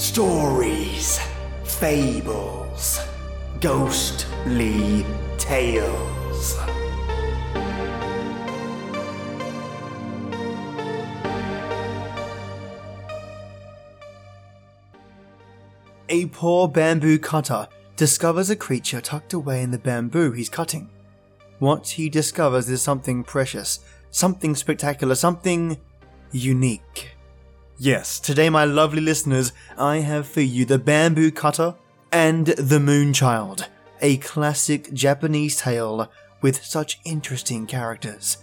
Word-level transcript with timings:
Stories, 0.00 1.20
fables, 1.62 3.00
ghostly 3.60 5.04
tales. 5.36 6.58
A 16.08 16.26
poor 16.32 16.66
bamboo 16.66 17.18
cutter 17.18 17.68
discovers 17.96 18.48
a 18.48 18.56
creature 18.56 19.02
tucked 19.02 19.34
away 19.34 19.62
in 19.62 19.70
the 19.70 19.78
bamboo 19.78 20.32
he's 20.32 20.48
cutting. 20.48 20.88
What 21.58 21.86
he 21.86 22.08
discovers 22.08 22.70
is 22.70 22.80
something 22.80 23.22
precious, 23.22 23.80
something 24.10 24.54
spectacular, 24.54 25.14
something 25.14 25.78
unique. 26.32 27.19
Yes, 27.82 28.20
today, 28.20 28.50
my 28.50 28.66
lovely 28.66 29.00
listeners, 29.00 29.54
I 29.78 30.00
have 30.00 30.28
for 30.28 30.42
you 30.42 30.66
the 30.66 30.78
bamboo 30.78 31.30
cutter 31.30 31.76
and 32.12 32.48
the 32.48 32.78
moonchild, 32.78 33.68
a 34.02 34.18
classic 34.18 34.92
Japanese 34.92 35.56
tale 35.56 36.12
with 36.42 36.62
such 36.62 37.00
interesting 37.06 37.66
characters. 37.66 38.36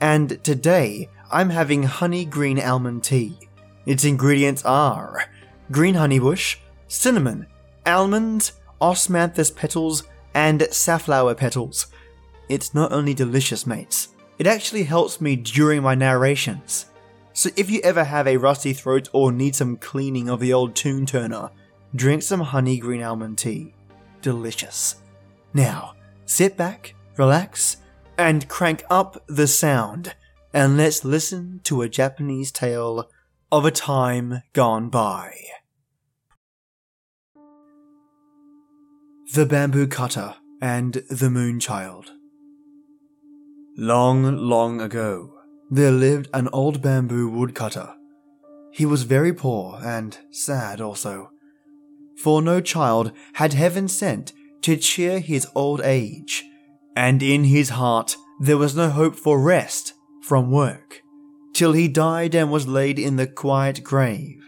And 0.00 0.42
today, 0.42 1.08
I'm 1.30 1.50
having 1.50 1.84
honey 1.84 2.24
green 2.24 2.58
almond 2.58 3.04
tea. 3.04 3.38
Its 3.86 4.04
ingredients 4.04 4.64
are 4.64 5.26
green 5.70 5.94
honey 5.94 6.18
bush, 6.18 6.58
cinnamon, 6.88 7.46
almonds, 7.86 8.54
osmanthus 8.80 9.54
petals, 9.54 10.02
and 10.34 10.66
safflower 10.72 11.36
petals. 11.36 11.86
It's 12.48 12.74
not 12.74 12.90
only 12.90 13.14
delicious, 13.14 13.68
mates, 13.68 14.08
it 14.36 14.48
actually 14.48 14.82
helps 14.82 15.20
me 15.20 15.36
during 15.36 15.80
my 15.80 15.94
narrations. 15.94 16.86
So 17.34 17.50
if 17.56 17.68
you 17.68 17.80
ever 17.82 18.04
have 18.04 18.28
a 18.28 18.36
rusty 18.36 18.72
throat 18.72 19.08
or 19.12 19.32
need 19.32 19.56
some 19.56 19.76
cleaning 19.76 20.28
of 20.28 20.38
the 20.38 20.52
old 20.52 20.76
tune 20.76 21.04
turner, 21.04 21.50
drink 21.94 22.22
some 22.22 22.40
honey 22.40 22.78
green 22.78 23.02
almond 23.02 23.38
tea. 23.38 23.74
Delicious. 24.22 24.96
Now, 25.52 25.94
sit 26.26 26.56
back, 26.56 26.94
relax, 27.16 27.78
and 28.16 28.48
crank 28.48 28.84
up 28.88 29.24
the 29.26 29.48
sound, 29.48 30.14
and 30.52 30.76
let's 30.76 31.04
listen 31.04 31.60
to 31.64 31.82
a 31.82 31.88
Japanese 31.88 32.52
tale 32.52 33.10
of 33.50 33.64
a 33.64 33.72
time 33.72 34.42
gone 34.52 34.88
by. 34.88 35.34
The 39.34 39.44
Bamboo 39.44 39.88
Cutter 39.88 40.36
and 40.62 40.94
the 41.10 41.28
Moonchild. 41.28 42.10
Long, 43.76 44.36
long 44.36 44.80
ago, 44.80 45.33
there 45.74 45.90
lived 45.90 46.28
an 46.32 46.48
old 46.52 46.80
bamboo 46.80 47.28
woodcutter. 47.28 47.92
He 48.70 48.86
was 48.86 49.02
very 49.02 49.32
poor 49.32 49.80
and 49.82 50.16
sad 50.30 50.80
also, 50.80 51.30
for 52.16 52.40
no 52.40 52.60
child 52.60 53.10
had 53.34 53.54
heaven 53.54 53.88
sent 53.88 54.32
to 54.62 54.76
cheer 54.76 55.18
his 55.18 55.48
old 55.52 55.80
age, 55.80 56.44
and 56.94 57.24
in 57.24 57.42
his 57.42 57.70
heart 57.70 58.16
there 58.38 58.56
was 58.56 58.76
no 58.76 58.88
hope 58.88 59.16
for 59.16 59.40
rest 59.40 59.94
from 60.22 60.52
work, 60.52 61.02
till 61.54 61.72
he 61.72 61.88
died 61.88 62.36
and 62.36 62.52
was 62.52 62.68
laid 62.68 62.96
in 62.96 63.16
the 63.16 63.26
quiet 63.26 63.82
grave. 63.82 64.46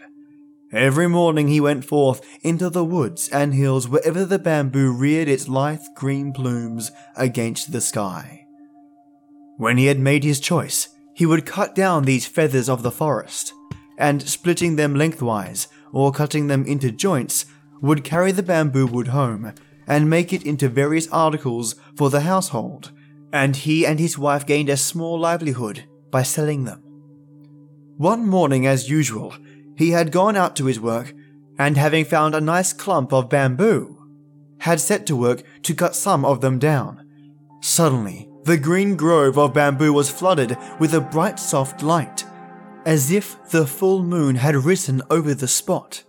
Every 0.71 1.09
morning 1.09 1.49
he 1.49 1.59
went 1.59 1.83
forth 1.83 2.21
into 2.41 2.69
the 2.69 2.85
woods 2.85 3.27
and 3.27 3.53
hills 3.53 3.89
wherever 3.89 4.23
the 4.23 4.39
bamboo 4.39 4.93
reared 4.93 5.27
its 5.27 5.49
lithe 5.49 5.83
green 5.93 6.31
plumes 6.31 6.89
against 7.17 7.73
the 7.73 7.81
sky. 7.81 8.45
When 9.57 9.77
he 9.77 9.87
had 9.87 9.99
made 9.99 10.23
his 10.23 10.39
choice, 10.39 10.87
he 11.17 11.25
would 11.25 11.47
cut 11.47 11.73
down 11.73 12.03
these 12.03 12.27
feathers 12.27 12.69
of 12.69 12.83
the 12.83 12.91
forest, 12.91 13.51
and 13.97 14.21
splitting 14.21 14.75
them 14.75 14.93
lengthwise, 14.93 15.67
or 15.91 16.11
cutting 16.11 16.45
them 16.45 16.63
into 16.67 16.91
joints, 16.91 17.47
would 17.81 18.03
carry 18.03 18.31
the 18.31 18.43
bamboo 18.43 18.85
wood 18.85 19.07
home, 19.07 19.51
and 19.87 20.07
make 20.07 20.31
it 20.31 20.43
into 20.43 20.69
various 20.69 21.07
articles 21.07 21.73
for 21.95 22.11
the 22.11 22.21
household, 22.21 22.91
and 23.33 23.55
he 23.55 23.83
and 23.83 23.99
his 23.99 24.15
wife 24.15 24.45
gained 24.45 24.69
a 24.69 24.77
small 24.77 25.19
livelihood 25.19 25.85
by 26.11 26.21
selling 26.21 26.65
them. 26.65 26.83
One 27.97 28.27
morning, 28.27 28.67
as 28.67 28.87
usual, 28.87 29.33
he 29.75 29.89
had 29.89 30.11
gone 30.11 30.35
out 30.35 30.55
to 30.57 30.65
his 30.65 30.79
work, 30.79 31.15
and 31.57 31.77
having 31.77 32.05
found 32.05 32.35
a 32.35 32.41
nice 32.41 32.73
clump 32.73 33.11
of 33.11 33.27
bamboo, 33.27 33.97
had 34.59 34.79
set 34.79 35.07
to 35.07 35.15
work 35.15 35.41
to 35.63 35.73
cut 35.73 35.95
some 35.95 36.23
of 36.23 36.41
them 36.41 36.59
down. 36.59 37.03
Suddenly, 37.63 38.26
the 38.47 38.57
green 38.57 38.95
grove 38.95 39.37
of 39.37 39.53
bamboo 39.53 39.91
was 39.91 40.09
flooded 40.09 40.57
with 40.79 40.93
a 40.93 41.01
bright 41.01 41.37
soft 41.37 41.83
light, 41.83 42.23
as 42.85 43.11
if 43.11 43.35
the 43.49 43.67
full 43.67 44.01
moon 44.01 44.37
had 44.37 44.55
risen 44.55 45.01
over 45.09 45.33
the 45.33 45.49
spot. 45.49 46.05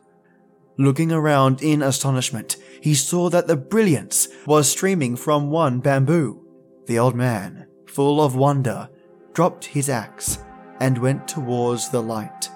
Looking 0.76 1.10
around 1.10 1.60
in 1.60 1.82
astonishment, 1.82 2.56
he 2.80 2.94
saw 2.94 3.28
that 3.30 3.48
the 3.48 3.56
brilliance 3.56 4.28
was 4.46 4.70
streaming 4.70 5.16
from 5.16 5.50
one 5.50 5.80
bamboo. 5.80 6.46
The 6.86 7.00
old 7.00 7.16
man, 7.16 7.66
full 7.88 8.22
of 8.22 8.36
wonder, 8.36 8.88
dropped 9.32 9.64
his 9.64 9.88
axe 9.88 10.38
and 10.78 10.98
went 10.98 11.26
towards 11.26 11.88
the 11.88 12.00
light. 12.00 12.48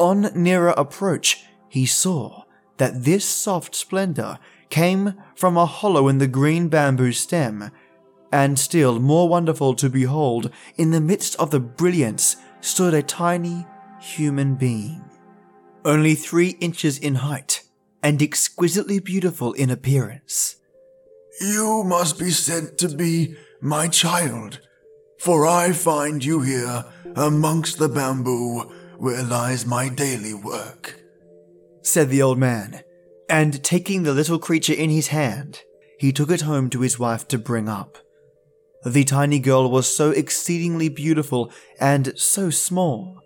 On 0.00 0.22
nearer 0.34 0.74
approach, 0.76 1.44
he 1.68 1.86
saw 1.86 2.42
that 2.78 3.04
this 3.04 3.24
soft 3.24 3.76
splendor 3.76 4.40
came 4.70 5.14
from 5.36 5.56
a 5.56 5.66
hollow 5.66 6.08
in 6.08 6.18
the 6.18 6.26
green 6.26 6.68
bamboo 6.68 7.12
stem, 7.12 7.70
and 8.32 8.58
still 8.58 9.00
more 9.00 9.28
wonderful 9.28 9.74
to 9.74 9.88
behold, 9.88 10.50
in 10.76 10.90
the 10.90 11.00
midst 11.00 11.36
of 11.36 11.50
the 11.50 11.60
brilliance 11.60 12.36
stood 12.60 12.94
a 12.94 13.02
tiny 13.02 13.66
human 14.00 14.54
being, 14.54 15.04
only 15.84 16.14
three 16.14 16.50
inches 16.60 16.98
in 16.98 17.16
height 17.16 17.62
and 18.02 18.22
exquisitely 18.22 19.00
beautiful 19.00 19.52
in 19.54 19.70
appearance. 19.70 20.56
You 21.40 21.84
must 21.84 22.18
be 22.18 22.30
said 22.30 22.78
to 22.78 22.88
be 22.88 23.36
my 23.60 23.88
child, 23.88 24.60
for 25.18 25.46
I 25.46 25.72
find 25.72 26.24
you 26.24 26.40
here 26.42 26.84
amongst 27.16 27.78
the 27.78 27.88
bamboo 27.88 28.60
where 28.98 29.22
lies 29.22 29.66
my 29.66 29.88
daily 29.88 30.34
work, 30.34 31.00
said 31.82 32.10
the 32.10 32.22
old 32.22 32.38
man, 32.38 32.82
and 33.28 33.62
taking 33.62 34.02
the 34.02 34.14
little 34.14 34.38
creature 34.38 34.74
in 34.74 34.90
his 34.90 35.08
hand, 35.08 35.60
he 35.98 36.12
took 36.12 36.30
it 36.30 36.42
home 36.42 36.70
to 36.70 36.80
his 36.80 36.98
wife 36.98 37.26
to 37.28 37.38
bring 37.38 37.68
up. 37.68 37.98
The 38.84 39.04
tiny 39.04 39.38
girl 39.38 39.70
was 39.70 39.94
so 39.94 40.10
exceedingly 40.10 40.88
beautiful 40.88 41.50
and 41.80 42.12
so 42.16 42.50
small 42.50 43.20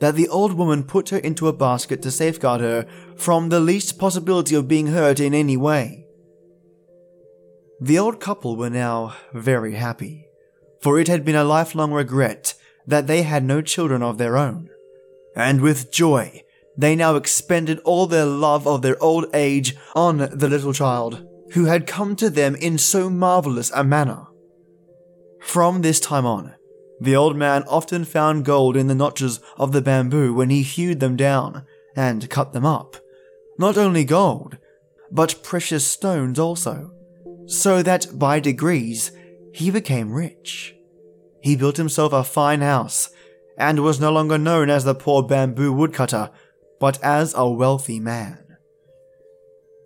that 0.00 0.14
the 0.14 0.28
old 0.28 0.54
woman 0.54 0.84
put 0.84 1.08
her 1.10 1.18
into 1.18 1.48
a 1.48 1.52
basket 1.52 2.02
to 2.02 2.10
safeguard 2.10 2.60
her 2.60 2.86
from 3.16 3.48
the 3.48 3.60
least 3.60 3.98
possibility 3.98 4.54
of 4.54 4.68
being 4.68 4.88
hurt 4.88 5.20
in 5.20 5.34
any 5.34 5.56
way. 5.56 6.06
The 7.80 7.98
old 7.98 8.20
couple 8.20 8.56
were 8.56 8.70
now 8.70 9.16
very 9.32 9.74
happy, 9.74 10.26
for 10.80 10.98
it 10.98 11.08
had 11.08 11.24
been 11.24 11.36
a 11.36 11.44
lifelong 11.44 11.92
regret 11.92 12.54
that 12.86 13.06
they 13.06 13.22
had 13.22 13.44
no 13.44 13.62
children 13.62 14.02
of 14.02 14.18
their 14.18 14.36
own 14.36 14.68
and 15.34 15.60
with 15.60 15.92
joy 15.92 16.42
they 16.76 16.96
now 16.96 17.16
expended 17.16 17.78
all 17.80 18.06
their 18.06 18.24
love 18.24 18.66
of 18.66 18.82
their 18.82 19.02
old 19.02 19.26
age 19.34 19.76
on 19.94 20.16
the 20.16 20.48
little 20.48 20.72
child, 20.72 21.22
who 21.52 21.66
had 21.66 21.86
come 21.86 22.16
to 22.16 22.30
them 22.30 22.54
in 22.54 22.78
so 22.78 23.10
marvelous 23.10 23.70
a 23.74 23.84
manner. 23.84 24.26
From 25.42 25.82
this 25.82 26.00
time 26.00 26.24
on, 26.24 26.54
the 27.00 27.16
old 27.16 27.36
man 27.36 27.64
often 27.64 28.04
found 28.04 28.44
gold 28.44 28.76
in 28.76 28.86
the 28.86 28.94
notches 28.94 29.40
of 29.58 29.72
the 29.72 29.82
bamboo 29.82 30.32
when 30.32 30.50
he 30.50 30.62
hewed 30.62 31.00
them 31.00 31.16
down 31.16 31.66
and 31.96 32.30
cut 32.30 32.52
them 32.52 32.64
up. 32.64 32.96
Not 33.58 33.76
only 33.76 34.04
gold, 34.04 34.56
but 35.10 35.42
precious 35.42 35.86
stones 35.86 36.38
also, 36.38 36.92
so 37.46 37.82
that 37.82 38.18
by 38.18 38.40
degrees 38.40 39.12
he 39.52 39.70
became 39.70 40.12
rich. 40.12 40.74
He 41.40 41.56
built 41.56 41.76
himself 41.76 42.12
a 42.12 42.24
fine 42.24 42.60
house 42.60 43.10
and 43.58 43.82
was 43.82 44.00
no 44.00 44.10
longer 44.10 44.38
known 44.38 44.70
as 44.70 44.84
the 44.84 44.94
poor 44.94 45.22
bamboo 45.22 45.72
woodcutter, 45.72 46.30
but 46.80 47.02
as 47.02 47.34
a 47.36 47.48
wealthy 47.48 48.00
man. 48.00 48.38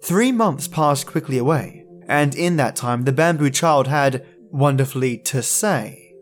Three 0.03 0.31
months 0.31 0.69
passed 0.69 1.07
quickly 1.07 1.39
away, 1.39 1.85
and 2.07 2.35
in 2.35 2.57
that 2.59 2.77
time 2.77 3.03
the 3.03 3.13
bamboo 3.13 3.51
child 3.51 3.89
had, 3.89 4.25
wonderfully 4.51 5.19
to 5.19 5.43
say, 5.43 6.15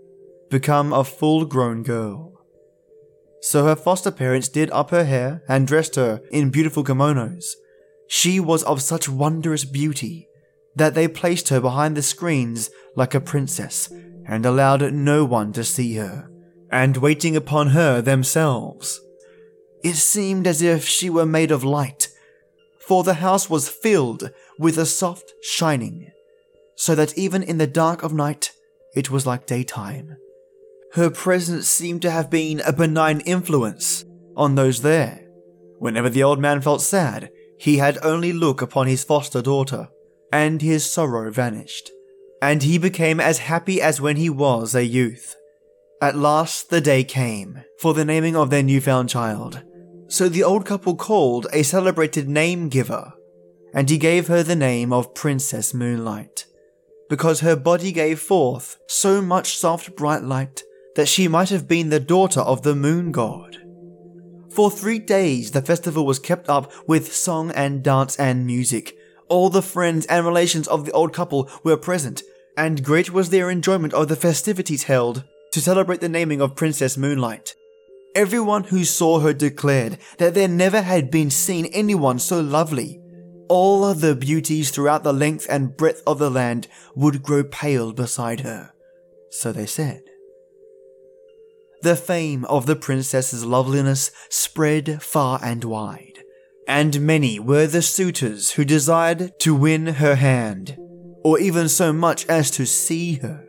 become 0.51 0.93
a 0.93 1.05
full 1.05 1.45
grown 1.45 1.83
girl. 1.83 2.33
So 3.41 3.65
her 3.67 3.77
foster 3.77 4.11
parents 4.11 4.49
did 4.49 4.71
up 4.71 4.91
her 4.91 5.05
hair 5.05 5.43
and 5.49 5.67
dressed 5.67 5.97
her 5.97 6.23
in 6.31 6.51
beautiful 6.51 6.85
kimonos. 6.85 7.55
She 8.09 8.41
was 8.41 8.63
of 8.63 8.83
such 8.83 9.09
wondrous 9.09 9.65
beauty 9.65 10.29
that 10.77 10.95
they 10.95 11.09
placed 11.09 11.49
her 11.51 11.61
behind 11.61 11.97
the 11.97 12.03
screens 12.03 12.71
like 12.97 13.15
a 13.15 13.21
princess 13.21 13.93
and 14.27 14.47
allowed 14.47 14.93
no 14.93 15.25
one 15.25 15.53
to 15.53 15.65
see 15.65 15.95
her 15.97 16.31
and 16.71 16.97
waiting 16.97 17.37
upon 17.37 17.69
her 17.69 18.01
themselves. 18.01 19.01
It 19.83 19.95
seemed 19.95 20.47
as 20.47 20.63
if 20.63 20.87
she 20.87 21.11
were 21.11 21.27
made 21.27 21.51
of 21.51 21.63
light, 21.63 22.09
for 22.81 23.05
the 23.05 23.15
house 23.15 23.51
was 23.51 23.69
filled 23.69 24.31
with 24.59 24.79
a 24.79 24.87
soft 24.87 25.35
shining, 25.43 26.11
so 26.77 26.95
that 26.95 27.17
even 27.17 27.43
in 27.43 27.59
the 27.59 27.67
dark 27.67 28.03
of 28.03 28.13
night 28.13 28.53
it 28.95 29.11
was 29.11 29.27
like 29.27 29.47
daytime. 29.47 30.17
Her 30.93 31.11
presence 31.11 31.69
seemed 31.69 32.03
to 32.03 32.11
have 32.11 32.31
been 32.31 32.61
a 32.61 32.73
benign 32.73 33.21
influence 33.21 34.05
on 34.37 34.55
those 34.55 34.83
there, 34.83 35.25
Whenever 35.85 36.09
the 36.09 36.23
old 36.23 36.39
man 36.39 36.63
felt 36.63 36.81
sad, 36.81 37.31
he 37.59 37.77
had 37.77 37.99
only 38.03 38.33
look 38.33 38.63
upon 38.63 38.87
his 38.87 39.05
foster 39.05 39.43
daughter, 39.43 39.89
and 40.33 40.63
his 40.63 40.91
sorrow 40.91 41.31
vanished, 41.31 41.91
and 42.41 42.63
he 42.63 42.79
became 42.79 43.21
as 43.21 43.39
happy 43.39 43.83
as 43.83 44.01
when 44.01 44.17
he 44.17 44.31
was 44.31 44.75
a 44.75 44.87
youth. 44.87 45.37
At 46.01 46.17
last 46.17 46.71
the 46.71 46.81
day 46.81 47.05
came 47.05 47.65
for 47.79 47.93
the 47.93 48.05
naming 48.05 48.35
of 48.35 48.49
their 48.49 48.63
newfound 48.63 49.09
child, 49.11 49.63
so 50.09 50.29
the 50.29 50.43
old 50.43 50.65
couple 50.65 50.97
called 50.97 51.47
a 51.53 51.63
celebrated 51.63 52.29
name 52.29 52.71
giver, 52.71 53.13
and 53.75 53.91
he 53.91 53.99
gave 53.99 54.29
her 54.29 54.43
the 54.43 54.57
name 54.57 54.93
of 54.93 55.15
Princess 55.15 55.75
Moonlight, 55.75 56.47
because 57.15 57.39
her 57.39 57.55
body 57.55 57.93
gave 57.93 58.19
forth 58.19 58.77
so 58.89 59.23
much 59.23 59.57
soft 59.57 59.95
bright 59.95 60.25
light 60.25 60.65
that 60.97 61.07
she 61.07 61.29
might 61.29 61.49
have 61.49 61.69
been 61.69 61.89
the 61.89 62.01
daughter 62.01 62.41
of 62.41 62.63
the 62.63 62.75
moon 62.75 63.13
god. 63.13 63.57
For 64.51 64.69
three 64.69 64.99
days 64.99 65.53
the 65.53 65.63
festival 65.63 66.05
was 66.07 66.19
kept 66.19 66.49
up 66.49 66.73
with 66.89 67.15
song 67.15 67.53
and 67.53 67.85
dance 67.85 68.17
and 68.17 68.45
music. 68.45 68.97
All 69.29 69.49
the 69.49 69.63
friends 69.63 70.07
and 70.07 70.27
relations 70.27 70.67
of 70.67 70.87
the 70.87 70.91
old 70.91 71.13
couple 71.13 71.49
were 71.63 71.77
present, 71.77 72.25
and 72.57 72.83
great 72.83 73.13
was 73.13 73.31
their 73.31 73.49
enjoyment 73.49 73.95
of 73.95 74.09
the 74.09 74.17
festivities 74.17 74.83
held 74.83 75.23
to 75.53 75.61
celebrate 75.61 76.01
the 76.01 76.09
naming 76.09 76.41
of 76.41 76.57
Princess 76.57 76.97
Moonlight. 76.97 77.55
Everyone 78.17 78.65
who 78.65 78.83
saw 78.85 79.21
her 79.21 79.33
declared 79.33 79.99
that 80.19 80.35
there 80.35 80.49
never 80.49 80.83
had 80.83 81.13
been 81.13 81.31
seen 81.31 81.67
anyone 81.67 82.19
so 82.19 82.41
lovely. 82.41 83.01
All 83.57 83.95
the 83.95 84.17
beauties 84.17 84.73
throughout 84.73 85.05
the 85.05 85.13
length 85.13 85.47
and 85.49 85.77
breadth 85.77 86.03
of 86.09 86.19
the 86.19 86.29
land 86.29 86.67
would 86.97 87.23
grow 87.23 87.45
pale 87.45 87.93
beside 87.93 88.41
her. 88.41 88.73
So 89.31 89.53
they 89.53 89.65
said. 89.65 90.03
The 91.83 91.95
fame 91.95 92.45
of 92.47 92.67
the 92.67 92.75
princess's 92.75 93.45
loveliness 93.45 94.11
spread 94.29 95.01
far 95.05 95.39
and 95.41 95.63
wide, 95.63 96.19
and 96.67 97.03
many 97.03 97.39
were 97.39 97.69
the 97.69 97.81
suitors 97.81 98.51
who 98.51 98.65
desired 98.65 99.39
to 99.43 99.55
win 99.55 99.87
her 99.87 100.17
hand, 100.17 100.77
or 101.23 101.39
even 101.39 101.69
so 101.69 101.93
much 101.93 102.27
as 102.27 102.51
to 102.51 102.67
see 102.67 103.19
her. 103.19 103.47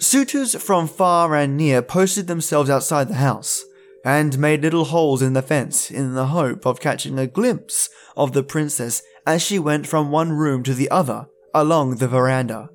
Suitors 0.00 0.60
from 0.60 0.88
far 0.88 1.36
and 1.36 1.56
near 1.56 1.80
posted 1.80 2.26
themselves 2.26 2.68
outside 2.68 3.06
the 3.06 3.14
house, 3.14 3.62
and 4.04 4.36
made 4.36 4.62
little 4.62 4.86
holes 4.86 5.22
in 5.22 5.32
the 5.32 5.42
fence 5.42 5.92
in 5.92 6.14
the 6.14 6.26
hope 6.26 6.66
of 6.66 6.80
catching 6.80 7.20
a 7.20 7.26
glimpse 7.28 7.88
of 8.16 8.32
the 8.32 8.42
princess 8.42 9.00
as 9.26 9.42
she 9.42 9.58
went 9.58 9.86
from 9.86 10.10
one 10.10 10.32
room 10.32 10.62
to 10.62 10.74
the 10.74 10.90
other 10.90 11.26
along 11.54 11.96
the 11.96 12.08
veranda. 12.08 12.68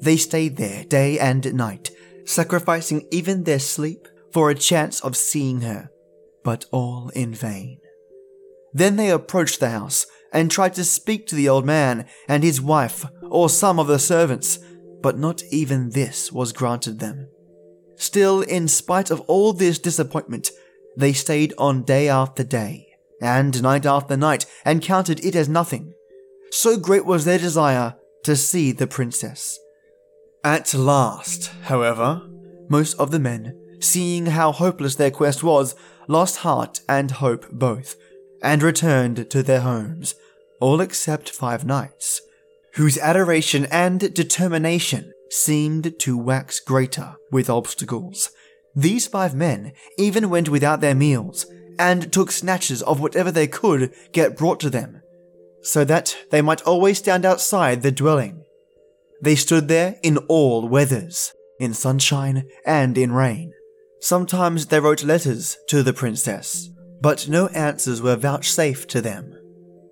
They 0.00 0.16
stayed 0.16 0.56
there 0.56 0.84
day 0.84 1.18
and 1.18 1.54
night, 1.54 1.90
sacrificing 2.24 3.06
even 3.10 3.44
their 3.44 3.58
sleep 3.58 4.06
for 4.32 4.50
a 4.50 4.54
chance 4.54 5.00
of 5.00 5.16
seeing 5.16 5.62
her, 5.62 5.90
but 6.44 6.66
all 6.70 7.10
in 7.10 7.34
vain. 7.34 7.78
Then 8.72 8.96
they 8.96 9.10
approached 9.10 9.60
the 9.60 9.70
house 9.70 10.06
and 10.32 10.50
tried 10.50 10.74
to 10.74 10.84
speak 10.84 11.26
to 11.26 11.34
the 11.34 11.48
old 11.48 11.64
man 11.64 12.06
and 12.28 12.42
his 12.44 12.60
wife 12.60 13.06
or 13.22 13.48
some 13.48 13.78
of 13.78 13.86
the 13.86 13.98
servants, 13.98 14.58
but 15.00 15.18
not 15.18 15.42
even 15.50 15.90
this 15.90 16.30
was 16.30 16.52
granted 16.52 16.98
them. 16.98 17.28
Still, 17.96 18.42
in 18.42 18.68
spite 18.68 19.10
of 19.10 19.20
all 19.22 19.52
this 19.54 19.78
disappointment, 19.78 20.50
they 20.96 21.12
stayed 21.14 21.54
on 21.56 21.84
day 21.84 22.08
after 22.08 22.44
day, 22.44 22.85
and 23.20 23.62
night 23.62 23.86
after 23.86 24.16
night, 24.16 24.46
and 24.64 24.82
counted 24.82 25.24
it 25.24 25.34
as 25.34 25.48
nothing. 25.48 25.94
So 26.50 26.76
great 26.76 27.04
was 27.04 27.24
their 27.24 27.38
desire 27.38 27.96
to 28.24 28.36
see 28.36 28.72
the 28.72 28.86
princess. 28.86 29.58
At 30.44 30.74
last, 30.74 31.50
however, 31.62 32.22
most 32.68 32.98
of 32.98 33.10
the 33.10 33.18
men, 33.18 33.58
seeing 33.80 34.26
how 34.26 34.52
hopeless 34.52 34.94
their 34.94 35.10
quest 35.10 35.42
was, 35.42 35.74
lost 36.08 36.38
heart 36.38 36.80
and 36.88 37.10
hope 37.10 37.50
both, 37.50 37.96
and 38.42 38.62
returned 38.62 39.30
to 39.30 39.42
their 39.42 39.60
homes, 39.60 40.14
all 40.60 40.80
except 40.80 41.30
five 41.30 41.64
knights, 41.64 42.20
whose 42.74 42.98
adoration 42.98 43.66
and 43.70 44.12
determination 44.14 45.12
seemed 45.30 45.98
to 45.98 46.16
wax 46.16 46.60
greater 46.60 47.16
with 47.32 47.50
obstacles. 47.50 48.30
These 48.74 49.06
five 49.06 49.34
men 49.34 49.72
even 49.98 50.30
went 50.30 50.48
without 50.48 50.80
their 50.80 50.94
meals, 50.94 51.46
and 51.78 52.12
took 52.12 52.30
snatches 52.30 52.82
of 52.82 53.00
whatever 53.00 53.30
they 53.30 53.46
could 53.46 53.92
get 54.12 54.36
brought 54.36 54.60
to 54.60 54.70
them, 54.70 55.02
so 55.62 55.84
that 55.84 56.16
they 56.30 56.42
might 56.42 56.62
always 56.62 56.98
stand 56.98 57.24
outside 57.24 57.82
the 57.82 57.92
dwelling 57.92 58.46
they 59.20 59.34
stood 59.34 59.68
there 59.68 59.96
in 60.02 60.18
all 60.28 60.68
weathers, 60.68 61.32
in 61.58 61.74
sunshine 61.74 62.48
and 62.64 62.98
in 62.98 63.12
rain. 63.12 63.52
Sometimes 64.00 64.66
they 64.66 64.80
wrote 64.80 65.02
letters 65.02 65.56
to 65.68 65.82
the 65.82 65.92
princess, 65.92 66.68
but 67.00 67.28
no 67.28 67.48
answers 67.48 68.02
were 68.02 68.16
vouchsafed 68.16 68.90
to 68.90 69.00
them. 69.00 69.34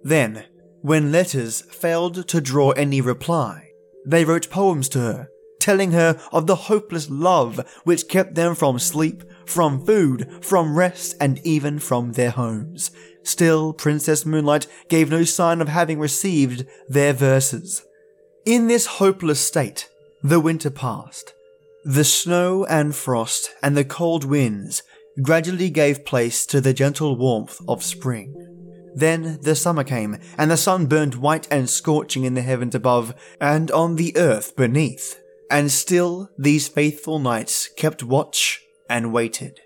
Then, 0.03 0.45
when 0.83 1.13
letters 1.13 1.63
failed 1.63 2.29
to 2.29 2.41
draw 2.41 2.73
any 2.73 3.01
reply, 3.01 3.71
they 4.07 4.25
wrote 4.25 4.51
poems 4.51 4.89
to 4.91 4.99
her, 4.99 5.29
telling 5.65 5.93
her 5.93 6.21
of 6.31 6.47
the 6.47 6.55
hopeless 6.55 7.09
love 7.09 7.59
which 7.85 8.07
kept 8.07 8.35
them 8.35 8.55
from 8.55 8.79
sleep, 8.79 9.25
from 9.47 9.83
food, 9.87 10.29
from 10.43 10.77
rest, 10.77 11.17
and 11.19 11.41
even 11.43 11.79
from 11.79 12.13
their 12.13 12.31
homes. 12.31 12.91
Still, 13.23 13.73
Princess 13.73 14.27
Moonlight 14.27 14.67
gave 14.91 15.11
no 15.11 15.25
sign 15.25 15.63
of 15.63 15.69
having 15.69 15.99
received 15.99 16.67
their 16.87 17.15
verses. 17.15 17.83
In 18.45 18.67
this 18.67 18.85
hopeless 18.85 19.41
state, 19.41 19.89
the 20.23 20.39
winter 20.39 20.69
passed. 20.69 21.33
The 21.87 22.05
snow 22.05 22.67
and 22.67 22.95
frost 22.95 23.51
and 23.63 23.75
the 23.75 23.87
cold 23.87 24.25
winds 24.25 24.83
gradually 25.23 25.71
gave 25.71 26.05
place 26.05 26.45
to 26.47 26.61
the 26.61 26.75
gentle 26.75 27.17
warmth 27.17 27.59
of 27.67 27.83
spring. 27.83 28.35
Then 28.95 29.39
the 29.41 29.55
summer 29.55 29.83
came, 29.83 30.19
and 30.37 30.51
the 30.51 30.59
sun 30.59 30.87
burned 30.87 31.15
white 31.15 31.49
and 31.51 31.71
scorching 31.71 32.25
in 32.25 32.35
the 32.35 32.43
heavens 32.43 32.75
above 32.75 33.15
and 33.41 33.71
on 33.71 33.97
the 33.97 34.15
earth 34.15 34.55
beneath. 34.57 35.24
And 35.51 35.71
still 35.71 36.31
these 36.39 36.69
faithful 36.69 37.19
knights 37.19 37.69
kept 37.77 38.03
watch 38.03 38.63
and 38.89 39.13
waited. 39.13 39.61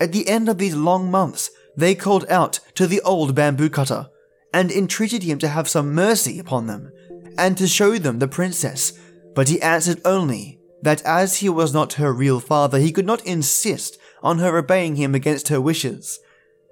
At 0.00 0.12
the 0.12 0.28
end 0.28 0.48
of 0.48 0.58
these 0.58 0.74
long 0.74 1.10
months, 1.10 1.50
they 1.76 1.94
called 1.94 2.24
out 2.28 2.60
to 2.74 2.86
the 2.86 3.00
old 3.02 3.34
bamboo 3.34 3.70
cutter 3.70 4.08
and 4.52 4.70
entreated 4.70 5.22
him 5.22 5.38
to 5.38 5.48
have 5.48 5.68
some 5.68 5.94
mercy 5.94 6.38
upon 6.38 6.66
them 6.66 6.92
and 7.36 7.56
to 7.58 7.68
show 7.68 7.98
them 7.98 8.18
the 8.18 8.28
princess, 8.28 8.98
but 9.34 9.48
he 9.48 9.62
answered 9.62 10.00
only 10.04 10.58
that 10.82 11.02
as 11.02 11.36
he 11.36 11.48
was 11.48 11.72
not 11.72 11.94
her 11.94 12.12
real 12.12 12.40
father, 12.40 12.78
he 12.78 12.92
could 12.92 13.06
not 13.06 13.24
insist 13.24 13.98
on 14.22 14.38
her 14.38 14.56
obeying 14.56 14.96
him 14.96 15.14
against 15.14 15.48
her 15.48 15.60
wishes. 15.60 16.20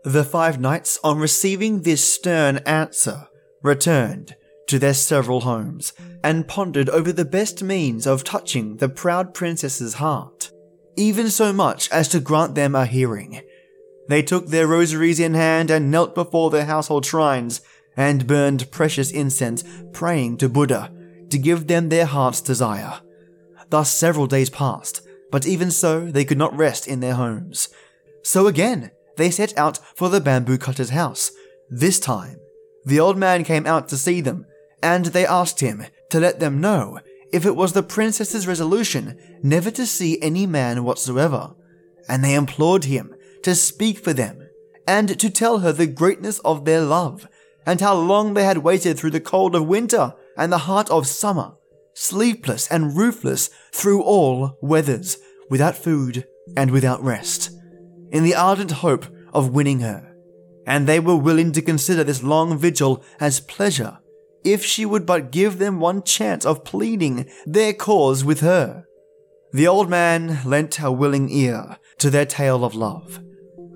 The 0.04 0.24
five 0.24 0.60
knights, 0.60 0.98
on 1.02 1.18
receiving 1.18 1.82
this 1.82 2.04
stern 2.04 2.58
answer, 2.58 3.28
returned 3.62 4.36
to 4.66 4.78
their 4.78 4.94
several 4.94 5.40
homes 5.40 5.92
and 6.24 6.48
pondered 6.48 6.88
over 6.90 7.12
the 7.12 7.24
best 7.24 7.62
means 7.62 8.06
of 8.06 8.24
touching 8.24 8.76
the 8.76 8.88
proud 8.88 9.34
princess's 9.34 9.94
heart, 9.94 10.50
even 10.96 11.30
so 11.30 11.52
much 11.52 11.90
as 11.90 12.08
to 12.08 12.20
grant 12.20 12.54
them 12.54 12.74
a 12.74 12.86
hearing. 12.86 13.40
They 14.08 14.22
took 14.22 14.48
their 14.48 14.66
rosaries 14.66 15.20
in 15.20 15.34
hand 15.34 15.70
and 15.70 15.90
knelt 15.90 16.14
before 16.14 16.50
their 16.50 16.64
household 16.64 17.04
shrines 17.04 17.60
and 17.96 18.26
burned 18.26 18.70
precious 18.70 19.10
incense, 19.10 19.64
praying 19.92 20.38
to 20.38 20.48
Buddha 20.48 20.92
to 21.30 21.38
give 21.38 21.66
them 21.66 21.88
their 21.88 22.06
heart's 22.06 22.40
desire. 22.40 23.00
Thus 23.70 23.90
several 23.90 24.26
days 24.26 24.50
passed, 24.50 25.06
but 25.30 25.46
even 25.46 25.70
so 25.70 26.06
they 26.06 26.24
could 26.24 26.38
not 26.38 26.56
rest 26.56 26.86
in 26.86 27.00
their 27.00 27.14
homes. 27.14 27.68
So 28.22 28.46
again 28.46 28.90
they 29.16 29.30
set 29.30 29.56
out 29.56 29.78
for 29.96 30.08
the 30.08 30.20
bamboo 30.20 30.58
cutter's 30.58 30.90
house. 30.90 31.32
This 31.68 31.98
time, 31.98 32.38
the 32.84 33.00
old 33.00 33.16
man 33.16 33.42
came 33.42 33.66
out 33.66 33.88
to 33.88 33.96
see 33.96 34.20
them, 34.20 34.46
and 34.82 35.06
they 35.06 35.26
asked 35.26 35.60
him 35.60 35.84
to 36.10 36.20
let 36.20 36.40
them 36.40 36.60
know 36.60 37.00
if 37.32 37.44
it 37.44 37.56
was 37.56 37.72
the 37.72 37.82
princess's 37.82 38.46
resolution 38.46 39.18
never 39.42 39.70
to 39.70 39.86
see 39.86 40.20
any 40.22 40.46
man 40.46 40.84
whatsoever, 40.84 41.54
and 42.08 42.22
they 42.22 42.34
implored 42.34 42.84
him 42.84 43.14
to 43.42 43.54
speak 43.54 43.98
for 43.98 44.12
them 44.12 44.48
and 44.86 45.18
to 45.18 45.30
tell 45.30 45.58
her 45.58 45.72
the 45.72 45.86
greatness 45.86 46.38
of 46.40 46.64
their 46.64 46.80
love 46.80 47.28
and 47.66 47.80
how 47.80 47.94
long 47.94 48.34
they 48.34 48.44
had 48.44 48.58
waited 48.58 48.96
through 48.96 49.10
the 49.10 49.20
cold 49.20 49.54
of 49.54 49.66
winter 49.66 50.14
and 50.36 50.52
the 50.52 50.58
heart 50.58 50.88
of 50.90 51.06
summer, 51.06 51.52
sleepless 51.94 52.68
and 52.68 52.96
roofless 52.96 53.50
through 53.72 54.02
all 54.02 54.56
weathers, 54.62 55.18
without 55.50 55.76
food 55.76 56.26
and 56.56 56.70
without 56.70 57.02
rest, 57.02 57.50
in 58.12 58.22
the 58.22 58.34
ardent 58.34 58.70
hope 58.70 59.06
of 59.32 59.50
winning 59.50 59.80
her. 59.80 60.14
And 60.66 60.86
they 60.86 61.00
were 61.00 61.16
willing 61.16 61.52
to 61.52 61.62
consider 61.62 62.04
this 62.04 62.22
long 62.22 62.56
vigil 62.56 63.04
as 63.20 63.40
pleasure 63.40 63.98
if 64.46 64.64
she 64.64 64.86
would 64.86 65.04
but 65.04 65.32
give 65.32 65.58
them 65.58 65.80
one 65.80 66.02
chance 66.02 66.46
of 66.46 66.64
pleading 66.64 67.28
their 67.44 67.72
cause 67.72 68.24
with 68.24 68.40
her. 68.40 68.84
The 69.52 69.66
old 69.66 69.90
man 69.90 70.38
lent 70.44 70.80
a 70.80 70.92
willing 70.92 71.28
ear 71.30 71.78
to 71.98 72.10
their 72.10 72.24
tale 72.24 72.64
of 72.64 72.74
love, 72.74 73.20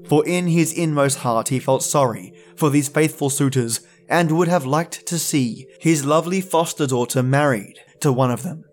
for 0.07 0.27
in 0.27 0.47
his 0.47 0.73
inmost 0.73 1.19
heart 1.19 1.49
he 1.49 1.59
felt 1.59 1.83
sorry 1.83 2.33
for 2.55 2.71
these 2.71 2.89
faithful 2.89 3.31
suitors 3.31 3.81
and 4.09 4.37
would 4.37 4.49
have 4.49 4.65
liked 4.65 5.07
to 5.07 5.19
see 5.19 5.67
his 5.81 6.05
lovely 6.05 6.41
foster 6.41 6.87
daughter 6.87 7.23
married 7.23 7.79
to 8.01 8.13
one 8.13 8.31
of 8.31 8.45
them. 8.45 8.65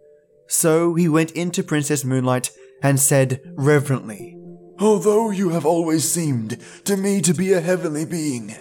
So 0.48 0.94
he 0.94 1.10
went 1.10 1.32
into 1.32 1.64
Princess 1.64 2.06
Moonlight 2.06 2.52
and 2.84 3.00
said 3.00 3.42
reverently, 3.56 4.38
Although 4.80 5.32
you 5.32 5.50
have 5.50 5.66
always 5.66 6.10
seemed 6.10 6.60
to 6.86 6.96
me 6.96 7.22
to 7.22 7.34
be 7.34 7.54
a 7.54 7.62
heavenly 7.62 8.06
being, 8.06 8.56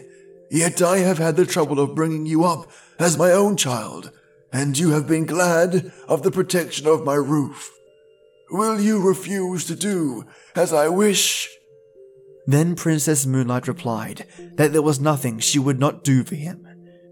yet 0.51 0.81
I 0.81 0.99
have 0.99 1.19
had 1.19 1.37
the 1.37 1.45
trouble 1.45 1.79
of 1.79 1.95
bringing 1.95 2.25
you 2.25 2.45
up 2.45 2.71
as 2.99 3.19
my 3.19 3.33
own 3.33 3.57
child, 3.57 4.11
and 4.53 4.79
you 4.79 4.91
have 4.91 5.07
been 5.07 5.27
glad 5.27 5.93
of 6.09 6.23
the 6.23 6.31
protection 6.31 6.87
of 6.87 7.05
my 7.05 7.15
roof. 7.15 7.71
Will 8.51 8.81
you 8.81 9.07
refuse 9.07 9.65
to 9.67 9.75
do 9.75 10.25
as 10.55 10.73
I 10.73 10.89
wish? 10.89 11.49
Then 12.47 12.77
Princess 12.77 13.27
Moonlight 13.27 13.67
replied 13.67 14.25
that 14.55 14.73
there 14.73 14.83
was 14.83 15.01
nothing 15.01 15.41
she 15.41 15.59
would 15.59 15.81
not 15.81 16.05
do 16.05 16.23
for 16.23 16.37
him, 16.37 16.67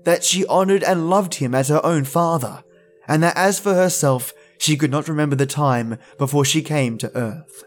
that 0.04 0.22
she 0.22 0.46
honored 0.46 0.84
and 0.84 1.10
loved 1.10 1.34
him 1.34 1.54
as 1.54 1.68
her 1.68 1.84
own 1.84 2.04
father, 2.04 2.62
and 3.08 3.22
that 3.22 3.36
as 3.36 3.58
for 3.58 3.74
herself, 3.74 4.32
she 4.58 4.76
could 4.76 4.92
not 4.92 5.08
remember 5.08 5.34
the 5.34 5.46
time 5.46 5.98
before 6.18 6.44
she 6.44 6.62
came 6.62 6.96
to 6.98 7.14
earth. 7.16 7.64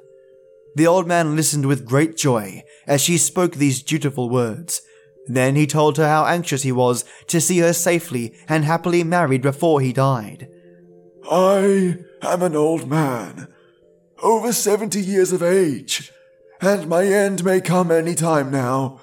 The 0.75 0.87
old 0.87 1.07
man 1.07 1.35
listened 1.35 1.65
with 1.65 1.85
great 1.85 2.15
joy 2.15 2.63
as 2.85 3.01
she 3.01 3.17
spoke 3.17 3.55
these 3.55 3.83
dutiful 3.83 4.29
words. 4.29 4.81
Then 5.27 5.55
he 5.55 5.67
told 5.67 5.97
her 5.97 6.07
how 6.07 6.25
anxious 6.25 6.63
he 6.63 6.71
was 6.71 7.03
to 7.27 7.41
see 7.41 7.59
her 7.59 7.73
safely 7.73 8.33
and 8.47 8.63
happily 8.63 9.03
married 9.03 9.41
before 9.41 9.81
he 9.81 9.91
died. 9.91 10.47
I 11.29 11.97
am 12.21 12.41
an 12.41 12.55
old 12.55 12.87
man, 12.87 13.47
over 14.23 14.53
seventy 14.53 15.01
years 15.01 15.33
of 15.33 15.43
age, 15.43 16.11
and 16.61 16.87
my 16.87 17.05
end 17.05 17.43
may 17.43 17.59
come 17.59 17.91
any 17.91 18.15
time 18.15 18.49
now. 18.49 19.01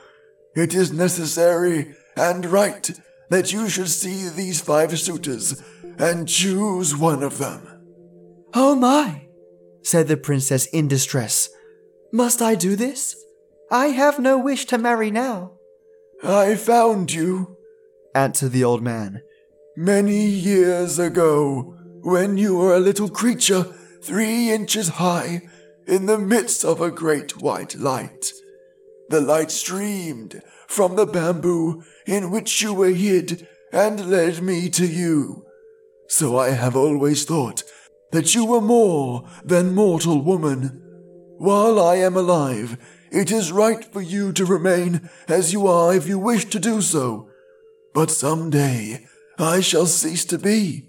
It 0.57 0.75
is 0.75 0.93
necessary 0.93 1.95
and 2.17 2.47
right 2.47 2.91
that 3.29 3.53
you 3.53 3.69
should 3.69 3.91
see 3.91 4.29
these 4.29 4.61
five 4.61 4.99
suitors 4.99 5.63
and 5.99 6.29
choose 6.29 6.97
one 6.97 7.23
of 7.23 7.39
them. 7.39 7.69
Oh 8.55 8.75
my, 8.75 9.27
said 9.83 10.09
the 10.09 10.17
princess 10.17 10.67
in 10.67 10.89
distress. 10.89 11.51
Must 12.13 12.41
I 12.41 12.55
do 12.55 12.77
this? 12.77 13.17
I 13.71 13.89
have 13.89 14.19
no 14.19 14.39
wish 14.39 14.67
to 14.67 14.79
marry 14.79 15.11
now. 15.11 15.54
I 16.23 16.55
found 16.55 17.13
you, 17.13 17.57
answered 18.15 18.53
the 18.53 18.65
old 18.65 18.83
man. 18.83 19.23
Many 19.77 20.27
years 20.27 20.99
ago, 20.99 21.77
when 22.03 22.37
you 22.37 22.57
were 22.57 22.75
a 22.75 22.81
little 22.81 23.09
creature 23.09 23.65
three 24.03 24.51
inches 24.51 24.89
high, 24.89 25.43
in 25.87 26.07
the 26.07 26.19
midst 26.19 26.65
of 26.65 26.81
a 26.81 26.91
great 26.91 27.41
white 27.41 27.75
light. 27.77 28.33
The 29.09 29.21
light 29.21 29.51
streamed 29.51 30.43
from 30.67 30.97
the 30.97 31.07
bamboo 31.07 31.83
in 32.07 32.31
which 32.31 32.63
you 32.63 32.73
were 32.73 32.91
hid 32.91 33.47
and 33.73 34.11
led 34.11 34.43
me 34.43 34.71
to 34.71 34.87
you. 34.87 35.45
So 36.09 36.39
I 36.39 36.51
have 36.51 36.77
always 36.77 37.25
thought 37.25 37.65
that 38.13 38.35
you 38.35 38.47
were 38.47 38.61
more 38.61 39.29
than 39.45 39.75
mortal 39.75 40.23
woman. 40.23 40.81
While 41.39 41.81
I 41.81 41.97
am 41.97 42.17
alive, 42.17 42.79
it 43.15 43.31
is 43.31 43.53
right 43.53 43.85
for 43.85 44.03
you 44.03 44.33
to 44.33 44.45
remain 44.45 45.09
as 45.29 45.53
you 45.53 45.69
are 45.69 45.95
if 45.95 46.09
you 46.09 46.19
wish 46.19 46.47
to 46.47 46.59
do 46.59 46.83
so. 46.83 47.29
But 47.95 48.11
some 48.11 48.51
day 48.51 49.07
I 49.39 49.61
shall 49.61 49.87
cease 49.87 50.25
to 50.27 50.39
be, 50.39 50.89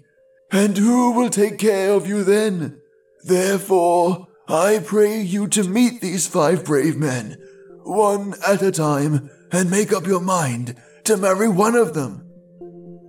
and 0.50 0.76
who 0.76 1.12
will 1.12 1.30
take 1.30 1.58
care 1.58 1.92
of 1.92 2.06
you 2.06 2.24
then? 2.24 2.80
Therefore, 3.24 4.26
I 4.48 4.80
pray 4.84 5.20
you 5.20 5.46
to 5.48 5.64
meet 5.64 6.00
these 6.00 6.26
five 6.26 6.64
brave 6.64 6.96
men, 6.96 7.36
one 7.84 8.34
at 8.46 8.62
a 8.62 8.72
time, 8.72 9.30
and 9.52 9.70
make 9.70 9.92
up 9.92 10.06
your 10.06 10.20
mind 10.20 10.76
to 11.04 11.16
marry 11.16 11.48
one 11.48 11.76
of 11.76 11.94
them. 11.94 12.28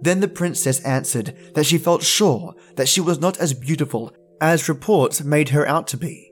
Then 0.01 0.19
the 0.19 0.27
princess 0.27 0.79
answered 0.81 1.36
that 1.55 1.65
she 1.65 1.79
felt 1.79 2.03
sure 2.03 2.53
that 2.75 2.88
she 2.88 3.01
was 3.01 3.19
not 3.19 3.39
as 3.39 3.53
beautiful 3.53 4.13
as 4.39 4.69
reports 4.69 5.24
made 5.24 5.50
her 5.50 5.67
out 5.67 5.88
to 5.88 5.97
be 5.97 6.31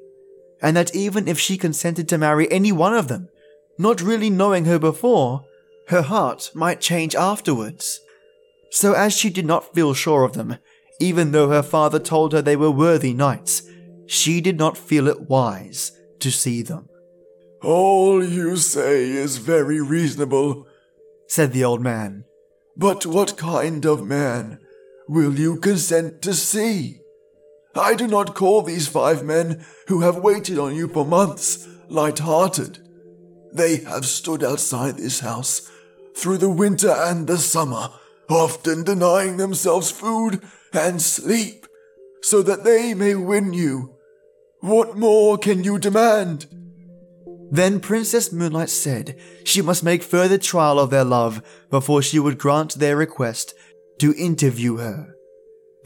and 0.61 0.75
that 0.75 0.95
even 0.95 1.27
if 1.27 1.39
she 1.39 1.57
consented 1.57 2.07
to 2.09 2.17
marry 2.17 2.51
any 2.51 2.71
one 2.71 2.95
of 2.95 3.07
them, 3.07 3.29
not 3.77 4.01
really 4.01 4.29
knowing 4.29 4.65
her 4.65 4.79
before, 4.79 5.45
her 5.87 6.01
heart 6.01 6.51
might 6.53 6.81
change 6.81 7.15
afterwards. 7.15 7.99
So, 8.71 8.93
as 8.93 9.15
she 9.15 9.29
did 9.29 9.45
not 9.45 9.73
feel 9.73 9.93
sure 9.93 10.23
of 10.23 10.33
them, 10.33 10.57
even 10.99 11.31
though 11.31 11.49
her 11.49 11.63
father 11.63 11.99
told 11.99 12.33
her 12.33 12.41
they 12.41 12.55
were 12.55 12.71
worthy 12.71 13.13
knights, 13.13 13.63
she 14.07 14.41
did 14.41 14.57
not 14.57 14.77
feel 14.77 15.07
it 15.07 15.29
wise 15.29 15.91
to 16.19 16.31
see 16.31 16.61
them. 16.61 16.87
All 17.63 18.23
you 18.23 18.57
say 18.57 19.09
is 19.09 19.37
very 19.37 19.81
reasonable, 19.81 20.67
said 21.27 21.51
the 21.51 21.63
old 21.63 21.81
man. 21.81 22.25
But 22.77 23.05
what 23.05 23.37
kind 23.37 23.85
of 23.85 24.05
man 24.05 24.59
will 25.07 25.39
you 25.39 25.57
consent 25.57 26.21
to 26.23 26.33
see? 26.33 27.01
I 27.75 27.93
do 27.95 28.07
not 28.07 28.35
call 28.35 28.61
these 28.61 28.87
five 28.87 29.23
men 29.23 29.65
who 29.87 30.01
have 30.01 30.17
waited 30.17 30.57
on 30.57 30.75
you 30.75 30.87
for 30.87 31.05
months 31.05 31.67
light 31.89 32.19
hearted. 32.19 32.79
They 33.51 33.77
have 33.77 34.05
stood 34.05 34.43
outside 34.43 34.97
this 34.97 35.19
house 35.19 35.69
through 36.15 36.37
the 36.37 36.49
winter 36.49 36.89
and 36.91 37.27
the 37.27 37.37
summer, 37.37 37.89
often 38.29 38.83
denying 38.83 39.37
themselves 39.37 39.91
food 39.91 40.41
and 40.73 41.01
sleep 41.01 41.67
so 42.21 42.41
that 42.41 42.63
they 42.63 42.93
may 42.93 43.15
win 43.15 43.53
you. 43.53 43.95
What 44.61 44.97
more 44.97 45.37
can 45.37 45.63
you 45.63 45.77
demand? 45.77 46.47
Then 47.51 47.79
Princess 47.79 48.31
Moonlight 48.31 48.69
said 48.69 49.19
she 49.43 49.61
must 49.61 49.83
make 49.83 50.01
further 50.01 50.37
trial 50.37 50.79
of 50.79 50.89
their 50.89 51.03
love 51.03 51.43
before 51.69 52.01
she 52.01 52.19
would 52.19 52.37
grant 52.37 52.75
their 52.75 52.97
request 52.97 53.53
to 53.99 54.15
interview 54.15 54.77
her. 54.77 55.15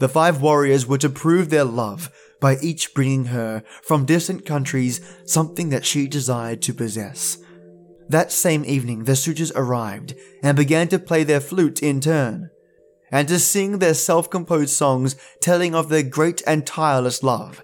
The 0.00 0.08
five 0.08 0.40
warriors 0.40 0.86
were 0.86 0.98
to 0.98 1.10
prove 1.10 1.50
their 1.50 1.64
love 1.64 2.10
by 2.40 2.56
each 2.62 2.94
bringing 2.94 3.26
her 3.26 3.62
from 3.82 4.06
distant 4.06 4.46
countries 4.46 5.00
something 5.26 5.68
that 5.68 5.84
she 5.84 6.08
desired 6.08 6.62
to 6.62 6.74
possess. 6.74 7.36
That 8.08 8.32
same 8.32 8.64
evening, 8.64 9.04
the 9.04 9.14
suitors 9.14 9.52
arrived 9.54 10.14
and 10.42 10.56
began 10.56 10.88
to 10.88 10.98
play 10.98 11.22
their 11.22 11.38
flute 11.38 11.82
in 11.82 12.00
turn, 12.00 12.48
and 13.12 13.28
to 13.28 13.38
sing 13.38 13.78
their 13.78 13.92
self 13.92 14.30
composed 14.30 14.70
songs 14.70 15.16
telling 15.40 15.74
of 15.74 15.90
their 15.90 16.02
great 16.02 16.42
and 16.46 16.66
tireless 16.66 17.22
love. 17.22 17.62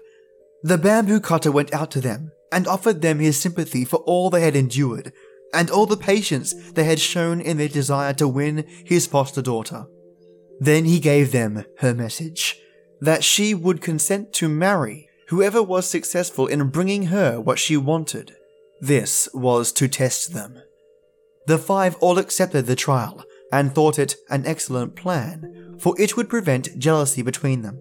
The 0.61 0.77
bamboo 0.77 1.19
cutter 1.19 1.51
went 1.51 1.73
out 1.73 1.89
to 1.91 2.01
them 2.01 2.31
and 2.51 2.67
offered 2.67 3.01
them 3.01 3.17
his 3.17 3.39
sympathy 3.39 3.83
for 3.83 3.97
all 4.05 4.29
they 4.29 4.41
had 4.41 4.55
endured 4.55 5.11
and 5.53 5.71
all 5.71 5.87
the 5.87 5.97
patience 5.97 6.53
they 6.73 6.83
had 6.83 6.99
shown 6.99 7.41
in 7.41 7.57
their 7.57 7.67
desire 7.67 8.13
to 8.13 8.27
win 8.27 8.63
his 8.85 9.07
foster 9.07 9.41
daughter. 9.41 9.87
Then 10.59 10.85
he 10.85 10.99
gave 10.99 11.31
them 11.31 11.65
her 11.79 11.93
message 11.93 12.59
that 13.01 13.23
she 13.23 13.53
would 13.53 13.81
consent 13.81 14.33
to 14.33 14.49
marry 14.49 15.09
whoever 15.27 15.61
was 15.61 15.87
successful 15.87 16.47
in 16.47 16.69
bringing 16.69 17.03
her 17.07 17.39
what 17.39 17.59
she 17.59 17.77
wanted. 17.77 18.35
This 18.81 19.27
was 19.33 19.71
to 19.73 19.87
test 19.87 20.33
them. 20.33 20.61
The 21.47 21.57
five 21.57 21.95
all 21.97 22.17
accepted 22.17 22.65
the 22.65 22.75
trial 22.75 23.23
and 23.51 23.73
thought 23.73 23.99
it 23.99 24.15
an 24.29 24.45
excellent 24.45 24.95
plan, 24.95 25.77
for 25.79 25.99
it 25.99 26.17
would 26.17 26.29
prevent 26.29 26.77
jealousy 26.77 27.21
between 27.21 27.61
them. 27.61 27.79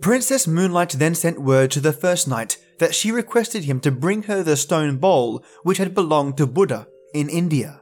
Princess 0.00 0.46
Moonlight 0.46 0.90
then 0.90 1.14
sent 1.14 1.40
word 1.40 1.70
to 1.70 1.80
the 1.80 1.92
first 1.92 2.28
knight 2.28 2.58
that 2.78 2.94
she 2.94 3.10
requested 3.10 3.64
him 3.64 3.80
to 3.80 3.90
bring 3.90 4.24
her 4.24 4.42
the 4.42 4.56
stone 4.56 4.98
bowl 4.98 5.42
which 5.62 5.78
had 5.78 5.94
belonged 5.94 6.36
to 6.36 6.46
Buddha 6.46 6.86
in 7.14 7.28
India. 7.28 7.80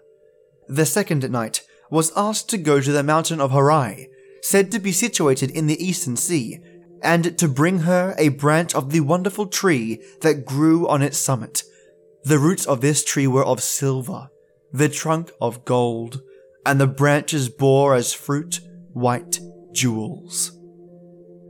The 0.69 0.87
second 0.87 1.29
knight 1.31 1.63
was 1.95 2.11
asked 2.17 2.51
to 2.51 2.59
go 2.59 2.81
to 2.81 2.91
the 2.91 3.05
mountain 3.05 3.41
of 3.41 3.53
Horai, 3.53 4.09
said 4.43 4.73
to 4.73 4.81
be 4.81 4.91
situated 4.91 5.49
in 5.53 5.69
the 5.69 5.81
Eastern 5.81 6.17
Sea, 6.17 6.59
and 7.01 7.39
to 7.39 7.47
bring 7.47 7.79
her 7.91 8.17
a 8.19 8.31
branch 8.31 8.75
of 8.75 8.91
the 8.91 8.99
wonderful 8.99 9.47
tree 9.47 10.03
that 10.23 10.45
grew 10.45 10.89
on 10.89 11.03
its 11.03 11.17
summit. 11.17 11.63
The 12.25 12.41
roots 12.41 12.67
of 12.67 12.81
this 12.81 13.05
tree 13.05 13.29
were 13.29 13.45
of 13.45 13.63
silver, 13.63 14.29
the 14.73 14.89
trunk 14.89 15.31
of 15.41 15.65
gold, 15.65 16.21
and 16.67 16.81
the 16.81 16.89
branches 16.89 17.49
bore 17.49 17.95
as 17.95 18.13
fruit 18.13 18.59
white 18.93 19.39
jewels. 19.71 20.51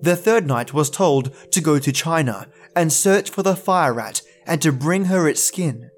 The 0.03 0.15
third 0.15 0.47
knight 0.47 0.75
was 0.75 0.91
told 0.91 1.35
to 1.53 1.61
go 1.63 1.79
to 1.79 1.91
China 1.91 2.49
and 2.77 2.93
search 2.93 3.31
for 3.31 3.43
the 3.43 3.57
fire 3.57 3.95
rat 3.95 4.21
and 4.47 4.61
to 4.61 4.73
bring 4.73 5.07
her 5.07 5.27
its 5.27 5.43
skin. 5.43 5.89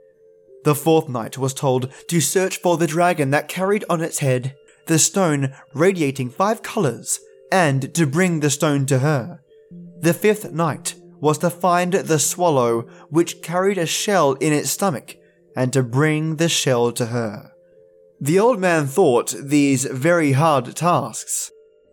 The 0.67 0.75
fourth 0.75 1.09
knight 1.09 1.39
was 1.39 1.55
told 1.55 1.93
to 2.09 2.21
search 2.21 2.57
for 2.57 2.77
the 2.77 2.89
dragon 2.89 3.31
that 3.31 3.47
carried 3.47 3.85
on 3.89 4.01
its 4.01 4.19
head 4.19 4.57
the 4.87 4.99
stone 4.99 5.55
radiating 5.73 6.29
five 6.29 6.65
colors 6.65 7.21
and 7.53 7.95
to 7.95 8.05
bring 8.05 8.41
the 8.41 8.51
stone 8.51 8.85
to 8.87 8.99
her. 8.99 9.39
The 10.01 10.13
fifth 10.13 10.51
knight 10.51 10.97
was 11.21 11.39
to 11.39 11.51
find 11.51 11.93
the 11.93 12.19
swallow 12.19 12.81
which 13.11 13.43
carried 13.43 13.79
a 13.79 13.87
shell 13.87 14.33
in 14.33 14.53
its 14.53 14.71
stomach 14.71 15.15
and 15.55 15.73
to 15.73 15.85
bring 15.85 16.35
the 16.35 16.49
shell 16.49 16.91
to 16.95 17.07
her. 17.07 17.53
The 18.21 18.41
old 18.41 18.59
man 18.59 18.89
thought 18.89 19.37
these 19.41 19.85
very 19.85 20.33
hard 20.33 20.75
tasks 20.75 21.53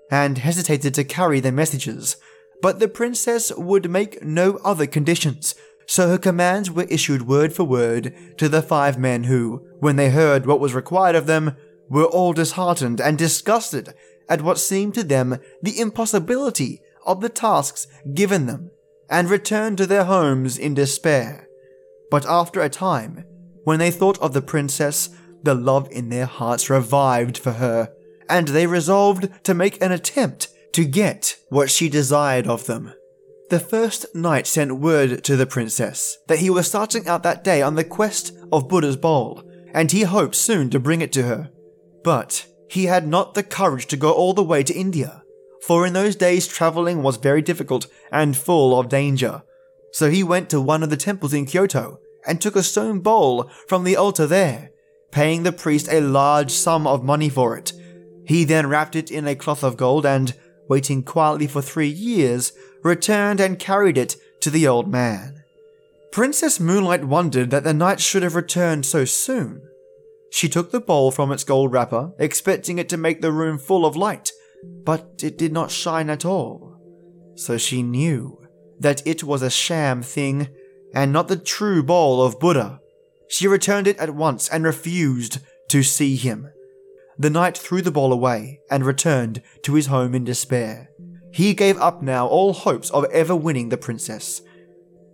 and 0.09 0.39
hesitated 0.39 0.95
to 0.95 1.03
carry 1.03 1.39
the 1.39 1.51
messages, 1.51 2.17
but 2.59 2.79
the 2.79 2.87
princess 2.87 3.51
would 3.55 3.91
make 3.91 4.23
no 4.23 4.55
other 4.63 4.87
conditions 4.87 5.53
so 5.85 6.07
her 6.07 6.17
commands 6.17 6.71
were 6.71 6.83
issued 6.83 7.27
word 7.27 7.53
for 7.53 7.63
word 7.63 8.13
to 8.37 8.49
the 8.49 8.61
five 8.61 8.97
men 8.97 9.25
who, 9.25 9.65
when 9.79 9.95
they 9.95 10.09
heard 10.09 10.45
what 10.45 10.59
was 10.59 10.73
required 10.73 11.15
of 11.15 11.27
them, 11.27 11.55
were 11.89 12.05
all 12.05 12.33
disheartened 12.33 12.99
and 13.01 13.17
disgusted 13.17 13.93
at 14.29 14.41
what 14.41 14.57
seemed 14.57 14.93
to 14.95 15.03
them 15.03 15.37
the 15.61 15.79
impossibility 15.79 16.81
of 17.05 17.21
the 17.21 17.29
tasks 17.29 17.87
given 18.13 18.45
them, 18.45 18.71
and 19.09 19.29
returned 19.29 19.77
to 19.77 19.85
their 19.85 20.05
homes 20.05 20.57
in 20.57 20.73
despair. 20.73 21.47
But 22.09 22.25
after 22.25 22.61
a 22.61 22.69
time, 22.69 23.25
when 23.63 23.79
they 23.79 23.91
thought 23.91 24.19
of 24.19 24.33
the 24.33 24.41
princess, 24.41 25.09
the 25.43 25.53
love 25.53 25.87
in 25.91 26.09
their 26.09 26.25
hearts 26.25 26.69
revived 26.69 27.37
for 27.37 27.53
her, 27.53 27.93
and 28.29 28.47
they 28.47 28.65
resolved 28.65 29.29
to 29.43 29.53
make 29.53 29.81
an 29.81 29.91
attempt 29.91 30.47
to 30.73 30.85
get 30.85 31.37
what 31.49 31.69
she 31.69 31.89
desired 31.89 32.47
of 32.47 32.65
them. 32.65 32.93
The 33.53 33.59
first 33.59 34.15
knight 34.15 34.47
sent 34.47 34.79
word 34.79 35.23
to 35.25 35.35
the 35.35 35.45
princess 35.45 36.17
that 36.27 36.39
he 36.39 36.49
was 36.49 36.65
starting 36.65 37.07
out 37.07 37.21
that 37.21 37.43
day 37.43 37.61
on 37.61 37.75
the 37.75 37.83
quest 37.83 38.35
of 38.51 38.67
Buddha's 38.67 38.97
bowl, 38.97 39.43
and 39.75 39.91
he 39.91 40.01
hoped 40.01 40.33
soon 40.33 40.71
to 40.71 40.79
bring 40.79 41.01
it 41.01 41.11
to 41.11 41.21
her. 41.21 41.51
But 42.03 42.47
he 42.67 42.85
had 42.85 43.05
not 43.05 43.35
the 43.35 43.43
courage 43.43 43.85
to 43.89 43.95
go 43.95 44.11
all 44.11 44.33
the 44.33 44.43
way 44.43 44.63
to 44.63 44.73
India, 44.73 45.21
for 45.61 45.85
in 45.85 45.93
those 45.93 46.15
days 46.15 46.47
traveling 46.47 47.03
was 47.03 47.17
very 47.17 47.43
difficult 47.43 47.85
and 48.11 48.35
full 48.35 48.79
of 48.79 48.89
danger. 48.89 49.43
So 49.91 50.09
he 50.09 50.23
went 50.23 50.49
to 50.49 50.59
one 50.59 50.81
of 50.81 50.89
the 50.89 50.97
temples 50.97 51.35
in 51.35 51.45
Kyoto 51.45 51.99
and 52.25 52.41
took 52.41 52.55
a 52.55 52.63
stone 52.63 53.01
bowl 53.01 53.51
from 53.67 53.83
the 53.83 53.97
altar 53.97 54.25
there, 54.25 54.71
paying 55.11 55.43
the 55.43 55.51
priest 55.51 55.87
a 55.91 56.01
large 56.01 56.49
sum 56.49 56.87
of 56.87 57.03
money 57.03 57.29
for 57.29 57.55
it. 57.55 57.71
He 58.25 58.45
then 58.45 58.65
wrapped 58.65 58.95
it 58.95 59.11
in 59.11 59.27
a 59.27 59.35
cloth 59.35 59.63
of 59.63 59.77
gold 59.77 60.07
and, 60.07 60.33
waiting 60.73 61.03
quietly 61.03 61.45
for 61.45 61.61
three 61.61 61.87
years, 61.87 62.51
returned 62.81 63.39
and 63.39 63.59
carried 63.59 63.95
it 63.95 64.15
to 64.41 64.49
the 64.49 64.67
old 64.67 64.87
man. 64.87 65.43
Princess 66.11 66.59
Moonlight 66.59 67.05
wondered 67.05 67.51
that 67.51 67.63
the 67.63 67.75
knight 67.75 67.99
should 67.99 68.23
have 68.23 68.33
returned 68.33 68.83
so 68.83 69.05
soon. 69.05 69.61
She 70.31 70.49
took 70.49 70.71
the 70.71 70.79
bowl 70.79 71.11
from 71.11 71.31
its 71.31 71.43
gold 71.43 71.71
wrapper, 71.71 72.11
expecting 72.17 72.79
it 72.79 72.89
to 72.89 72.97
make 72.97 73.21
the 73.21 73.31
room 73.31 73.59
full 73.59 73.85
of 73.85 73.95
light, 73.95 74.31
but 74.83 75.21
it 75.21 75.37
did 75.37 75.53
not 75.53 75.69
shine 75.69 76.09
at 76.09 76.25
all. 76.25 76.75
So 77.35 77.59
she 77.59 77.83
knew 77.83 78.41
that 78.79 79.05
it 79.05 79.23
was 79.23 79.43
a 79.43 79.51
sham 79.51 80.01
thing 80.01 80.47
and 80.95 81.13
not 81.13 81.27
the 81.27 81.37
true 81.37 81.83
bowl 81.83 82.19
of 82.19 82.39
Buddha. 82.39 82.79
She 83.29 83.47
returned 83.47 83.85
it 83.85 83.99
at 83.99 84.15
once 84.15 84.49
and 84.49 84.63
refused 84.63 85.37
to 85.67 85.83
see 85.83 86.15
him. 86.15 86.51
The 87.17 87.29
knight 87.29 87.57
threw 87.57 87.81
the 87.81 87.91
ball 87.91 88.11
away 88.11 88.59
and 88.69 88.85
returned 88.85 89.41
to 89.63 89.75
his 89.75 89.87
home 89.87 90.15
in 90.15 90.23
despair. 90.23 90.89
He 91.31 91.53
gave 91.53 91.77
up 91.77 92.01
now 92.01 92.27
all 92.27 92.53
hopes 92.53 92.89
of 92.91 93.05
ever 93.05 93.35
winning 93.35 93.69
the 93.69 93.77
princess. 93.77 94.41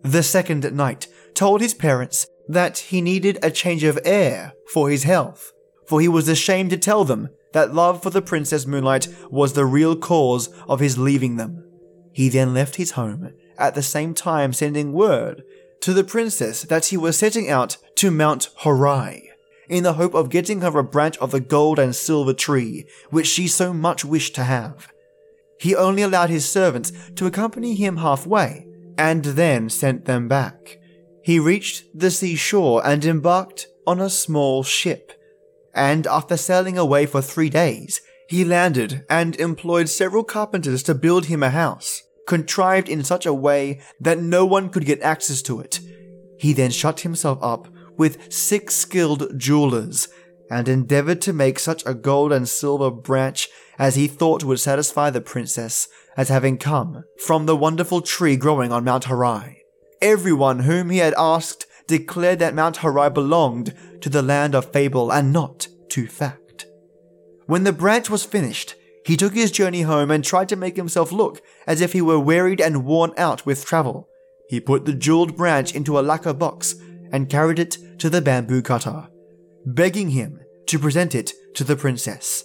The 0.01 0.24
second 0.24 0.72
knight 0.74 1.08
told 1.34 1.62
his 1.62 1.74
parents 1.74 2.27
that 2.48 2.77
he 2.77 3.01
needed 3.01 3.38
a 3.41 3.51
change 3.51 3.84
of 3.84 4.00
air 4.03 4.53
for 4.74 4.89
his 4.89 5.03
health, 5.03 5.51
for 5.88 6.01
he 6.01 6.08
was 6.08 6.27
ashamed 6.27 6.72
to 6.72 6.77
tell 6.77 7.06
them 7.06 7.29
that 7.53 7.74
love 7.74 8.03
for 8.03 8.10
the 8.10 8.22
Princess 8.22 8.65
Moonlight 8.65 9.08
was 9.29 9.53
the 9.53 9.65
real 9.65 9.96
cause 9.96 10.50
of 10.68 10.79
his 10.79 10.98
leaving 10.98 11.38
them. 11.38 11.63
He 12.13 12.29
then 12.29 12.53
left 12.53 12.75
his 12.75 12.91
home, 12.91 13.34
at 13.58 13.75
the 13.75 13.84
same 13.84 14.13
time 14.13 14.53
sending 14.53 14.94
word 14.94 15.44
to 15.82 15.94
the 15.94 16.03
princess 16.03 16.63
that 16.63 16.86
he 16.86 16.98
was 16.98 17.18
setting 17.18 17.50
out 17.50 17.77
to 17.96 18.12
Mount 18.12 18.50
Horai, 18.58 19.28
in 19.70 19.84
the 19.84 19.94
hope 19.94 20.14
of 20.14 20.30
getting 20.30 20.62
her 20.62 20.78
a 20.80 20.84
branch 20.84 21.18
of 21.20 21.32
the 21.32 21.40
gold 21.40 21.80
and 21.80 21.96
silver 21.96 22.34
tree 22.34 22.86
which 23.10 23.28
she 23.28 23.48
so 23.48 23.72
much 23.72 24.04
wished 24.04 24.36
to 24.36 24.44
have. 24.44 24.92
He 25.60 25.76
only 25.76 26.02
allowed 26.02 26.30
his 26.30 26.50
servants 26.50 26.92
to 27.16 27.26
accompany 27.26 27.76
him 27.76 27.98
halfway, 27.98 28.66
and 28.98 29.24
then 29.24 29.70
sent 29.70 30.06
them 30.06 30.28
back. 30.28 30.78
He 31.24 31.40
reached 31.40 31.86
the 31.94 32.12
seashore 32.12 32.86
and 32.86 33.04
embarked 33.06 33.68
on 33.86 34.00
a 34.00 34.10
small 34.10 34.64
ship, 34.64 35.12
and 35.74 36.08
after 36.08 36.38
sailing 36.38 36.78
away 36.78 37.06
for 37.06 37.22
three 37.22 37.50
days, 37.50 38.02
he 38.28 38.46
landed 38.46 39.06
and 39.10 39.36
employed 39.38 39.90
several 39.90 40.24
carpenters 40.24 40.84
to 40.84 40.96
build 40.96 41.26
him 41.26 41.44
a 41.44 41.50
house 41.50 42.04
contrived 42.30 42.88
in 42.88 43.04
such 43.04 43.26
a 43.26 43.34
way 43.34 43.82
that 44.00 44.20
no 44.20 44.46
one 44.46 44.70
could 44.70 44.86
get 44.86 45.02
access 45.02 45.42
to 45.42 45.60
it. 45.60 45.80
He 46.38 46.54
then 46.54 46.70
shut 46.70 47.00
himself 47.00 47.40
up 47.42 47.68
with 48.00 48.34
six 48.34 48.74
skilled 48.75 49.38
jewelers 49.38 50.08
and 50.50 50.68
endeavored 50.68 51.22
to 51.22 51.34
make 51.34 51.60
such 51.60 51.84
a 51.86 51.94
gold 51.94 52.32
and 52.32 52.50
silver 52.50 52.89
branch 52.89 53.48
as 53.77 53.96
he 53.96 54.07
thought 54.07 54.44
would 54.44 54.59
satisfy 54.59 55.09
the 55.12 55.22
princess 55.22 55.88
as 56.18 56.29
having 56.29 56.57
come 56.57 57.03
from 57.25 57.46
the 57.46 57.55
wonderful 57.55 58.01
tree 58.01 58.35
growing 58.35 58.72
on 58.72 58.83
Mount 58.83 59.03
Horai. 59.03 59.64
Everyone 60.01 60.59
whom 60.59 60.90
he 60.90 60.98
had 61.00 61.14
asked 61.18 61.68
declared 61.88 62.40
that 62.40 62.55
Mount 62.55 62.77
Horai 62.77 63.09
belonged 63.09 63.75
to 64.01 64.09
the 64.09 64.22
land 64.22 64.55
of 64.55 64.72
fable 64.72 65.12
and 65.12 65.33
not 65.33 65.68
to 65.90 66.07
fact. 66.07 66.66
When 67.48 67.64
the 67.64 67.74
branch 67.74 68.09
was 68.09 68.24
finished, 68.24 68.75
he 69.05 69.18
took 69.18 69.33
his 69.33 69.51
journey 69.51 69.81
home 69.81 70.09
and 70.09 70.24
tried 70.24 70.50
to 70.50 70.55
make 70.55 70.77
himself 70.77 71.12
look 71.12 71.42
as 71.68 71.81
if 71.81 71.94
he 71.94 72.01
were 72.01 72.20
wearied 72.20 72.62
and 72.62 72.85
worn 72.85 73.12
out 73.18 73.46
with 73.46 73.66
travel. 73.66 74.07
He 74.50 74.59
put 74.59 74.85
the 74.85 74.94
jeweled 74.94 75.35
branch 75.35 75.75
into 75.75 76.00
a 76.00 76.01
lacquer 76.01 76.33
box 76.33 76.75
and 77.11 77.29
carried 77.29 77.59
it 77.59 77.77
to 78.00 78.09
the 78.09 78.22
bamboo 78.22 78.61
cutter, 78.61 79.07
begging 79.65 80.09
him 80.09 80.39
to 80.67 80.79
present 80.79 81.15
it 81.15 81.33
to 81.55 81.63
the 81.63 81.75
princess. 81.75 82.43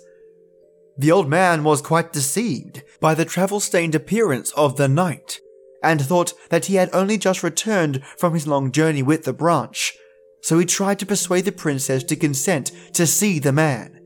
The 0.97 1.11
old 1.11 1.29
man 1.29 1.65
was 1.65 1.83
quite 1.83 2.13
deceived 2.13 2.83
by 3.01 3.15
the 3.15 3.25
travel 3.25 3.61
stained 3.61 3.95
appearance 3.95 4.53
of 4.53 4.77
the 4.77 4.89
knight 4.89 5.41
and 5.83 6.01
thought 6.01 6.33
that 6.51 6.67
he 6.67 6.77
had 6.77 6.89
only 6.93 7.19
just 7.19 7.43
returned 7.43 8.03
from 8.17 8.33
his 8.33 8.47
long 8.47 8.73
journey 8.73 9.03
with 9.03 9.25
the 9.25 9.33
branch, 9.33 9.93
so 10.41 10.59
he 10.59 10.65
tried 10.65 10.99
to 11.01 11.07
persuade 11.07 11.45
the 11.45 11.53
princess 11.53 12.03
to 12.05 12.17
consent 12.17 12.73
to 12.95 13.07
see 13.07 13.39
the 13.39 13.53
man. 13.53 14.01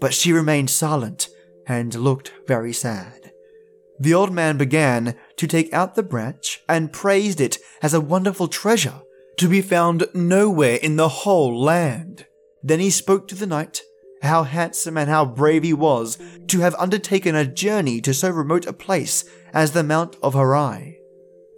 But 0.00 0.12
she 0.12 0.32
remained 0.32 0.68
silent 0.68 1.28
and 1.66 1.94
looked 1.94 2.32
very 2.46 2.72
sad. 2.72 3.32
The 3.98 4.12
old 4.12 4.32
man 4.32 4.58
began 4.58 5.16
to 5.36 5.46
take 5.46 5.72
out 5.72 5.94
the 5.94 6.02
branch 6.02 6.60
and 6.68 6.92
praised 6.92 7.40
it 7.40 7.58
as 7.80 7.94
a 7.94 8.00
wonderful 8.00 8.48
treasure 8.48 9.00
to 9.38 9.48
be 9.48 9.62
found 9.62 10.06
nowhere 10.14 10.76
in 10.76 10.96
the 10.96 11.08
whole 11.08 11.60
land. 11.60 12.26
Then 12.62 12.80
he 12.80 12.90
spoke 12.90 13.28
to 13.28 13.34
the 13.34 13.46
knight 13.46 13.82
how 14.22 14.42
handsome 14.42 14.96
and 14.96 15.08
how 15.08 15.24
brave 15.24 15.62
he 15.62 15.72
was 15.72 16.18
to 16.48 16.60
have 16.60 16.74
undertaken 16.76 17.34
a 17.34 17.44
journey 17.44 18.00
to 18.00 18.14
so 18.14 18.30
remote 18.30 18.66
a 18.66 18.72
place 18.72 19.24
as 19.52 19.72
the 19.72 19.82
Mount 19.82 20.16
of 20.22 20.34
Horai. 20.34 20.98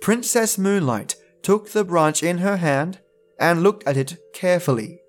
Princess 0.00 0.58
Moonlight 0.58 1.16
took 1.42 1.70
the 1.70 1.84
branch 1.84 2.22
in 2.22 2.38
her 2.38 2.56
hand 2.56 2.98
and 3.38 3.62
looked 3.62 3.86
at 3.86 3.96
it 3.96 4.16
carefully. 4.34 5.00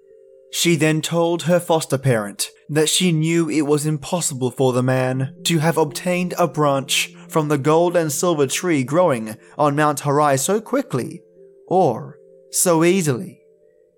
She 0.51 0.75
then 0.75 1.01
told 1.01 1.43
her 1.43 1.60
foster 1.60 1.97
parent 1.97 2.49
that 2.69 2.89
she 2.89 3.12
knew 3.12 3.49
it 3.49 3.63
was 3.63 3.86
impossible 3.86 4.51
for 4.51 4.73
the 4.73 4.84
man 4.84 5.36
to 5.43 5.60
have 5.60 5.77
obtained 5.77 6.34
a 6.38 6.47
branch 6.47 7.13
from 7.27 7.47
the 7.47 7.58
gold 7.58 7.95
and 7.95 8.12
silver 8.12 8.47
tree 8.47 8.84
growing 8.84 9.36
on 9.58 9.75
Mount 9.75 10.01
Horai 10.01 10.38
so 10.38 10.62
quickly, 10.62 11.21
or 11.67 12.18
so 12.51 12.83
easily, 12.83 13.41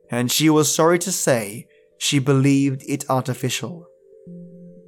and 0.09 0.31
she 0.31 0.49
was 0.49 0.73
sorry 0.73 0.99
to 0.99 1.11
say 1.11 1.67
she 1.97 2.19
believed 2.19 2.83
it 2.87 3.09
artificial. 3.09 3.87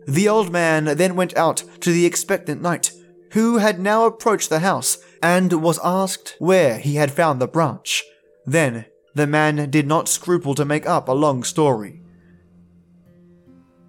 The 0.08 0.28
old 0.28 0.52
man 0.52 0.98
then 0.98 1.16
went 1.16 1.36
out 1.38 1.64
to 1.82 1.92
the 1.92 2.06
expectant 2.06 2.62
knight, 2.62 2.92
who 3.32 3.58
had 3.58 3.80
now 3.80 4.06
approached 4.06 4.50
the 4.50 4.60
house 4.60 4.98
and 5.22 5.62
was 5.62 5.80
asked 5.84 6.36
where 6.40 6.78
he 6.78 6.96
had 6.96 7.12
found 7.12 7.40
the 7.40 7.48
branch. 7.48 8.04
Then 8.46 8.86
the 9.16 9.28
man 9.28 9.70
did 9.70 9.88
not 9.88 10.10
scruple 10.10 10.56
to 10.56 10.66
make 10.66 10.86
up 10.86 11.08
a 11.08 11.14
long 11.14 11.44
story. 11.44 12.02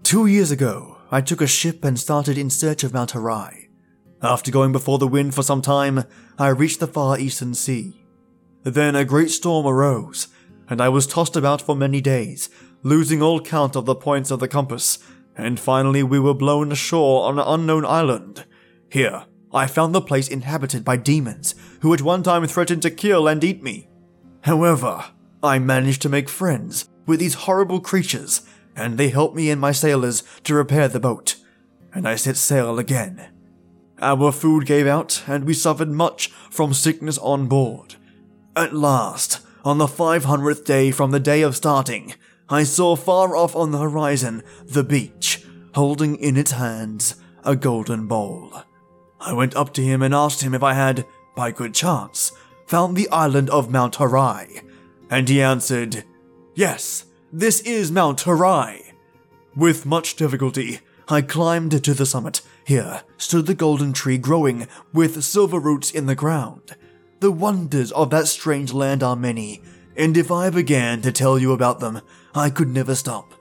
Two 0.03 0.27
years 0.27 0.51
ago, 0.51 0.99
I 1.11 1.21
took 1.21 1.41
a 1.41 1.47
ship 1.47 1.85
and 1.85 1.99
started 1.99 2.39
in 2.39 2.51
search 2.51 2.85
of 2.85 2.93
Mount 2.93 3.13
Horai. 3.13 3.69
After 4.23 4.51
going 4.51 4.73
before 4.73 4.99
the 4.99 5.09
wind 5.09 5.35
for 5.35 5.43
some 5.43 5.63
time, 5.63 6.05
I 6.39 6.49
reached 6.49 6.81
the 6.81 6.87
far 6.87 7.19
eastern 7.19 7.55
sea. 7.55 8.04
Then 8.65 8.97
a 8.97 9.05
great 9.05 9.31
storm 9.31 9.67
arose, 9.67 10.29
and 10.69 10.81
I 10.81 10.89
was 10.89 11.07
tossed 11.07 11.37
about 11.37 11.61
for 11.61 11.77
many 11.77 12.01
days, 12.01 12.49
losing 12.83 13.23
all 13.23 13.41
count 13.41 13.77
of 13.77 13.85
the 13.85 13.95
points 13.95 14.31
of 14.31 14.41
the 14.41 14.49
compass, 14.49 14.99
and 15.37 15.61
finally 15.61 16.03
we 16.03 16.19
were 16.19 16.35
blown 16.35 16.73
ashore 16.73 17.29
on 17.29 17.39
an 17.39 17.45
unknown 17.47 17.85
island. 17.85 18.47
Here, 18.91 19.27
I 19.53 19.67
found 19.67 19.95
the 19.95 20.01
place 20.01 20.29
inhabited 20.29 20.83
by 20.83 20.97
demons, 20.97 21.55
who 21.81 21.93
at 21.93 22.01
one 22.01 22.23
time 22.23 22.47
threatened 22.47 22.83
to 22.83 22.91
kill 22.91 23.29
and 23.29 23.45
eat 23.45 23.63
me. 23.63 23.89
However, 24.41 25.05
I 25.43 25.59
managed 25.59 26.01
to 26.03 26.09
make 26.09 26.31
friends 26.31 26.89
with 27.07 27.21
these 27.21 27.35
horrible 27.35 27.81
creatures, 27.81 28.43
and 28.75 28.97
they 28.97 29.11
helped 29.11 29.37
me 29.37 29.51
and 29.51 29.61
my 29.61 29.73
sailors 29.73 30.23
to 30.45 30.55
repair 30.55 30.89
the 30.89 30.99
boat, 30.99 31.37
and 31.93 32.09
I 32.09 32.17
set 32.17 32.39
sail 32.39 32.79
again. 32.79 33.29
Our 34.01 34.33
food 34.33 34.65
gave 34.65 34.87
out, 34.87 35.23
and 35.27 35.45
we 35.45 35.53
suffered 35.53 35.91
much 35.91 36.29
from 36.51 36.73
sickness 36.73 37.19
on 37.19 37.47
board. 37.47 37.97
At 38.57 38.73
last, 38.73 39.41
on 39.65 39.79
the 39.79 39.89
500th 39.89 40.65
day 40.65 40.93
from 40.93 41.11
the 41.11 41.19
day 41.19 41.43
of 41.43 41.57
starting, 41.57 42.15
I 42.49 42.63
saw 42.63 42.95
far 42.95 43.37
off 43.37 43.57
on 43.57 43.73
the 43.73 43.79
horizon 43.79 44.45
the 44.65 44.85
beach, 44.85 45.45
holding 45.75 46.15
in 46.17 46.37
its 46.37 46.53
hands 46.53 47.17
a 47.43 47.57
golden 47.57 48.07
bowl. 48.07 48.53
I 49.19 49.33
went 49.33 49.57
up 49.57 49.75
to 49.75 49.83
him 49.83 50.03
and 50.03 50.15
asked 50.15 50.43
him 50.43 50.55
if 50.55 50.63
I 50.63 50.75
had, 50.75 51.05
by 51.35 51.51
good 51.51 51.75
chance, 51.75 52.31
found 52.69 52.97
the 52.97 53.09
island 53.09 53.51
of 53.51 53.73
Mount 53.73 53.97
Horai, 53.97 54.61
and 55.11 55.29
he 55.29 55.43
answered, 55.43 56.05
Yes, 56.55 57.07
this 57.33 57.59
is 57.63 57.91
Mount 57.91 58.21
Horai. 58.21 58.93
With 59.57 59.85
much 59.85 60.15
difficulty, 60.15 60.79
I 61.09 61.23
climbed 61.23 61.83
to 61.83 61.93
the 61.93 62.07
summit. 62.07 62.41
Here 62.65 63.03
stood 63.17 63.47
the 63.47 63.55
golden 63.55 63.93
tree 63.93 64.17
growing 64.17 64.69
with 64.93 65.25
silver 65.25 65.59
roots 65.59 65.91
in 65.91 66.07
the 66.07 66.15
ground. 66.15 66.77
The 67.25 67.33
wonders 67.33 67.91
of 67.93 68.11
that 68.11 68.29
strange 68.29 68.75
land 68.75 69.03
are 69.03 69.17
many, 69.17 69.63
and 69.97 70.15
if 70.15 70.31
I 70.31 70.51
began 70.51 71.01
to 71.01 71.11
tell 71.11 71.39
you 71.39 71.53
about 71.53 71.81
them, 71.81 72.03
I 72.35 72.51
could 72.51 72.69
never 72.69 72.95
stop. 72.95 73.33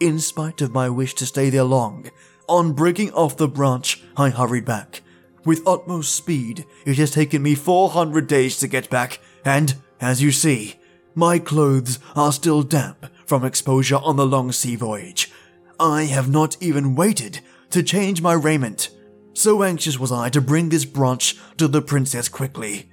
In 0.00 0.20
spite 0.20 0.62
of 0.62 0.72
my 0.72 0.88
wish 0.88 1.12
to 1.16 1.26
stay 1.26 1.50
there 1.50 1.62
long, 1.62 2.10
on 2.48 2.72
breaking 2.72 3.12
off 3.12 3.36
the 3.36 3.46
branch, 3.46 4.02
I 4.16 4.30
hurried 4.30 4.64
back. 4.64 5.02
With 5.44 5.68
utmost 5.68 6.14
speed, 6.14 6.64
it 6.86 6.96
has 6.96 7.10
taken 7.10 7.42
me 7.42 7.54
400 7.54 8.26
days 8.26 8.56
to 8.60 8.68
get 8.68 8.88
back, 8.88 9.20
and, 9.44 9.74
as 10.00 10.22
you 10.22 10.32
see, 10.32 10.76
my 11.14 11.38
clothes 11.38 11.98
are 12.14 12.32
still 12.32 12.62
damp 12.62 13.04
from 13.26 13.44
exposure 13.44 13.96
on 13.96 14.16
the 14.16 14.24
long 14.24 14.50
sea 14.50 14.76
voyage. 14.76 15.30
I 15.78 16.04
have 16.04 16.30
not 16.30 16.56
even 16.62 16.94
waited 16.94 17.40
to 17.68 17.82
change 17.82 18.22
my 18.22 18.32
raiment. 18.32 18.88
So 19.34 19.62
anxious 19.62 19.98
was 19.98 20.10
I 20.10 20.30
to 20.30 20.40
bring 20.40 20.70
this 20.70 20.86
branch 20.86 21.36
to 21.58 21.68
the 21.68 21.82
princess 21.82 22.30
quickly. 22.30 22.88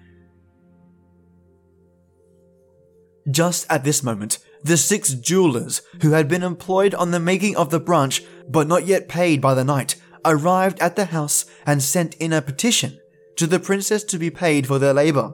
Just 3.30 3.66
at 3.70 3.84
this 3.84 4.04
moment, 4.04 4.40
the 4.64 4.78
six 4.78 5.14
jewelers 5.14 5.82
who 6.02 6.12
had 6.12 6.28
been 6.28 6.44
employed 6.44 6.94
on 6.94 7.12
the 7.12 7.20
making 7.20 7.56
of 7.56 7.70
the 7.70 7.80
branch 7.80 8.24
but 8.48 8.68
not 8.68 8.86
yet 8.86 9.08
paid 9.08 9.42
by 9.42 9.54
the 9.54 9.64
knight 9.64 9.96
arrived 10.26 10.80
at 10.80 10.96
the 10.96 11.06
house 11.06 11.46
and 11.66 11.82
sent 11.82 12.16
in 12.16 12.34
a 12.34 12.42
petition 12.42 13.00
to 13.36 13.48
the 13.48 13.60
princess 13.60 14.04
to 14.06 14.18
be 14.18 14.30
paid 14.30 14.68
for 14.68 14.80
their 14.80 14.94
labor. 14.94 15.34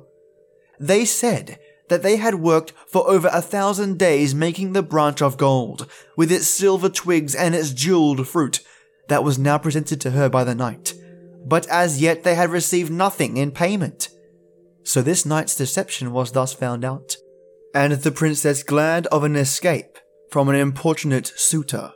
They 0.80 1.06
said 1.06 1.60
that 1.90 2.04
they 2.04 2.18
had 2.18 2.36
worked 2.36 2.74
for 2.88 3.08
over 3.10 3.30
a 3.32 3.42
thousand 3.42 4.00
days 4.00 4.34
making 4.34 4.74
the 4.74 4.84
branch 4.84 5.22
of 5.22 5.38
gold, 5.38 5.90
with 6.16 6.32
its 6.32 6.48
silver 6.48 6.90
twigs 6.90 7.36
and 7.36 7.54
its 7.54 7.72
jeweled 7.72 8.28
fruit, 8.28 8.62
that 9.08 9.24
was 9.24 9.40
now 9.40 9.58
presented 9.58 10.00
to 10.02 10.12
her 10.12 10.30
by 10.30 10.44
the 10.44 10.56
knight. 10.56 10.94
But 11.46 11.68
as 11.68 12.02
yet 12.02 12.24
they 12.24 12.36
had 12.36 12.52
received 12.52 12.92
nothing 12.92 13.38
in 13.38 13.52
payment. 13.52 14.10
So 14.84 15.02
this 15.02 15.26
knight's 15.26 15.56
deception 15.56 16.12
was 16.12 16.32
thus 16.32 16.54
found 16.54 16.86
out, 16.86 17.16
and 17.74 17.94
the 17.94 18.12
princess 18.12 18.64
glad 18.64 19.08
of 19.08 19.24
an 19.24 19.36
escape 19.36 19.98
from 20.30 20.50
an 20.50 20.56
importunate 20.56 21.32
suitor, 21.36 21.92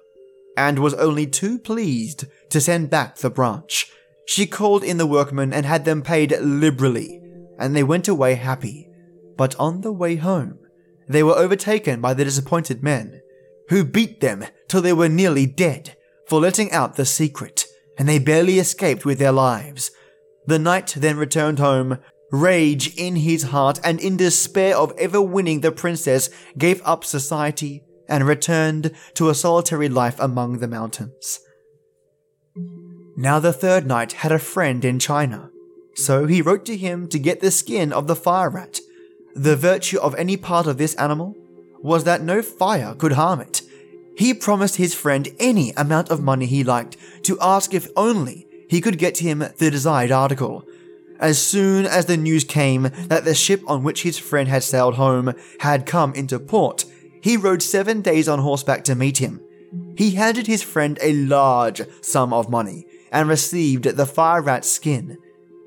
and 0.58 0.80
was 0.80 0.94
only 0.96 1.26
too 1.26 1.58
pleased 1.58 2.26
to 2.50 2.62
send 2.62 2.90
back 2.90 3.18
the 3.18 3.30
branch. 3.30 3.92
She 4.26 4.46
called 4.46 4.84
in 4.84 4.98
the 4.98 5.08
workmen 5.08 5.54
and 5.54 5.66
had 5.66 5.86
them 5.86 6.02
paid 6.02 6.38
liberally, 6.40 7.22
and 7.60 7.76
they 7.76 7.84
went 7.84 8.08
away 8.08 8.36
happy. 8.36 8.90
But 9.36 9.56
on 9.60 9.82
the 9.82 9.92
way 9.92 10.16
home, 10.16 10.60
they 11.08 11.24
were 11.24 11.34
overtaken 11.34 12.02
by 12.02 12.14
the 12.14 12.24
disappointed 12.24 12.84
men, 12.84 13.22
who 13.70 13.84
beat 13.84 14.22
them 14.22 14.46
till 14.68 14.82
they 14.82 14.94
were 14.94 15.10
nearly 15.10 15.46
dead 15.46 15.96
for 16.28 16.40
letting 16.40 16.72
out 16.72 16.96
the 16.96 17.06
secret, 17.06 17.66
and 17.98 18.08
they 18.08 18.20
barely 18.20 18.60
escaped 18.60 19.06
with 19.06 19.20
their 19.20 19.32
lives. 19.32 19.92
The 20.46 20.60
knight 20.60 20.96
then 20.98 21.18
returned 21.18 21.60
home, 21.60 22.00
rage 22.34 22.96
in 22.96 23.16
his 23.18 23.44
heart, 23.44 23.80
and 23.84 24.00
in 24.00 24.18
despair 24.18 24.76
of 24.76 24.92
ever 24.98 25.22
winning 25.22 25.62
the 25.62 25.72
princess, 25.72 26.32
gave 26.58 26.82
up 26.84 27.06
society 27.06 27.84
and 28.10 28.28
returned 28.28 28.92
to 29.14 29.30
a 29.30 29.36
solitary 29.36 29.88
life 29.88 30.20
among 30.20 30.58
the 30.58 30.68
mountains. 30.68 31.40
Now 33.16 33.40
the 33.40 33.54
third 33.54 33.86
knight 33.86 34.14
had 34.14 34.32
a 34.32 34.40
friend 34.40 34.84
in 34.84 34.98
China, 34.98 35.52
so 35.94 36.26
he 36.26 36.42
wrote 36.42 36.66
to 36.66 36.76
him 36.76 37.08
to 37.10 37.20
get 37.20 37.40
the 37.40 37.52
skin 37.52 37.94
of 37.94 38.08
the 38.08 38.16
fire 38.16 38.50
rat. 38.50 38.80
The 39.36 39.56
virtue 39.56 40.00
of 40.00 40.16
any 40.16 40.36
part 40.36 40.66
of 40.66 40.80
this 40.80 40.96
animal 40.96 41.36
was 41.82 42.04
that 42.06 42.24
no 42.24 42.42
fire 42.42 42.96
could 42.96 43.12
harm 43.12 43.42
it. 43.42 43.62
He 44.18 44.34
promised 44.34 44.78
his 44.78 44.96
friend 44.96 45.30
any 45.40 45.72
amount 45.78 46.10
of 46.10 46.22
money 46.22 46.48
he 46.48 46.64
liked 46.64 46.98
to 47.24 47.38
ask 47.40 47.76
if 47.76 47.88
only 47.96 48.48
he 48.70 48.82
could 48.82 48.98
get 48.98 49.20
him 49.20 49.40
the 49.40 49.70
desired 49.70 50.12
article. 50.12 50.66
As 51.20 51.42
soon 51.42 51.86
as 51.86 52.06
the 52.06 52.18
news 52.18 52.44
came 52.44 52.84
that 53.08 53.26
the 53.26 53.36
ship 53.36 53.62
on 53.68 53.84
which 53.84 54.04
his 54.04 54.18
friend 54.18 54.50
had 54.50 54.64
sailed 54.64 54.96
home 54.96 55.34
had 55.60 55.86
come 55.86 56.14
into 56.14 56.40
port, 56.40 56.86
he 57.22 57.38
rode 57.38 57.64
seven 57.64 58.02
days 58.02 58.28
on 58.28 58.40
horseback 58.40 58.84
to 58.86 58.96
meet 58.96 59.20
him. 59.20 59.40
He 59.98 60.12
handed 60.12 60.48
his 60.48 60.62
friend 60.62 61.00
a 61.02 61.14
large 61.14 61.82
sum 62.02 62.34
of 62.34 62.50
money 62.50 62.86
and 63.12 63.30
received 63.30 63.84
the 63.86 64.06
fire 64.06 64.42
rat's 64.42 64.70
skin. 64.70 65.18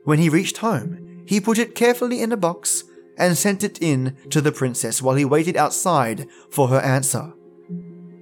When 0.05 0.19
he 0.19 0.29
reached 0.29 0.59
home, 0.59 1.23
he 1.27 1.41
put 1.41 1.59
it 1.59 1.75
carefully 1.75 2.21
in 2.21 2.33
a 2.33 2.37
box 2.37 2.85
and 3.17 3.37
sent 3.37 3.65
it 3.65 3.81
in 3.81 4.17
to 4.31 4.41
the 4.41 4.53
princess 4.53 5.01
while 5.01 5.17
he 5.17 5.25
waited 5.25 5.57
outside 5.57 6.29
for 6.51 6.69
her 6.69 6.81
answer. 6.81 7.33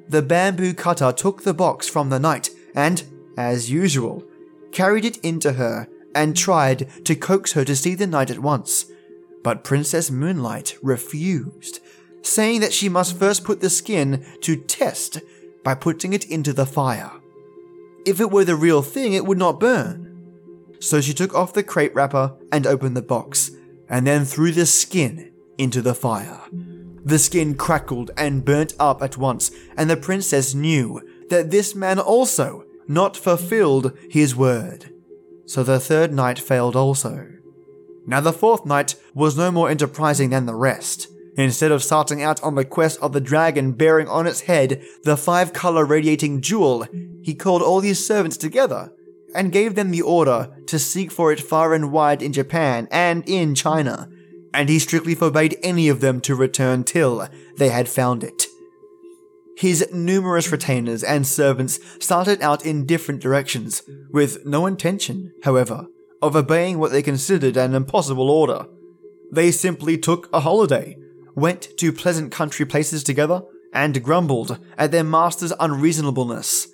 The 0.08 0.22
bamboo 0.22 0.74
cutter 0.74 1.12
took 1.12 1.42
the 1.42 1.54
box 1.54 1.88
from 1.88 2.10
the 2.10 2.20
knight 2.20 2.50
and, 2.74 3.02
as 3.36 3.70
usual, 3.70 4.22
carried 4.72 5.04
it 5.04 5.16
in 5.18 5.40
to 5.40 5.54
her 5.54 5.88
and 6.14 6.36
tried 6.36 6.88
to 7.04 7.14
coax 7.14 7.52
her 7.52 7.64
to 7.64 7.76
see 7.76 7.94
the 7.94 8.06
knight 8.06 8.30
at 8.30 8.38
once. 8.38 8.86
But 9.42 9.64
Princess 9.64 10.10
Moonlight 10.10 10.76
refused, 10.82 11.80
saying 12.22 12.60
that 12.60 12.72
she 12.72 12.88
must 12.88 13.18
first 13.18 13.44
put 13.44 13.60
the 13.60 13.70
skin 13.70 14.24
to 14.42 14.56
test 14.56 15.20
by 15.62 15.74
putting 15.74 16.12
it 16.12 16.24
into 16.30 16.52
the 16.52 16.66
fire. 16.66 17.10
If 18.06 18.20
it 18.20 18.30
were 18.30 18.44
the 18.44 18.56
real 18.56 18.82
thing, 18.82 19.12
it 19.12 19.26
would 19.26 19.38
not 19.38 19.60
burn. 19.60 20.00
So 20.80 21.00
she 21.00 21.14
took 21.14 21.34
off 21.34 21.54
the 21.54 21.62
crepe 21.62 21.94
wrapper 21.94 22.34
and 22.52 22.66
opened 22.66 22.96
the 22.96 23.02
box, 23.02 23.50
and 23.88 24.06
then 24.06 24.24
threw 24.24 24.52
the 24.52 24.66
skin 24.66 25.32
into 25.58 25.82
the 25.82 25.94
fire. 25.94 26.40
The 27.04 27.18
skin 27.18 27.54
crackled 27.54 28.10
and 28.16 28.44
burnt 28.44 28.74
up 28.78 29.02
at 29.02 29.18
once, 29.18 29.50
and 29.76 29.90
the 29.90 29.96
princess 29.96 30.54
knew 30.54 31.02
that 31.28 31.50
this 31.50 31.74
man 31.74 31.98
also 31.98 32.64
not 32.88 33.16
fulfilled 33.16 33.96
his 34.10 34.34
word. 34.34 34.93
So 35.46 35.62
the 35.62 35.80
third 35.80 36.12
knight 36.12 36.38
failed 36.38 36.76
also. 36.76 37.28
Now 38.06 38.20
the 38.20 38.32
fourth 38.32 38.66
knight 38.66 38.96
was 39.14 39.36
no 39.36 39.50
more 39.50 39.70
enterprising 39.70 40.30
than 40.30 40.46
the 40.46 40.54
rest. 40.54 41.08
Instead 41.36 41.72
of 41.72 41.82
starting 41.82 42.22
out 42.22 42.42
on 42.42 42.54
the 42.54 42.64
quest 42.64 43.00
of 43.00 43.12
the 43.12 43.20
dragon 43.20 43.72
bearing 43.72 44.08
on 44.08 44.26
its 44.26 44.42
head 44.42 44.82
the 45.02 45.16
five 45.16 45.52
color 45.52 45.84
radiating 45.84 46.40
jewel, 46.40 46.86
he 47.22 47.34
called 47.34 47.62
all 47.62 47.80
his 47.80 48.04
servants 48.06 48.36
together 48.36 48.92
and 49.34 49.50
gave 49.50 49.74
them 49.74 49.90
the 49.90 50.02
order 50.02 50.48
to 50.66 50.78
seek 50.78 51.10
for 51.10 51.32
it 51.32 51.40
far 51.40 51.74
and 51.74 51.90
wide 51.90 52.22
in 52.22 52.32
Japan 52.32 52.86
and 52.90 53.28
in 53.28 53.54
China, 53.54 54.08
and 54.52 54.68
he 54.68 54.78
strictly 54.78 55.14
forbade 55.14 55.58
any 55.62 55.88
of 55.88 56.00
them 56.00 56.20
to 56.20 56.36
return 56.36 56.84
till 56.84 57.28
they 57.56 57.70
had 57.70 57.88
found 57.88 58.22
it. 58.22 58.46
His 59.56 59.88
numerous 59.92 60.50
retainers 60.50 61.04
and 61.04 61.26
servants 61.26 61.78
started 62.00 62.42
out 62.42 62.66
in 62.66 62.86
different 62.86 63.20
directions, 63.20 63.82
with 64.10 64.44
no 64.44 64.66
intention, 64.66 65.32
however, 65.44 65.86
of 66.20 66.34
obeying 66.34 66.78
what 66.78 66.90
they 66.90 67.02
considered 67.02 67.56
an 67.56 67.74
impossible 67.74 68.30
order. 68.30 68.66
They 69.30 69.50
simply 69.50 69.96
took 69.98 70.28
a 70.32 70.40
holiday, 70.40 70.96
went 71.34 71.76
to 71.78 71.92
pleasant 71.92 72.32
country 72.32 72.66
places 72.66 73.04
together, 73.04 73.42
and 73.72 74.02
grumbled 74.02 74.58
at 74.78 74.92
their 74.92 75.04
master's 75.04 75.52
unreasonableness. 75.58 76.68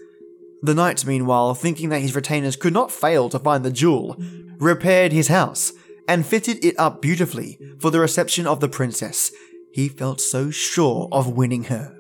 The 0.63 0.75
knight, 0.75 1.07
meanwhile, 1.07 1.55
thinking 1.55 1.89
that 1.89 2.01
his 2.01 2.15
retainers 2.15 2.57
could 2.57 2.75
not 2.75 2.93
fail 2.93 3.31
to 3.31 3.39
find 3.39 3.65
the 3.65 3.71
jewel, 3.71 4.17
repaired 4.59 5.13
his 5.13 5.29
house 5.29 5.73
and 6.07 6.27
fitted 6.27 6.63
it 6.65 6.79
up 6.79 7.01
beautifully 7.01 7.59
for 7.79 7.91
the 7.91 8.01
reception 8.01 8.47
of 8.47 8.61
the 8.61 8.69
princess. 8.69 9.33
He 9.73 9.89
felt 9.89 10.21
so 10.21 10.51
sure 10.51 11.09
of 11.13 11.37
winning 11.37 11.65
her. 11.65 11.97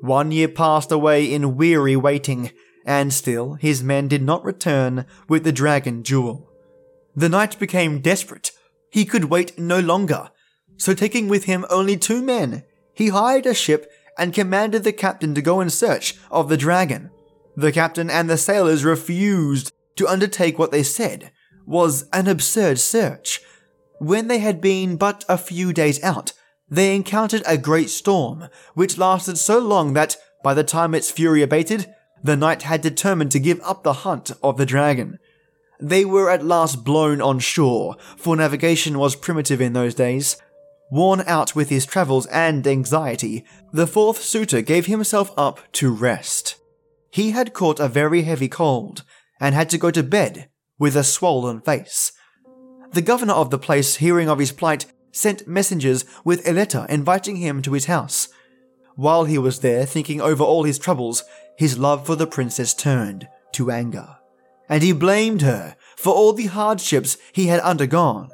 One 0.00 0.32
year 0.32 0.48
passed 0.48 0.90
away 0.90 1.32
in 1.32 1.56
weary 1.56 1.96
waiting, 1.96 2.52
and 2.86 3.12
still 3.12 3.54
his 3.54 3.82
men 3.82 4.08
did 4.08 4.22
not 4.22 4.44
return 4.44 5.04
with 5.28 5.44
the 5.44 5.52
dragon 5.52 6.02
jewel. 6.02 6.50
The 7.14 7.28
knight 7.28 7.58
became 7.58 8.00
desperate. 8.00 8.52
He 8.90 9.04
could 9.04 9.26
wait 9.26 9.58
no 9.58 9.78
longer, 9.78 10.30
so 10.76 10.94
taking 10.94 11.28
with 11.28 11.44
him 11.44 11.66
only 11.68 11.96
two 11.96 12.22
men, 12.22 12.64
he 12.94 13.08
hired 13.08 13.46
a 13.46 13.54
ship 13.54 13.90
and 14.18 14.34
commanded 14.34 14.84
the 14.84 14.92
captain 14.92 15.34
to 15.34 15.42
go 15.42 15.60
in 15.60 15.70
search 15.70 16.16
of 16.30 16.48
the 16.48 16.56
dragon. 16.56 17.10
The 17.56 17.72
captain 17.72 18.08
and 18.10 18.28
the 18.28 18.38
sailors 18.38 18.84
refused 18.84 19.72
to 19.96 20.08
undertake 20.08 20.58
what 20.58 20.70
they 20.70 20.82
said 20.82 21.32
was 21.66 22.08
an 22.12 22.26
absurd 22.26 22.78
search. 22.78 23.40
When 23.98 24.28
they 24.28 24.38
had 24.38 24.60
been 24.60 24.96
but 24.96 25.24
a 25.28 25.36
few 25.36 25.72
days 25.72 26.02
out, 26.02 26.32
they 26.70 26.94
encountered 26.94 27.42
a 27.46 27.58
great 27.58 27.90
storm, 27.90 28.48
which 28.74 28.96
lasted 28.96 29.36
so 29.36 29.58
long 29.58 29.92
that, 29.94 30.16
by 30.42 30.54
the 30.54 30.64
time 30.64 30.94
its 30.94 31.10
fury 31.10 31.42
abated, 31.42 31.92
the 32.22 32.36
knight 32.36 32.62
had 32.62 32.80
determined 32.80 33.32
to 33.32 33.40
give 33.40 33.60
up 33.62 33.82
the 33.82 34.04
hunt 34.04 34.30
of 34.42 34.56
the 34.56 34.66
dragon. 34.66 35.18
They 35.80 36.04
were 36.04 36.30
at 36.30 36.44
last 36.44 36.84
blown 36.84 37.20
on 37.20 37.38
shore, 37.38 37.96
for 38.16 38.36
navigation 38.36 38.98
was 38.98 39.16
primitive 39.16 39.60
in 39.60 39.72
those 39.72 39.94
days. 39.94 40.36
Worn 40.92 41.22
out 41.26 41.54
with 41.54 41.70
his 41.70 41.86
travels 41.86 42.26
and 42.26 42.66
anxiety, 42.66 43.44
the 43.72 43.86
fourth 43.86 44.22
suitor 44.22 44.60
gave 44.60 44.86
himself 44.86 45.32
up 45.36 45.60
to 45.72 45.90
rest. 45.90 46.56
He 47.10 47.30
had 47.30 47.54
caught 47.54 47.80
a 47.80 47.88
very 47.88 48.22
heavy 48.22 48.48
cold 48.48 49.04
and 49.40 49.54
had 49.54 49.70
to 49.70 49.78
go 49.78 49.90
to 49.90 50.02
bed 50.02 50.50
with 50.78 50.96
a 50.96 51.04
swollen 51.04 51.60
face. 51.60 52.12
The 52.92 53.02
governor 53.02 53.34
of 53.34 53.50
the 53.50 53.58
place, 53.58 53.96
hearing 53.96 54.28
of 54.28 54.38
his 54.38 54.52
plight, 54.52 54.86
sent 55.12 55.46
messengers 55.46 56.04
with 56.24 56.46
a 56.46 56.52
letter 56.52 56.86
inviting 56.88 57.36
him 57.36 57.62
to 57.62 57.72
his 57.72 57.86
house. 57.86 58.28
While 58.96 59.24
he 59.24 59.38
was 59.38 59.60
there 59.60 59.86
thinking 59.86 60.20
over 60.20 60.44
all 60.44 60.64
his 60.64 60.78
troubles, 60.78 61.24
his 61.56 61.78
love 61.78 62.06
for 62.06 62.16
the 62.16 62.26
princess 62.26 62.74
turned 62.74 63.28
to 63.52 63.70
anger, 63.70 64.16
and 64.68 64.82
he 64.82 64.92
blamed 64.92 65.42
her 65.42 65.76
for 65.96 66.14
all 66.14 66.32
the 66.32 66.46
hardships 66.46 67.16
he 67.32 67.46
had 67.46 67.60
undergone. 67.60 68.30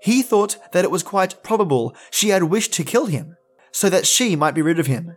He 0.00 0.22
thought 0.22 0.56
that 0.72 0.84
it 0.84 0.90
was 0.90 1.02
quite 1.02 1.42
probable 1.42 1.94
she 2.10 2.28
had 2.28 2.44
wished 2.44 2.72
to 2.74 2.84
kill 2.84 3.06
him, 3.06 3.36
so 3.72 3.88
that 3.90 4.06
she 4.06 4.36
might 4.36 4.54
be 4.54 4.62
rid 4.62 4.78
of 4.78 4.86
him, 4.86 5.16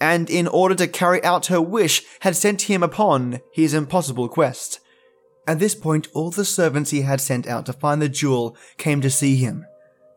and 0.00 0.28
in 0.28 0.46
order 0.46 0.74
to 0.74 0.88
carry 0.88 1.22
out 1.24 1.46
her 1.46 1.60
wish 1.60 2.02
had 2.20 2.36
sent 2.36 2.62
him 2.62 2.82
upon 2.82 3.40
his 3.52 3.74
impossible 3.74 4.28
quest. 4.28 4.80
At 5.46 5.58
this 5.58 5.74
point, 5.74 6.08
all 6.14 6.30
the 6.30 6.44
servants 6.44 6.90
he 6.90 7.02
had 7.02 7.20
sent 7.20 7.46
out 7.46 7.66
to 7.66 7.72
find 7.72 8.00
the 8.00 8.08
jewel 8.08 8.56
came 8.78 9.00
to 9.02 9.10
see 9.10 9.36
him, 9.36 9.66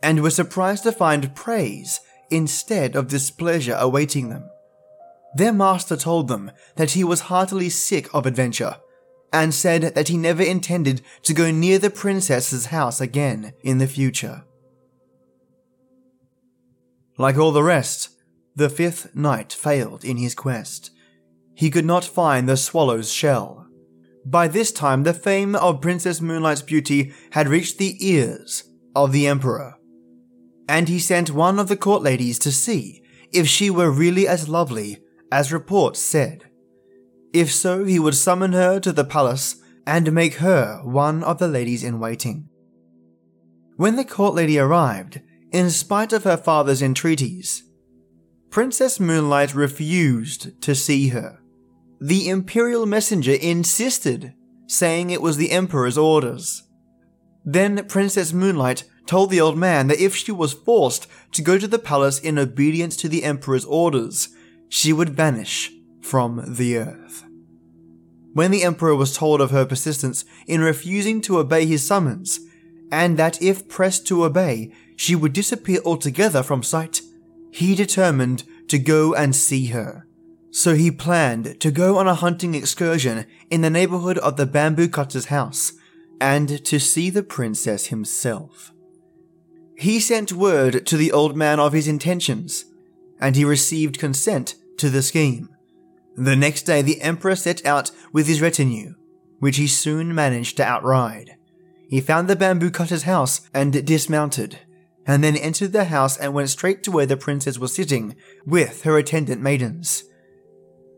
and 0.01 0.21
were 0.21 0.29
surprised 0.29 0.83
to 0.83 0.91
find 0.91 1.35
praise 1.35 1.99
instead 2.29 2.95
of 2.95 3.07
displeasure 3.07 3.75
awaiting 3.79 4.29
them. 4.29 4.49
Their 5.35 5.53
master 5.53 5.95
told 5.95 6.27
them 6.27 6.51
that 6.75 6.91
he 6.91 7.03
was 7.03 7.21
heartily 7.21 7.69
sick 7.69 8.13
of 8.13 8.25
adventure, 8.25 8.77
and 9.33 9.53
said 9.53 9.93
that 9.95 10.07
he 10.07 10.17
never 10.17 10.41
intended 10.41 11.01
to 11.23 11.33
go 11.33 11.51
near 11.51 11.77
the 11.79 11.89
princess's 11.89 12.67
house 12.67 13.01
again 13.01 13.53
in 13.61 13.77
the 13.77 13.87
future. 13.87 14.43
Like 17.17 17.37
all 17.37 17.51
the 17.51 17.63
rest, 17.63 18.09
the 18.55 18.69
fifth 18.69 19.15
knight 19.15 19.51
failed 19.51 20.05
in 20.05 20.17
his 20.17 20.33
quest. 20.33 20.91
He 21.55 21.69
could 21.69 21.85
not 21.85 22.05
find 22.05 22.47
the 22.47 22.57
swallow's 22.57 23.11
shell. 23.11 23.67
By 24.25 24.47
this 24.47 24.71
time, 24.71 25.03
the 25.03 25.13
fame 25.13 25.55
of 25.55 25.81
Princess 25.81 26.21
Moonlight's 26.21 26.61
beauty 26.61 27.13
had 27.31 27.47
reached 27.47 27.77
the 27.77 27.95
ears 28.05 28.63
of 28.95 29.11
the 29.11 29.27
Emperor, 29.27 29.75
and 30.67 30.89
he 30.89 30.99
sent 30.99 31.31
one 31.31 31.59
of 31.59 31.67
the 31.67 31.77
court 31.77 32.03
ladies 32.03 32.39
to 32.39 32.51
see 32.51 33.01
if 33.31 33.47
she 33.47 33.69
were 33.69 33.91
really 33.91 34.27
as 34.27 34.49
lovely 34.49 34.99
as 35.31 35.51
reports 35.51 35.99
said. 35.99 36.45
If 37.33 37.51
so, 37.51 37.83
he 37.83 37.99
would 37.99 38.15
summon 38.15 38.53
her 38.53 38.79
to 38.79 38.91
the 38.91 39.03
palace 39.03 39.61
and 39.85 40.11
make 40.11 40.35
her 40.35 40.81
one 40.83 41.23
of 41.23 41.39
the 41.39 41.47
ladies 41.47 41.83
in 41.83 41.99
waiting. 41.99 42.49
When 43.75 43.95
the 43.95 44.05
court 44.05 44.33
lady 44.33 44.57
arrived, 44.57 45.21
in 45.51 45.69
spite 45.69 46.11
of 46.11 46.23
her 46.23 46.37
father's 46.37 46.81
entreaties, 46.81 47.63
Princess 48.49 48.99
Moonlight 48.99 49.53
refused 49.53 50.61
to 50.61 50.73
see 50.73 51.09
her. 51.09 51.39
The 52.01 52.29
imperial 52.29 52.85
messenger 52.85 53.33
insisted, 53.33 54.33
saying 54.67 55.09
it 55.09 55.21
was 55.21 55.37
the 55.37 55.51
emperor's 55.51 55.97
orders. 55.97 56.63
Then 57.45 57.85
Princess 57.87 58.33
Moonlight 58.33 58.83
told 59.07 59.29
the 59.29 59.41
old 59.41 59.57
man 59.57 59.87
that 59.87 59.99
if 59.99 60.15
she 60.15 60.31
was 60.31 60.53
forced 60.53 61.07
to 61.31 61.41
go 61.41 61.57
to 61.57 61.67
the 61.67 61.79
palace 61.79 62.19
in 62.19 62.37
obedience 62.37 62.95
to 62.97 63.09
the 63.09 63.23
emperor's 63.23 63.65
orders, 63.65 64.29
she 64.69 64.93
would 64.93 65.09
vanish 65.11 65.71
from 66.01 66.43
the 66.47 66.77
earth. 66.77 67.23
When 68.33 68.51
the 68.51 68.63
emperor 68.63 68.95
was 68.95 69.17
told 69.17 69.41
of 69.41 69.51
her 69.51 69.65
persistence 69.65 70.23
in 70.45 70.61
refusing 70.61 71.21
to 71.21 71.39
obey 71.39 71.65
his 71.65 71.85
summons, 71.85 72.39
and 72.91 73.17
that 73.17 73.41
if 73.41 73.67
pressed 73.67 74.07
to 74.07 74.23
obey, 74.23 74.71
she 74.95 75.15
would 75.15 75.33
disappear 75.33 75.79
altogether 75.83 76.43
from 76.43 76.63
sight, 76.63 77.01
he 77.51 77.75
determined 77.75 78.43
to 78.67 78.77
go 78.77 79.13
and 79.13 79.35
see 79.35 79.67
her. 79.67 80.05
So 80.51 80.75
he 80.75 80.91
planned 80.91 81.59
to 81.61 81.71
go 81.71 81.97
on 81.97 82.07
a 82.07 82.15
hunting 82.15 82.55
excursion 82.55 83.25
in 83.49 83.61
the 83.61 83.69
neighborhood 83.69 84.17
of 84.19 84.37
the 84.37 84.45
bamboo 84.45 84.89
cutter's 84.89 85.25
house 85.25 85.73
and 86.19 86.63
to 86.65 86.79
see 86.79 87.09
the 87.09 87.23
princess 87.23 87.87
himself. 87.87 88.71
He 89.79 89.99
sent 89.99 90.33
word 90.33 90.87
to 90.87 90.97
the 90.97 91.11
old 91.11 91.37
man 91.37 91.59
of 91.59 91.71
his 91.71 91.87
intentions, 91.87 92.65
and 93.21 93.35
he 93.35 93.45
received 93.45 93.99
consent 93.99 94.55
to 94.77 94.89
the 94.89 95.03
scheme. 95.03 95.49
The 96.15 96.35
next 96.35 96.63
day, 96.63 96.81
the 96.81 96.99
emperor 96.99 97.35
set 97.35 97.63
out 97.63 97.91
with 98.11 98.25
his 98.25 98.41
retinue, 98.41 98.95
which 99.37 99.57
he 99.57 99.67
soon 99.67 100.15
managed 100.15 100.57
to 100.57 100.65
outride. 100.65 101.35
He 101.87 102.01
found 102.01 102.27
the 102.27 102.35
bamboo 102.35 102.71
cutter's 102.71 103.03
house 103.03 103.41
and 103.53 103.85
dismounted, 103.85 104.57
and 105.05 105.23
then 105.23 105.37
entered 105.37 105.73
the 105.73 105.85
house 105.85 106.17
and 106.17 106.33
went 106.33 106.49
straight 106.49 106.81
to 106.83 106.91
where 106.91 107.05
the 107.05 107.15
princess 107.15 107.59
was 107.59 107.75
sitting 107.75 108.15
with 108.47 108.81
her 108.81 108.97
attendant 108.97 109.43
maidens. 109.43 110.03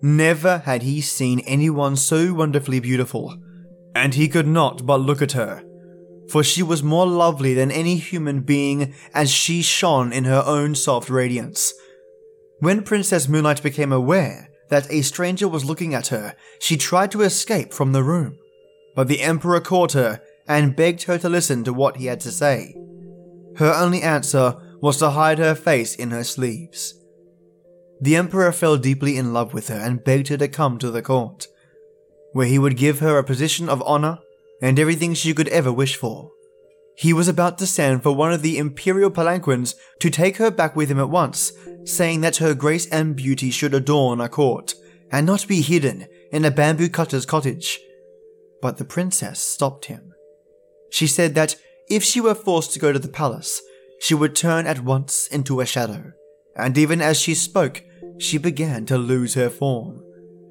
Never 0.01 0.59
had 0.59 0.83
he 0.83 1.01
seen 1.01 1.41
anyone 1.41 1.97
so 1.97 2.33
wonderfully 2.33 2.79
beautiful, 2.79 3.35
and 3.93 4.13
he 4.13 4.29
could 4.29 4.47
not 4.47 4.85
but 4.85 5.01
look 5.01 5.21
at 5.21 5.33
her, 5.33 5.65
for 6.29 6.43
she 6.43 6.63
was 6.63 6.83
more 6.83 7.07
lovely 7.07 7.53
than 7.53 7.71
any 7.71 7.95
human 7.95 8.41
being 8.41 8.93
as 9.13 9.31
she 9.31 9.61
shone 9.61 10.13
in 10.13 10.25
her 10.25 10.43
own 10.45 10.75
soft 10.75 11.09
radiance. 11.09 11.73
When 12.59 12.83
Princess 12.83 13.27
Moonlight 13.27 13.63
became 13.63 13.91
aware 13.91 14.49
that 14.69 14.91
a 14.91 15.01
stranger 15.01 15.47
was 15.47 15.65
looking 15.65 15.93
at 15.93 16.07
her, 16.07 16.35
she 16.59 16.77
tried 16.77 17.11
to 17.11 17.21
escape 17.21 17.73
from 17.73 17.91
the 17.91 18.03
room. 18.03 18.37
But 18.95 19.07
the 19.07 19.21
Emperor 19.21 19.59
caught 19.59 19.93
her 19.93 20.21
and 20.47 20.75
begged 20.75 21.03
her 21.03 21.17
to 21.19 21.29
listen 21.29 21.63
to 21.63 21.73
what 21.73 21.97
he 21.97 22.05
had 22.05 22.19
to 22.21 22.31
say. 22.31 22.75
Her 23.57 23.73
only 23.73 24.01
answer 24.01 24.55
was 24.81 24.97
to 24.97 25.11
hide 25.11 25.39
her 25.39 25.55
face 25.55 25.95
in 25.95 26.11
her 26.11 26.23
sleeves. 26.23 26.95
The 28.01 28.15
Emperor 28.15 28.51
fell 28.51 28.77
deeply 28.77 29.17
in 29.17 29.33
love 29.33 29.53
with 29.53 29.67
her 29.67 29.75
and 29.75 30.03
begged 30.03 30.29
her 30.29 30.37
to 30.37 30.47
come 30.47 30.77
to 30.79 30.91
the 30.91 31.01
court, 31.01 31.47
where 32.33 32.47
he 32.47 32.59
would 32.59 32.77
give 32.77 32.99
her 32.99 33.17
a 33.17 33.23
position 33.23 33.67
of 33.67 33.83
honor 33.83 34.19
and 34.61 34.79
everything 34.79 35.13
she 35.13 35.33
could 35.33 35.47
ever 35.49 35.71
wish 35.71 35.95
for. 35.95 36.31
He 36.95 37.13
was 37.13 37.29
about 37.29 37.57
to 37.59 37.67
send 37.67 38.03
for 38.03 38.13
one 38.13 38.33
of 38.33 38.41
the 38.41 38.57
imperial 38.57 39.09
palanquins 39.09 39.75
to 40.01 40.09
take 40.09 40.37
her 40.37 40.51
back 40.51 40.75
with 40.75 40.91
him 40.91 40.99
at 40.99 41.09
once, 41.09 41.53
saying 41.85 42.21
that 42.21 42.37
her 42.37 42.53
grace 42.53 42.87
and 42.87 43.15
beauty 43.15 43.51
should 43.51 43.73
adorn 43.73 44.19
a 44.19 44.27
court, 44.27 44.75
and 45.11 45.25
not 45.25 45.47
be 45.47 45.61
hidden 45.61 46.07
in 46.31 46.43
a 46.43 46.51
bamboo 46.51 46.89
cutter's 46.89 47.25
cottage. 47.25 47.79
But 48.61 48.77
the 48.77 48.85
princess 48.85 49.39
stopped 49.39 49.85
him. 49.85 50.13
She 50.89 51.07
said 51.07 51.35
that 51.35 51.55
if 51.89 52.03
she 52.03 52.19
were 52.19 52.35
forced 52.35 52.73
to 52.73 52.79
go 52.79 52.91
to 52.91 52.99
the 52.99 53.07
palace, 53.07 53.61
she 54.01 54.13
would 54.13 54.35
turn 54.35 54.67
at 54.67 54.83
once 54.83 55.27
into 55.27 55.61
a 55.61 55.65
shadow, 55.65 56.11
and 56.55 56.77
even 56.77 57.01
as 57.01 57.19
she 57.19 57.33
spoke, 57.33 57.83
she 58.17 58.37
began 58.37 58.85
to 58.87 58.97
lose 58.97 59.33
her 59.35 59.49
form. 59.49 60.03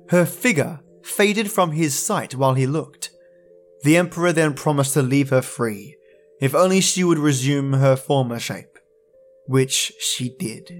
Her 0.09 0.25
figure 0.25 0.81
faded 1.03 1.53
from 1.53 1.73
his 1.73 1.99
sight 1.99 2.35
while 2.35 2.55
he 2.55 2.67
looked. 2.67 3.11
The 3.83 3.97
emperor 3.97 4.33
then 4.33 4.55
promised 4.55 4.95
to 4.95 5.03
leave 5.03 5.31
her 5.31 5.43
free, 5.43 5.97
if 6.41 6.55
only 6.55 6.81
she 6.81 7.05
would 7.05 7.19
resume 7.19 7.75
her 7.75 7.97
former 7.97 8.39
shape, 8.39 8.79
which 9.47 9.93
she 10.01 10.31
did. 10.39 10.71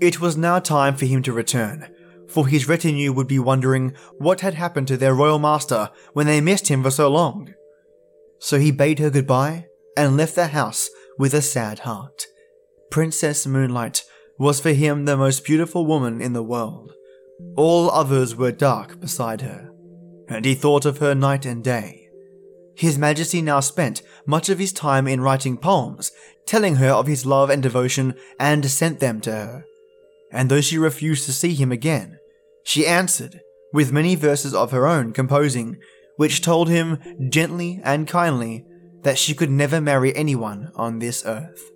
It 0.00 0.20
was 0.20 0.36
now 0.36 0.58
time 0.58 0.96
for 0.96 1.06
him 1.06 1.22
to 1.24 1.32
return, 1.32 1.92
for 2.28 2.46
his 2.46 2.68
retinue 2.68 3.12
would 3.12 3.26
be 3.26 3.38
wondering 3.38 3.94
what 4.18 4.40
had 4.40 4.54
happened 4.54 4.88
to 4.88 4.96
their 4.96 5.14
royal 5.14 5.38
master 5.38 5.90
when 6.12 6.26
they 6.26 6.40
missed 6.40 6.68
him 6.68 6.82
for 6.82 6.90
so 6.90 7.08
long. 7.08 7.54
So 8.38 8.58
he 8.58 8.70
bade 8.70 8.98
her 9.00 9.10
goodbye 9.10 9.66
and 9.96 10.16
left 10.16 10.36
the 10.36 10.48
house 10.48 10.88
with 11.18 11.34
a 11.34 11.42
sad 11.42 11.80
heart. 11.80 12.26
Princess 12.90 13.46
Moonlight 13.46 14.04
was 14.38 14.60
for 14.60 14.70
him 14.70 15.04
the 15.04 15.16
most 15.16 15.44
beautiful 15.44 15.84
woman 15.84 16.20
in 16.20 16.32
the 16.32 16.42
world. 16.42 16.92
All 17.56 17.90
others 17.90 18.36
were 18.36 18.52
dark 18.52 19.00
beside 19.00 19.40
her, 19.40 19.70
and 20.28 20.44
he 20.44 20.54
thought 20.54 20.84
of 20.84 20.98
her 20.98 21.14
night 21.14 21.46
and 21.46 21.64
day. 21.64 22.08
His 22.74 22.98
Majesty 22.98 23.42
now 23.42 23.60
spent 23.60 24.02
much 24.24 24.48
of 24.48 24.58
his 24.58 24.72
time 24.72 25.08
in 25.08 25.20
writing 25.20 25.56
poems, 25.56 26.12
telling 26.46 26.76
her 26.76 26.90
of 26.90 27.06
his 27.06 27.26
love 27.26 27.50
and 27.50 27.62
devotion, 27.62 28.14
and 28.38 28.64
sent 28.70 29.00
them 29.00 29.20
to 29.22 29.32
her. 29.32 29.64
And 30.30 30.48
though 30.48 30.60
she 30.60 30.78
refused 30.78 31.24
to 31.24 31.32
see 31.32 31.54
him 31.54 31.72
again, 31.72 32.18
she 32.62 32.86
answered 32.86 33.40
with 33.72 33.92
many 33.92 34.14
verses 34.14 34.54
of 34.54 34.70
her 34.70 34.86
own 34.86 35.12
composing, 35.12 35.78
which 36.16 36.40
told 36.40 36.68
him 36.68 36.98
gently 37.30 37.80
and 37.82 38.06
kindly 38.06 38.64
that 39.02 39.18
she 39.18 39.34
could 39.34 39.50
never 39.50 39.80
marry 39.80 40.14
anyone 40.14 40.70
on 40.74 40.98
this 40.98 41.24
earth. 41.26 41.70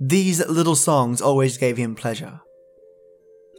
These 0.00 0.46
little 0.48 0.76
songs 0.76 1.20
always 1.20 1.58
gave 1.58 1.76
him 1.76 1.94
pleasure. 1.94 2.40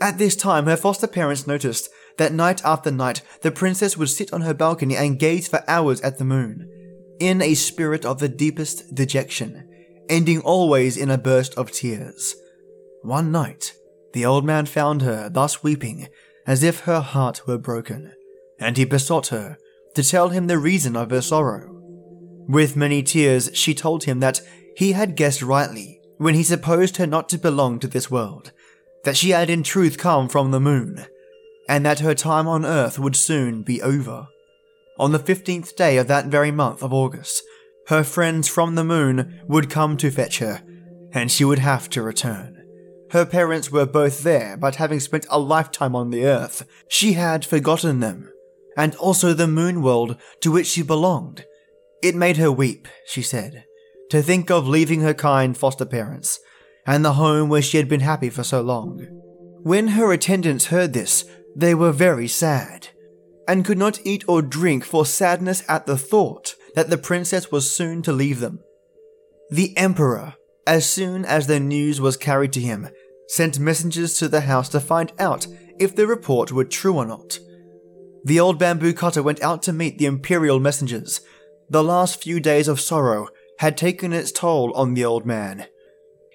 At 0.01 0.17
this 0.17 0.35
time, 0.35 0.65
her 0.65 0.77
foster 0.77 1.07
parents 1.07 1.45
noticed 1.45 1.89
that 2.21 2.33
night 2.33 2.63
after 2.63 2.91
night 2.91 3.23
the 3.41 3.49
princess 3.49 3.97
would 3.97 4.07
sit 4.07 4.31
on 4.31 4.41
her 4.41 4.53
balcony 4.53 4.95
and 4.95 5.17
gaze 5.17 5.47
for 5.47 5.63
hours 5.67 5.99
at 6.01 6.19
the 6.19 6.23
moon, 6.23 6.69
in 7.19 7.41
a 7.41 7.55
spirit 7.55 8.05
of 8.05 8.19
the 8.19 8.29
deepest 8.29 8.93
dejection, 8.93 9.67
ending 10.07 10.39
always 10.41 10.97
in 10.97 11.09
a 11.09 11.17
burst 11.17 11.55
of 11.55 11.71
tears. 11.71 12.35
One 13.01 13.31
night, 13.31 13.73
the 14.13 14.23
old 14.23 14.45
man 14.45 14.67
found 14.67 15.01
her 15.01 15.29
thus 15.29 15.63
weeping, 15.63 16.09
as 16.45 16.61
if 16.61 16.81
her 16.81 16.99
heart 16.99 17.47
were 17.47 17.57
broken, 17.57 18.13
and 18.59 18.77
he 18.77 18.85
besought 18.85 19.27
her 19.27 19.57
to 19.95 20.03
tell 20.03 20.29
him 20.29 20.45
the 20.45 20.59
reason 20.59 20.95
of 20.95 21.09
her 21.09 21.21
sorrow. 21.21 21.69
With 22.47 22.75
many 22.75 23.01
tears, 23.01 23.49
she 23.55 23.73
told 23.73 24.03
him 24.03 24.19
that 24.19 24.41
he 24.77 24.91
had 24.91 25.15
guessed 25.15 25.41
rightly 25.41 25.99
when 26.19 26.35
he 26.35 26.43
supposed 26.43 26.97
her 26.97 27.07
not 27.07 27.29
to 27.29 27.39
belong 27.39 27.79
to 27.79 27.87
this 27.87 28.11
world, 28.11 28.51
that 29.05 29.17
she 29.17 29.31
had 29.31 29.49
in 29.49 29.63
truth 29.63 29.97
come 29.97 30.29
from 30.29 30.51
the 30.51 30.59
moon, 30.59 31.07
and 31.71 31.85
that 31.85 32.01
her 32.01 32.13
time 32.13 32.49
on 32.49 32.65
earth 32.65 32.99
would 32.99 33.15
soon 33.15 33.63
be 33.63 33.81
over. 33.81 34.27
On 34.99 35.13
the 35.13 35.19
15th 35.19 35.73
day 35.77 35.95
of 35.95 36.09
that 36.09 36.25
very 36.25 36.51
month 36.51 36.83
of 36.83 36.91
August, 36.91 37.41
her 37.87 38.03
friends 38.03 38.49
from 38.49 38.75
the 38.75 38.83
moon 38.83 39.39
would 39.47 39.69
come 39.69 39.95
to 39.95 40.11
fetch 40.11 40.39
her, 40.39 40.61
and 41.13 41.31
she 41.31 41.45
would 41.45 41.59
have 41.59 41.89
to 41.91 42.01
return. 42.01 42.61
Her 43.11 43.25
parents 43.25 43.71
were 43.71 43.85
both 43.85 44.21
there, 44.21 44.57
but 44.57 44.75
having 44.75 44.99
spent 44.99 45.25
a 45.29 45.39
lifetime 45.39 45.95
on 45.95 46.09
the 46.09 46.25
earth, 46.25 46.67
she 46.89 47.13
had 47.13 47.45
forgotten 47.45 48.01
them, 48.01 48.29
and 48.75 48.93
also 48.95 49.33
the 49.33 49.47
moon 49.47 49.81
world 49.81 50.17
to 50.41 50.51
which 50.51 50.67
she 50.67 50.81
belonged. 50.83 51.45
It 52.03 52.15
made 52.15 52.35
her 52.35 52.51
weep, 52.51 52.89
she 53.05 53.21
said, 53.21 53.63
to 54.09 54.21
think 54.21 54.51
of 54.51 54.67
leaving 54.67 54.99
her 55.01 55.13
kind 55.13 55.57
foster 55.57 55.85
parents 55.85 56.37
and 56.85 57.05
the 57.05 57.13
home 57.13 57.47
where 57.47 57.61
she 57.61 57.77
had 57.77 57.87
been 57.87 58.01
happy 58.01 58.29
for 58.29 58.43
so 58.43 58.59
long. 58.59 59.07
When 59.63 59.89
her 59.89 60.11
attendants 60.11 60.65
heard 60.65 60.91
this, 60.91 61.23
they 61.55 61.75
were 61.75 61.91
very 61.91 62.27
sad, 62.27 62.89
and 63.47 63.65
could 63.65 63.77
not 63.77 63.99
eat 64.05 64.23
or 64.27 64.41
drink 64.41 64.85
for 64.85 65.05
sadness 65.05 65.63
at 65.67 65.85
the 65.85 65.97
thought 65.97 66.55
that 66.75 66.89
the 66.89 66.97
princess 66.97 67.51
was 67.51 67.69
soon 67.69 68.01
to 68.01 68.13
leave 68.13 68.39
them. 68.39 68.59
The 69.49 69.75
emperor, 69.77 70.35
as 70.65 70.87
soon 70.87 71.25
as 71.25 71.47
the 71.47 71.59
news 71.59 71.99
was 71.99 72.15
carried 72.15 72.53
to 72.53 72.61
him, 72.61 72.87
sent 73.27 73.59
messengers 73.59 74.17
to 74.19 74.27
the 74.27 74.41
house 74.41 74.69
to 74.69 74.79
find 74.79 75.11
out 75.19 75.47
if 75.79 75.95
the 75.95 76.07
report 76.07 76.51
were 76.51 76.63
true 76.63 76.95
or 76.97 77.05
not. 77.05 77.39
The 78.23 78.39
old 78.39 78.59
bamboo 78.59 78.93
cutter 78.93 79.23
went 79.23 79.41
out 79.41 79.63
to 79.63 79.73
meet 79.73 79.97
the 79.97 80.05
imperial 80.05 80.59
messengers. 80.59 81.21
The 81.69 81.83
last 81.83 82.21
few 82.21 82.39
days 82.39 82.67
of 82.67 82.79
sorrow 82.79 83.29
had 83.59 83.77
taken 83.77 84.13
its 84.13 84.31
toll 84.31 84.73
on 84.73 84.93
the 84.93 85.05
old 85.05 85.25
man. 85.25 85.67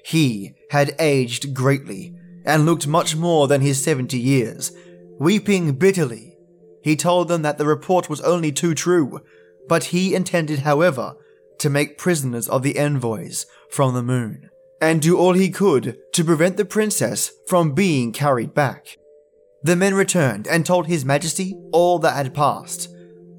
He 0.04 0.54
had 0.70 0.94
aged 0.98 1.54
greatly 1.54 2.14
and 2.44 2.64
looked 2.64 2.86
much 2.86 3.16
more 3.16 3.48
than 3.48 3.60
his 3.60 3.82
seventy 3.82 4.18
years. 4.18 4.72
Weeping 5.18 5.72
bitterly, 5.72 6.36
he 6.82 6.94
told 6.94 7.28
them 7.28 7.42
that 7.42 7.58
the 7.58 7.66
report 7.66 8.10
was 8.10 8.20
only 8.20 8.52
too 8.52 8.74
true, 8.74 9.20
but 9.68 9.84
he 9.84 10.14
intended, 10.14 10.60
however, 10.60 11.14
to 11.58 11.70
make 11.70 11.98
prisoners 11.98 12.48
of 12.48 12.62
the 12.62 12.78
envoys 12.78 13.46
from 13.70 13.94
the 13.94 14.02
moon, 14.02 14.50
and 14.80 15.00
do 15.00 15.16
all 15.16 15.32
he 15.32 15.50
could 15.50 15.96
to 16.12 16.24
prevent 16.24 16.56
the 16.56 16.64
princess 16.64 17.32
from 17.48 17.72
being 17.72 18.12
carried 18.12 18.52
back. 18.52 18.98
The 19.62 19.74
men 19.74 19.94
returned 19.94 20.46
and 20.46 20.64
told 20.64 20.86
His 20.86 21.04
Majesty 21.04 21.56
all 21.72 21.98
that 22.00 22.14
had 22.14 22.34
passed. 22.34 22.88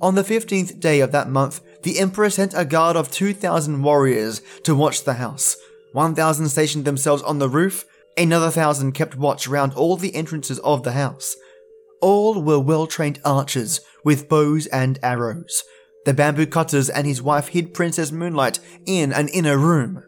On 0.02 0.16
the 0.16 0.24
15th 0.24 0.80
day 0.80 1.00
of 1.00 1.12
that 1.12 1.30
month, 1.30 1.62
the 1.84 2.00
Emperor 2.00 2.30
sent 2.30 2.54
a 2.56 2.66
guard 2.66 2.98
of 2.98 3.12
2,000 3.12 3.82
warriors 3.82 4.42
to 4.64 4.76
watch 4.76 5.04
the 5.04 5.14
house. 5.14 5.56
1,000 5.94 6.50
stationed 6.50 6.86
themselves 6.86 7.24
on 7.24 7.40
the 7.40 7.48
roof, 7.48 7.86
another 8.18 8.52
thousand 8.52 8.92
kept 8.92 9.16
watch 9.16 9.48
round 9.48 9.74
all 9.74 9.96
the 9.96 10.16
entrances 10.16 10.60
of 10.60 10.84
the 10.84 10.92
house. 10.92 11.36
All 12.02 12.42
were 12.42 12.60
well 12.60 12.88
trained 12.88 13.20
archers 13.26 13.82
with 14.04 14.30
bows 14.30 14.68
and 14.68 15.00
arrows. 15.02 15.64
The 16.06 16.14
bamboo 16.14 16.46
cutters 16.46 16.90
and 16.90 17.06
his 17.06 17.22
wife 17.22 17.50
hid 17.50 17.74
Princess 17.74 18.12
Moonlight 18.12 18.60
in 18.86 19.12
an 19.12 19.28
inner 19.30 19.58
room. 19.58 20.04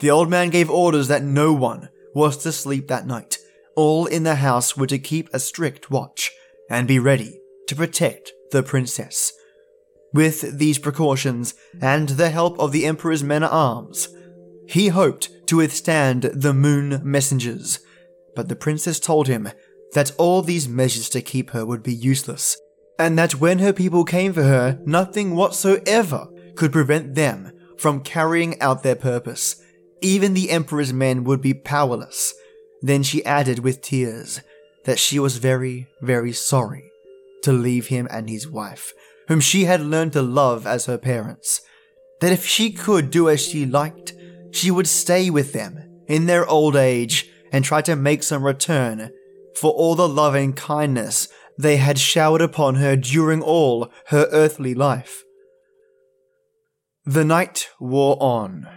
The 0.00 0.10
old 0.10 0.28
man 0.28 0.50
gave 0.50 0.70
orders 0.70 1.08
that 1.08 1.22
no 1.22 1.52
one 1.52 1.88
was 2.14 2.36
to 2.38 2.52
sleep 2.52 2.88
that 2.88 3.06
night. 3.06 3.38
All 3.76 4.06
in 4.06 4.24
the 4.24 4.36
house 4.36 4.76
were 4.76 4.86
to 4.86 4.98
keep 4.98 5.28
a 5.32 5.38
strict 5.38 5.90
watch 5.90 6.30
and 6.68 6.86
be 6.86 6.98
ready 6.98 7.40
to 7.68 7.76
protect 7.76 8.32
the 8.50 8.62
princess. 8.62 9.32
With 10.12 10.58
these 10.58 10.78
precautions 10.78 11.54
and 11.80 12.10
the 12.10 12.30
help 12.30 12.58
of 12.58 12.72
the 12.72 12.86
Emperor's 12.86 13.22
men 13.22 13.42
at 13.42 13.50
arms, 13.50 14.08
he 14.66 14.88
hoped 14.88 15.30
to 15.48 15.58
withstand 15.58 16.22
the 16.22 16.54
moon 16.54 17.00
messengers, 17.04 17.80
but 18.34 18.48
the 18.48 18.56
princess 18.56 18.98
told 18.98 19.28
him 19.28 19.48
that 19.92 20.12
all 20.18 20.42
these 20.42 20.68
measures 20.68 21.08
to 21.10 21.22
keep 21.22 21.50
her 21.50 21.64
would 21.64 21.82
be 21.82 21.94
useless, 21.94 22.56
and 22.98 23.18
that 23.18 23.40
when 23.40 23.58
her 23.58 23.72
people 23.72 24.04
came 24.04 24.32
for 24.32 24.42
her, 24.42 24.78
nothing 24.84 25.34
whatsoever 25.34 26.28
could 26.54 26.72
prevent 26.72 27.14
them 27.14 27.52
from 27.78 28.02
carrying 28.02 28.60
out 28.60 28.82
their 28.82 28.96
purpose. 28.96 29.62
Even 30.00 30.34
the 30.34 30.50
Emperor's 30.50 30.92
men 30.92 31.24
would 31.24 31.40
be 31.40 31.54
powerless. 31.54 32.34
Then 32.82 33.02
she 33.02 33.24
added 33.24 33.60
with 33.60 33.80
tears 33.80 34.40
that 34.84 34.98
she 34.98 35.18
was 35.18 35.38
very, 35.38 35.88
very 36.00 36.32
sorry 36.32 36.90
to 37.42 37.52
leave 37.52 37.88
him 37.88 38.06
and 38.10 38.28
his 38.28 38.48
wife, 38.48 38.92
whom 39.28 39.40
she 39.40 39.64
had 39.64 39.80
learned 39.80 40.12
to 40.12 40.22
love 40.22 40.66
as 40.66 40.86
her 40.86 40.98
parents. 40.98 41.60
That 42.20 42.32
if 42.32 42.46
she 42.46 42.70
could 42.70 43.10
do 43.10 43.28
as 43.28 43.40
she 43.40 43.66
liked, 43.66 44.14
she 44.50 44.70
would 44.70 44.86
stay 44.86 45.28
with 45.28 45.52
them 45.52 46.02
in 46.06 46.26
their 46.26 46.46
old 46.46 46.76
age 46.76 47.28
and 47.52 47.64
try 47.64 47.82
to 47.82 47.96
make 47.96 48.22
some 48.22 48.44
return 48.44 49.10
for 49.56 49.72
all 49.72 49.94
the 49.94 50.08
loving 50.08 50.52
kindness 50.52 51.28
they 51.58 51.78
had 51.78 51.98
showered 51.98 52.42
upon 52.42 52.76
her 52.76 52.96
during 52.96 53.42
all 53.42 53.90
her 54.08 54.28
earthly 54.30 54.74
life. 54.74 55.24
The 57.04 57.24
night 57.24 57.70
wore 57.80 58.16
on. 58.20 58.68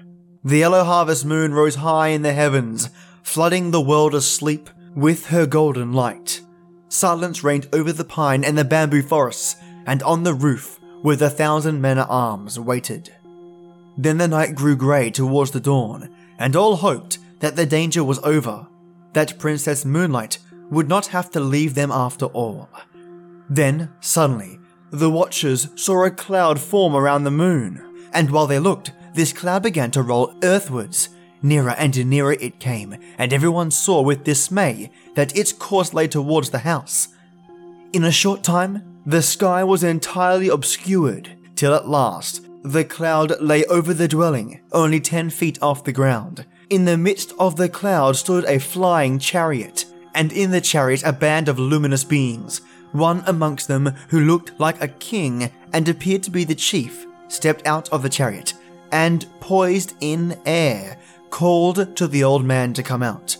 The 0.43 0.59
yellow 0.59 0.83
harvest 0.83 1.25
moon 1.25 1.53
rose 1.53 1.75
high 1.75 2.09
in 2.09 2.21
the 2.21 2.31
heavens, 2.31 2.89
flooding 3.23 3.71
the 3.71 3.81
world 3.81 4.15
asleep 4.15 4.69
with 4.95 5.27
her 5.27 5.45
golden 5.45 5.91
light. 5.91 6.41
Silence 6.87 7.43
reigned 7.43 7.67
over 7.73 7.91
the 7.91 8.05
pine 8.05 8.43
and 8.43 8.57
the 8.57 8.63
bamboo 8.63 9.01
forests, 9.01 9.55
and 9.85 10.01
on 10.03 10.23
the 10.23 10.33
roof, 10.33 10.79
where 11.01 11.15
the 11.15 11.29
thousand 11.29 11.81
men 11.81 11.97
at 11.97 12.07
arms 12.09 12.59
waited. 12.59 13.13
Then 13.97 14.17
the 14.17 14.27
night 14.27 14.55
grew 14.55 14.77
grey 14.77 15.11
towards 15.11 15.51
the 15.51 15.59
dawn, 15.59 16.09
and 16.37 16.55
all 16.55 16.77
hoped 16.77 17.17
that 17.39 17.55
the 17.55 17.65
danger 17.65 18.03
was 18.03 18.19
over, 18.19 18.67
that 19.13 19.39
Princess 19.39 19.83
Moonlight 19.83 20.39
would 20.69 20.87
not 20.87 21.07
have 21.07 21.29
to 21.31 21.39
leave 21.39 21.75
them 21.75 21.91
after 21.91 22.25
all. 22.27 22.69
Then, 23.49 23.93
suddenly, 23.99 24.59
the 24.91 25.09
watchers 25.09 25.69
saw 25.75 26.05
a 26.05 26.11
cloud 26.11 26.59
form 26.59 26.95
around 26.95 27.23
the 27.23 27.31
moon, 27.31 28.07
and 28.13 28.29
while 28.29 28.47
they 28.47 28.59
looked, 28.59 28.91
this 29.13 29.33
cloud 29.33 29.63
began 29.63 29.91
to 29.91 30.03
roll 30.03 30.33
earthwards. 30.43 31.09
Nearer 31.41 31.71
and 31.71 32.05
nearer 32.05 32.33
it 32.33 32.59
came, 32.59 32.97
and 33.17 33.31
everyone 33.31 33.71
saw 33.71 34.01
with 34.01 34.23
dismay 34.23 34.91
that 35.15 35.35
its 35.37 35.53
course 35.53 35.93
lay 35.93 36.07
towards 36.07 36.49
the 36.49 36.59
house. 36.59 37.09
In 37.93 38.03
a 38.03 38.11
short 38.11 38.43
time, 38.43 39.01
the 39.05 39.21
sky 39.21 39.63
was 39.63 39.83
entirely 39.83 40.49
obscured, 40.49 41.29
till 41.55 41.73
at 41.73 41.87
last 41.87 42.45
the 42.63 42.83
cloud 42.83 43.39
lay 43.41 43.63
over 43.65 43.93
the 43.93 44.07
dwelling, 44.07 44.61
only 44.73 44.99
ten 44.99 45.29
feet 45.29 45.57
off 45.61 45.83
the 45.83 45.93
ground. 45.93 46.45
In 46.69 46.85
the 46.85 46.97
midst 46.97 47.33
of 47.39 47.55
the 47.55 47.69
cloud 47.69 48.17
stood 48.17 48.43
a 48.45 48.59
flying 48.59 49.17
chariot, 49.17 49.85
and 50.13 50.31
in 50.31 50.51
the 50.51 50.61
chariot 50.61 51.03
a 51.03 51.13
band 51.13 51.47
of 51.47 51.59
luminous 51.59 52.03
beings. 52.03 52.61
One 52.91 53.23
amongst 53.27 53.67
them, 53.67 53.93
who 54.09 54.19
looked 54.19 54.59
like 54.59 54.81
a 54.81 54.87
king 54.87 55.51
and 55.71 55.87
appeared 55.87 56.23
to 56.23 56.31
be 56.31 56.43
the 56.43 56.55
chief, 56.55 57.05
stepped 57.27 57.65
out 57.67 57.87
of 57.89 58.01
the 58.01 58.09
chariot 58.09 58.53
and, 58.91 59.25
poised 59.39 59.93
in 60.01 60.37
air, 60.45 60.97
called 61.29 61.95
to 61.95 62.07
the 62.07 62.23
old 62.23 62.43
man 62.43 62.73
to 62.73 62.83
come 62.83 63.03
out. 63.03 63.37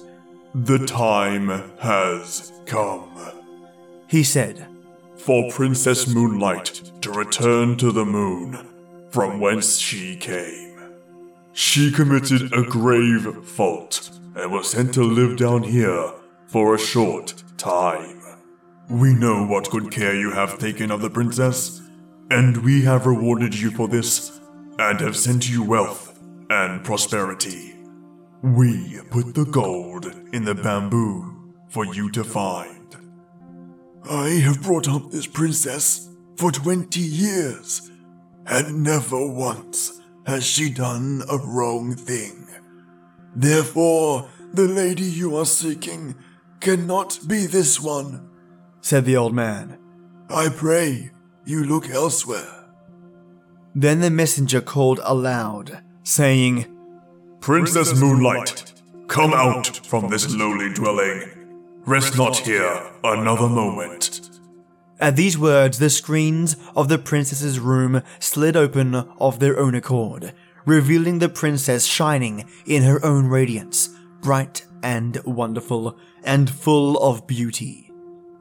The 0.53 0.85
time 0.85 1.71
has 1.79 2.51
come, 2.65 3.09
he 4.07 4.23
said, 4.23 4.67
for 5.15 5.51
Princess 5.51 6.07
Moonlight 6.07 6.91
to 7.01 7.11
return 7.11 7.77
to 7.77 7.91
the 7.91 8.05
moon 8.05 8.67
from 9.09 9.39
whence 9.39 9.77
she 9.77 10.15
came. 10.15 10.79
She 11.53 11.91
committed 11.91 12.53
a 12.53 12.63
grave 12.63 13.43
fault 13.43 14.11
and 14.35 14.51
was 14.51 14.69
sent 14.69 14.93
to 14.93 15.03
live 15.03 15.37
down 15.37 15.63
here 15.63 16.13
for 16.49 16.73
a 16.73 16.79
short 16.79 17.43
time. 17.57 18.21
We 18.89 19.13
know 19.13 19.45
what 19.45 19.69
good 19.69 19.91
care 19.91 20.15
you 20.15 20.31
have 20.31 20.57
taken 20.57 20.89
of 20.89 21.01
the 21.01 21.09
princess, 21.09 21.79
and 22.31 22.57
we 22.57 22.81
have 22.81 23.05
rewarded 23.05 23.53
you 23.53 23.69
for 23.69 23.87
this 23.87 24.39
and 24.79 24.99
have 24.99 25.15
sent 25.15 25.47
you 25.47 25.63
wealth 25.63 26.19
and 26.49 26.83
prosperity. 26.83 27.75
We 28.41 28.99
put 29.11 29.35
the 29.35 29.45
gold 29.45 30.07
in 30.33 30.43
the 30.43 30.55
bamboo 30.55 31.53
for 31.69 31.85
you 31.85 32.09
to 32.11 32.23
find. 32.23 32.95
I 34.09 34.29
have 34.29 34.63
brought 34.63 34.87
up 34.87 35.11
this 35.11 35.27
princess 35.27 36.09
for 36.35 36.51
twenty 36.51 37.01
years 37.01 37.91
and 38.47 38.81
never 38.81 39.23
once 39.27 40.01
has 40.25 40.43
she 40.43 40.71
done 40.71 41.21
a 41.29 41.37
wrong 41.37 41.93
thing. 41.93 42.47
Therefore, 43.35 44.29
the 44.51 44.67
lady 44.67 45.03
you 45.03 45.35
are 45.35 45.45
seeking 45.45 46.15
cannot 46.59 47.19
be 47.27 47.45
this 47.45 47.79
one, 47.79 48.29
said 48.81 49.05
the 49.05 49.17
old 49.17 49.33
man. 49.33 49.77
I 50.29 50.49
pray 50.49 51.11
you 51.45 51.63
look 51.63 51.89
elsewhere. 51.89 52.65
Then 53.73 54.01
the 54.01 54.09
messenger 54.09 54.61
called 54.61 54.99
aloud, 55.03 55.81
saying, 56.03 56.65
Princess 57.39 57.99
Moonlight, 57.99 58.73
come 59.07 59.33
out 59.33 59.67
from 59.85 60.09
this 60.09 60.33
lowly 60.35 60.73
dwelling. 60.73 61.23
Rest 61.85 62.17
not 62.17 62.37
here 62.37 62.91
another 63.03 63.47
moment. 63.47 64.29
At 64.99 65.15
these 65.15 65.37
words, 65.37 65.79
the 65.79 65.89
screens 65.89 66.57
of 66.75 66.89
the 66.89 66.97
princess's 66.97 67.59
room 67.59 68.03
slid 68.19 68.57
open 68.57 68.95
of 68.95 69.39
their 69.39 69.57
own 69.57 69.73
accord, 69.73 70.33
revealing 70.65 71.19
the 71.19 71.29
princess 71.29 71.85
shining 71.85 72.49
in 72.65 72.83
her 72.83 73.03
own 73.03 73.27
radiance, 73.27 73.89
bright 74.21 74.65
and 74.83 75.21
wonderful, 75.25 75.97
and 76.23 76.49
full 76.49 76.97
of 76.97 77.27
beauty. 77.27 77.91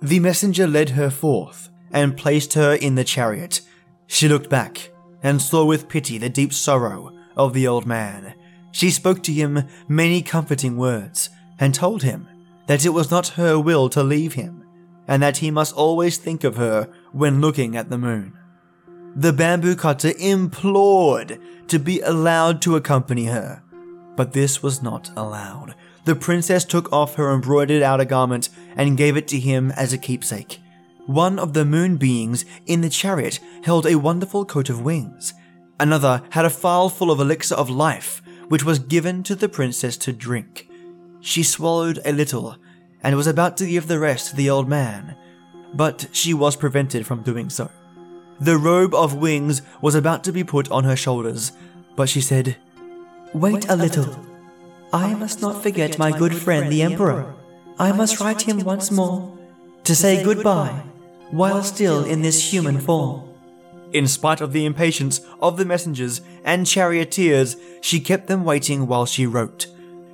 The 0.00 0.20
messenger 0.20 0.66
led 0.66 0.90
her 0.90 1.10
forth 1.10 1.70
and 1.90 2.16
placed 2.16 2.54
her 2.54 2.74
in 2.74 2.94
the 2.94 3.04
chariot. 3.04 3.60
She 4.06 4.28
looked 4.28 4.48
back 4.48 4.90
and 5.22 5.42
saw 5.42 5.64
with 5.64 5.88
pity 5.88 6.18
the 6.18 6.28
deep 6.28 6.52
sorrow 6.52 7.12
of 7.36 7.52
the 7.52 7.66
old 7.66 7.86
man. 7.86 8.34
She 8.70 8.90
spoke 8.90 9.22
to 9.24 9.32
him 9.32 9.64
many 9.88 10.22
comforting 10.22 10.76
words 10.76 11.30
and 11.58 11.74
told 11.74 12.02
him 12.02 12.28
that 12.66 12.84
it 12.84 12.90
was 12.90 13.10
not 13.10 13.28
her 13.28 13.58
will 13.58 13.88
to 13.88 14.02
leave 14.02 14.34
him 14.34 14.64
and 15.08 15.22
that 15.22 15.38
he 15.38 15.50
must 15.50 15.74
always 15.74 16.18
think 16.18 16.44
of 16.44 16.56
her 16.56 16.88
when 17.12 17.40
looking 17.40 17.76
at 17.76 17.88
the 17.90 17.98
moon. 17.98 18.38
The 19.16 19.32
bamboo 19.32 19.74
cutter 19.74 20.12
implored 20.18 21.40
to 21.68 21.78
be 21.78 22.00
allowed 22.02 22.62
to 22.62 22.76
accompany 22.76 23.24
her, 23.24 23.62
but 24.14 24.34
this 24.34 24.62
was 24.62 24.82
not 24.82 25.10
allowed. 25.16 25.74
The 26.08 26.16
princess 26.16 26.64
took 26.64 26.90
off 26.90 27.16
her 27.16 27.34
embroidered 27.34 27.82
outer 27.82 28.06
garment 28.06 28.48
and 28.74 28.96
gave 28.96 29.18
it 29.18 29.28
to 29.28 29.38
him 29.38 29.72
as 29.72 29.92
a 29.92 29.98
keepsake. 29.98 30.58
One 31.04 31.38
of 31.38 31.52
the 31.52 31.66
moon 31.66 31.98
beings 31.98 32.46
in 32.64 32.80
the 32.80 32.88
chariot 32.88 33.40
held 33.64 33.84
a 33.84 33.96
wonderful 33.96 34.46
coat 34.46 34.70
of 34.70 34.80
wings. 34.80 35.34
Another 35.78 36.22
had 36.30 36.46
a 36.46 36.50
phial 36.50 36.88
full 36.88 37.10
of 37.10 37.20
elixir 37.20 37.56
of 37.56 37.68
life, 37.68 38.22
which 38.48 38.64
was 38.64 38.78
given 38.78 39.22
to 39.24 39.34
the 39.34 39.50
princess 39.50 39.98
to 39.98 40.14
drink. 40.14 40.70
She 41.20 41.42
swallowed 41.42 42.00
a 42.06 42.12
little 42.12 42.56
and 43.02 43.14
was 43.14 43.26
about 43.26 43.58
to 43.58 43.66
give 43.66 43.86
the 43.86 43.98
rest 43.98 44.30
to 44.30 44.36
the 44.36 44.48
old 44.48 44.66
man, 44.66 45.14
but 45.74 46.06
she 46.12 46.32
was 46.32 46.56
prevented 46.56 47.06
from 47.06 47.20
doing 47.20 47.50
so. 47.50 47.70
The 48.40 48.56
robe 48.56 48.94
of 48.94 49.12
wings 49.12 49.60
was 49.82 49.94
about 49.94 50.24
to 50.24 50.32
be 50.32 50.42
put 50.42 50.70
on 50.70 50.84
her 50.84 50.96
shoulders, 50.96 51.52
but 51.96 52.08
she 52.08 52.22
said, 52.22 52.56
Wait 53.34 53.68
a 53.68 53.76
little. 53.76 54.27
I 54.92 55.14
must 55.14 55.42
not 55.42 55.62
forget 55.62 55.98
my 55.98 56.16
good 56.16 56.34
friend 56.34 56.72
the 56.72 56.82
Emperor. 56.82 57.34
I 57.78 57.92
must 57.92 58.20
write 58.20 58.42
him 58.42 58.60
once 58.60 58.90
more 58.90 59.36
to 59.84 59.94
say 59.94 60.24
goodbye 60.24 60.82
while 61.30 61.62
still 61.62 62.04
in 62.04 62.22
this 62.22 62.52
human 62.52 62.80
form. 62.80 63.28
In 63.92 64.06
spite 64.06 64.40
of 64.40 64.52
the 64.52 64.64
impatience 64.64 65.20
of 65.40 65.56
the 65.56 65.64
messengers 65.66 66.22
and 66.42 66.66
charioteers, 66.66 67.56
she 67.82 68.00
kept 68.00 68.28
them 68.28 68.44
waiting 68.44 68.86
while 68.86 69.04
she 69.04 69.26
wrote. 69.26 69.66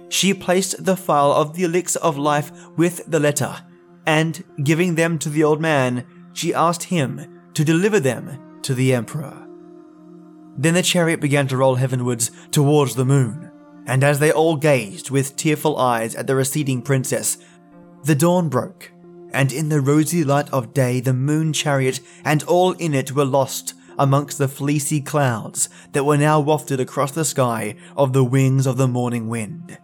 She 0.09 0.35
placed 0.35 0.85
the 0.85 0.97
phial 0.97 1.33
of 1.33 1.55
the 1.55 1.65
elixir 1.65 2.01
of 2.01 2.19
life 2.19 2.51
with 2.77 3.05
the 3.07 3.21
letter, 3.21 3.63
and 4.07 4.43
giving 4.63 4.97
them 4.97 5.19
to 5.21 5.29
the 5.29 5.45
old 5.45 5.61
man, 5.61 6.05
she 6.33 6.53
asked 6.53 6.85
him 6.85 7.41
to 7.55 7.65
deliver 7.65 8.01
them 8.01 8.61
to 8.63 8.75
the 8.75 8.93
emperor. 8.93 9.47
Then 10.57 10.75
the 10.75 10.83
chariot 10.83 11.21
began 11.21 11.49
to 11.49 11.57
roll 11.57 11.77
heavenwards 11.77 12.31
towards 12.51 12.95
the 12.95 13.05
moon, 13.05 13.51
and 13.87 14.03
as 14.03 14.19
they 14.19 14.33
all 14.33 14.57
gazed 14.57 15.11
with 15.11 15.37
tearful 15.37 15.77
eyes 15.77 16.15
at 16.15 16.27
the 16.27 16.35
receding 16.35 16.83
princess, 16.83 17.39
the 18.05 18.15
dawn 18.15 18.49
broke, 18.49 18.91
and 19.33 19.53
in 19.53 19.69
the 19.69 19.81
rosy 19.81 20.25
light 20.25 20.51
of 20.53 20.75
day 20.75 21.01
the 21.01 21.13
moon 21.13 21.53
chariot 21.53 22.01
and 22.25 22.43
all 22.45 22.73
in 22.73 22.95
it 22.95 23.13
were 23.13 23.25
lost 23.25 23.75
amongst 23.99 24.39
the 24.39 24.49
fleecy 24.49 25.01
clouds 25.01 25.69
that 25.93 26.05
were 26.05 26.17
now 26.17 26.41
wafted 26.41 26.81
across 26.81 27.13
the 27.13 27.25
sky 27.25 27.75
of 27.97 28.13
the 28.13 28.25
wings 28.25 28.67
of 28.67 28.77
the 28.77 28.89
morning 28.89 29.29
wind. 29.29 29.79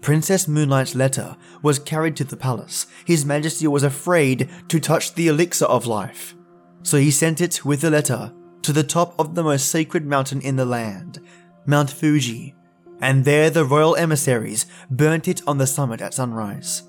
Princess 0.00 0.48
Moonlight's 0.48 0.94
letter 0.94 1.36
was 1.62 1.78
carried 1.78 2.16
to 2.16 2.24
the 2.24 2.36
palace. 2.36 2.86
His 3.06 3.24
Majesty 3.24 3.68
was 3.68 3.84
afraid 3.84 4.50
to 4.68 4.80
touch 4.80 5.14
the 5.14 5.28
elixir 5.28 5.66
of 5.66 5.86
life, 5.86 6.34
so 6.82 6.96
he 6.96 7.10
sent 7.10 7.40
it 7.40 7.64
with 7.64 7.82
the 7.82 7.90
letter 7.90 8.32
to 8.62 8.72
the 8.72 8.82
top 8.82 9.14
of 9.18 9.34
the 9.34 9.44
most 9.44 9.68
sacred 9.68 10.04
mountain 10.06 10.40
in 10.40 10.56
the 10.56 10.64
land, 10.64 11.20
Mount 11.66 11.90
Fuji, 11.90 12.54
and 13.02 13.24
there 13.24 13.50
the 13.50 13.64
royal 13.64 13.96
emissaries 13.96 14.64
burnt 14.88 15.26
it 15.26 15.42
on 15.46 15.58
the 15.58 15.66
summit 15.66 16.00
at 16.00 16.14
sunrise. 16.14 16.84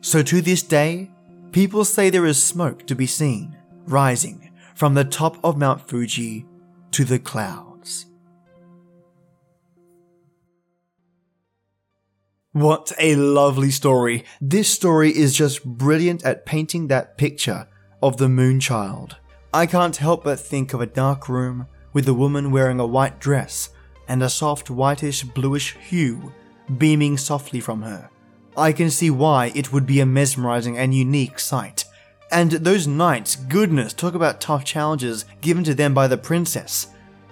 So 0.00 0.22
to 0.24 0.42
this 0.42 0.62
day, 0.62 1.10
people 1.52 1.84
say 1.84 2.10
there 2.10 2.26
is 2.26 2.42
smoke 2.42 2.86
to 2.88 2.94
be 2.94 3.06
seen 3.06 3.56
rising 3.86 4.50
from 4.74 4.94
the 4.94 5.04
top 5.04 5.38
of 5.42 5.56
Mount 5.56 5.88
Fuji 5.88 6.44
to 6.90 7.04
the 7.04 7.18
clouds. 7.18 8.06
What 12.52 12.92
a 12.98 13.14
lovely 13.14 13.70
story. 13.70 14.24
This 14.40 14.68
story 14.68 15.16
is 15.16 15.36
just 15.36 15.64
brilliant 15.64 16.24
at 16.24 16.46
painting 16.46 16.88
that 16.88 17.16
picture 17.16 17.68
of 18.02 18.16
the 18.16 18.26
Moonchild. 18.26 19.14
I 19.54 19.66
can't 19.66 19.96
help 19.96 20.24
but 20.24 20.40
think 20.40 20.74
of 20.74 20.80
a 20.80 20.86
dark 20.86 21.28
room 21.28 21.68
with 21.92 22.08
a 22.08 22.14
woman 22.14 22.50
wearing 22.50 22.80
a 22.80 22.86
white 22.86 23.20
dress 23.20 23.70
and 24.08 24.22
a 24.22 24.28
soft 24.28 24.70
whitish 24.70 25.22
bluish 25.22 25.76
hue 25.76 26.32
beaming 26.76 27.16
softly 27.16 27.60
from 27.60 27.82
her. 27.82 28.10
I 28.56 28.72
can 28.72 28.90
see 28.90 29.10
why 29.10 29.52
it 29.54 29.72
would 29.72 29.86
be 29.86 30.00
a 30.00 30.06
mesmerizing 30.06 30.76
and 30.76 30.94
unique 30.94 31.38
sight. 31.38 31.84
And 32.30 32.50
those 32.50 32.86
knights, 32.86 33.36
goodness, 33.36 33.92
talk 33.92 34.14
about 34.14 34.40
tough 34.40 34.64
challenges 34.64 35.24
given 35.40 35.64
to 35.64 35.74
them 35.74 35.94
by 35.94 36.08
the 36.08 36.18
princess. 36.18 36.88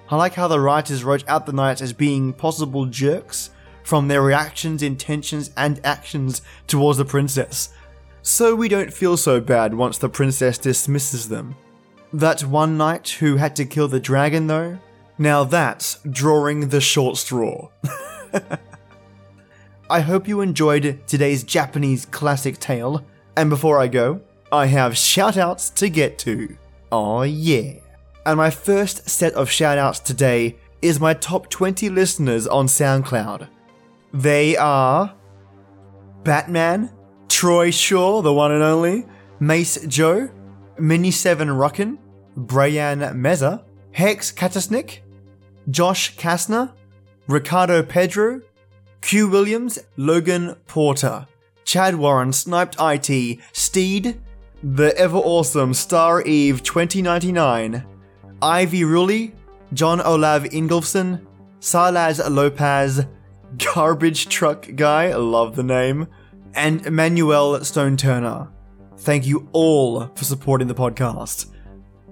I 0.08 0.16
like 0.16 0.34
how 0.34 0.48
the 0.48 0.60
writers 0.60 1.04
wrote 1.04 1.28
out 1.28 1.46
the 1.46 1.52
knights 1.52 1.82
as 1.82 1.92
being 1.92 2.32
possible 2.32 2.86
jerks 2.86 3.50
from 3.82 4.08
their 4.08 4.22
reactions, 4.22 4.82
intentions, 4.82 5.50
and 5.56 5.80
actions 5.84 6.42
towards 6.66 6.98
the 6.98 7.04
princess. 7.04 7.70
So 8.22 8.54
we 8.54 8.68
don't 8.68 8.92
feel 8.92 9.16
so 9.16 9.40
bad 9.40 9.74
once 9.74 9.98
the 9.98 10.08
princess 10.08 10.58
dismisses 10.58 11.28
them. 11.28 11.56
That 12.12 12.44
one 12.44 12.76
knight 12.76 13.08
who 13.08 13.36
had 13.36 13.54
to 13.56 13.64
kill 13.64 13.88
the 13.88 14.00
dragon, 14.00 14.46
though, 14.46 14.78
now 15.18 15.44
that's 15.44 15.98
drawing 16.08 16.68
the 16.68 16.80
short 16.80 17.16
straw. 17.16 17.70
I 19.90 20.00
hope 20.00 20.26
you 20.26 20.40
enjoyed 20.40 21.06
today's 21.06 21.44
Japanese 21.44 22.06
classic 22.06 22.58
tale, 22.58 23.06
and 23.36 23.48
before 23.48 23.78
I 23.78 23.86
go, 23.86 24.20
I 24.50 24.66
have 24.66 24.92
shoutouts 24.92 25.72
to 25.74 25.88
get 25.88 26.18
to. 26.20 26.56
Oh 26.90 27.22
yeah. 27.22 27.74
And 28.24 28.36
my 28.36 28.50
first 28.50 29.08
set 29.08 29.34
of 29.34 29.48
shoutouts 29.48 30.02
today 30.02 30.56
is 30.82 31.00
my 31.00 31.14
top 31.14 31.48
20 31.50 31.88
listeners 31.88 32.46
on 32.46 32.66
SoundCloud. 32.66 33.48
They 34.12 34.56
are 34.56 35.14
Batman, 36.24 36.92
Troy 37.28 37.70
Shaw, 37.70 38.22
the 38.22 38.32
one 38.32 38.52
and 38.52 38.62
only, 38.62 39.06
Mace 39.38 39.84
Joe, 39.86 40.30
Mini7 40.78 41.48
Ruckin, 41.48 41.98
Brian 42.36 43.00
Meza, 43.00 43.64
Hex 43.92 44.32
Katasnik, 44.32 45.00
Josh 45.70 46.16
Kastner, 46.16 46.72
Ricardo 47.26 47.82
Pedro, 47.82 48.40
Q 49.00 49.28
Williams, 49.28 49.78
Logan 49.96 50.56
Porter, 50.66 51.26
Chad 51.64 51.96
Warren, 51.96 52.32
Sniped 52.32 52.76
IT, 52.78 53.40
Steed, 53.52 54.20
The 54.62 54.96
Ever 54.96 55.18
Awesome 55.18 55.74
Star 55.74 56.22
Eve 56.22 56.62
2099, 56.62 57.84
Ivy 58.40 58.80
Rulli, 58.82 59.32
John 59.72 60.00
Olav 60.00 60.44
Ingolfson, 60.44 61.26
Salaz 61.60 62.20
Lopez, 62.30 63.04
Garbage 63.58 64.28
Truck 64.28 64.68
Guy, 64.76 65.14
love 65.14 65.56
the 65.56 65.62
name, 65.62 66.06
and 66.54 66.86
Emmanuel 66.86 67.64
Stone 67.64 67.96
Turner. 67.96 68.48
Thank 68.98 69.26
you 69.26 69.48
all 69.52 70.06
for 70.14 70.24
supporting 70.24 70.68
the 70.68 70.74
podcast. 70.74 71.46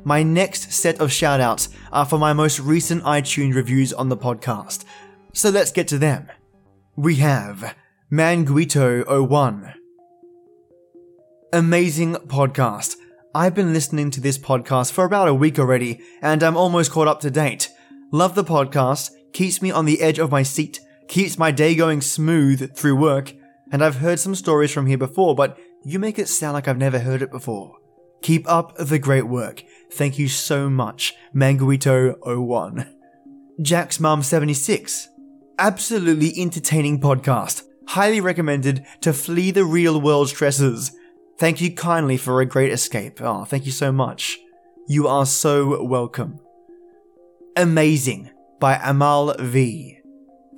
My 0.07 0.23
next 0.23 0.71
set 0.71 1.01
of 1.01 1.09
shoutouts 1.09 1.71
are 1.91 2.05
for 2.05 2.19
my 2.19 2.35
most 2.35 2.61
recent 2.61 3.03
iTunes 3.05 3.55
reviews 3.55 3.91
on 3.91 4.11
the 4.11 4.17
podcast. 4.19 4.85
So 5.33 5.49
let's 5.49 5.73
get 5.73 5.89
to 5.89 5.99
them. 5.99 6.31
We 6.95 7.17
have 7.17 7.75
Manguito01. 8.13 9.75
Amazing 11.55 12.15
podcast. 12.17 12.97
I've 13.35 13.55
been 13.55 13.73
listening 13.73 14.11
to 14.11 14.21
this 14.21 14.37
podcast 14.37 14.93
for 14.93 15.05
about 15.05 15.29
a 15.29 15.35
week 15.35 15.59
already, 15.59 16.03
and 16.21 16.43
I'm 16.43 16.57
almost 16.57 16.91
caught 16.91 17.09
up 17.09 17.21
to 17.21 17.31
date. 17.31 17.71
Love 18.13 18.35
the 18.35 18.45
podcast, 18.45 19.11
keeps 19.33 19.63
me 19.63 19.71
on 19.71 19.87
the 19.87 20.03
edge 20.03 20.19
of 20.19 20.31
my 20.31 20.43
seat, 20.43 20.81
keeps 21.09 21.39
my 21.39 21.51
day 21.51 21.75
going 21.75 22.03
smooth 22.03 22.77
through 22.77 22.97
work, 22.97 23.33
and 23.73 23.83
I've 23.83 23.97
heard 23.97 24.21
some 24.21 24.35
stories 24.35 24.71
from 24.71 24.85
here 24.85 24.99
before, 24.99 25.35
but 25.35 25.59
you 25.83 25.99
make 25.99 26.19
it 26.19 26.29
sound 26.29 26.53
like 26.53 26.69
I've 26.69 26.77
never 26.77 26.99
heard 26.99 27.23
it 27.23 27.31
before. 27.31 27.79
Keep 28.23 28.49
up 28.51 28.77
the 28.77 28.99
great 28.99 29.27
work. 29.27 29.65
Thank 29.95 30.19
you 30.19 30.27
so 30.27 30.69
much, 30.69 31.15
Manguito01. 31.37 32.93
Jack's 33.63 34.01
Mom 34.01 34.25
76. 34.25 35.09
Absolutely 35.57 36.33
entertaining 36.37 37.01
podcast. 37.01 37.63
Highly 37.87 38.21
recommended 38.21 38.85
to 39.03 39.13
flee 39.13 39.53
the 39.53 39.65
real 39.65 40.01
world 40.01 40.29
stresses. 40.31 40.91
Thank 41.39 41.61
you 41.61 41.73
kindly 41.73 42.17
for 42.17 42.41
a 42.41 42.47
great 42.47 42.73
escape. 42.73 43.21
Oh, 43.23 43.45
thank 43.45 43.67
you 43.67 43.71
so 43.71 43.93
much. 43.93 44.37
You 44.89 45.07
are 45.07 45.27
so 45.27 45.85
welcome. 45.85 46.41
Amazing 47.57 48.31
by 48.59 48.81
Amal 48.83 49.37
V. 49.39 50.01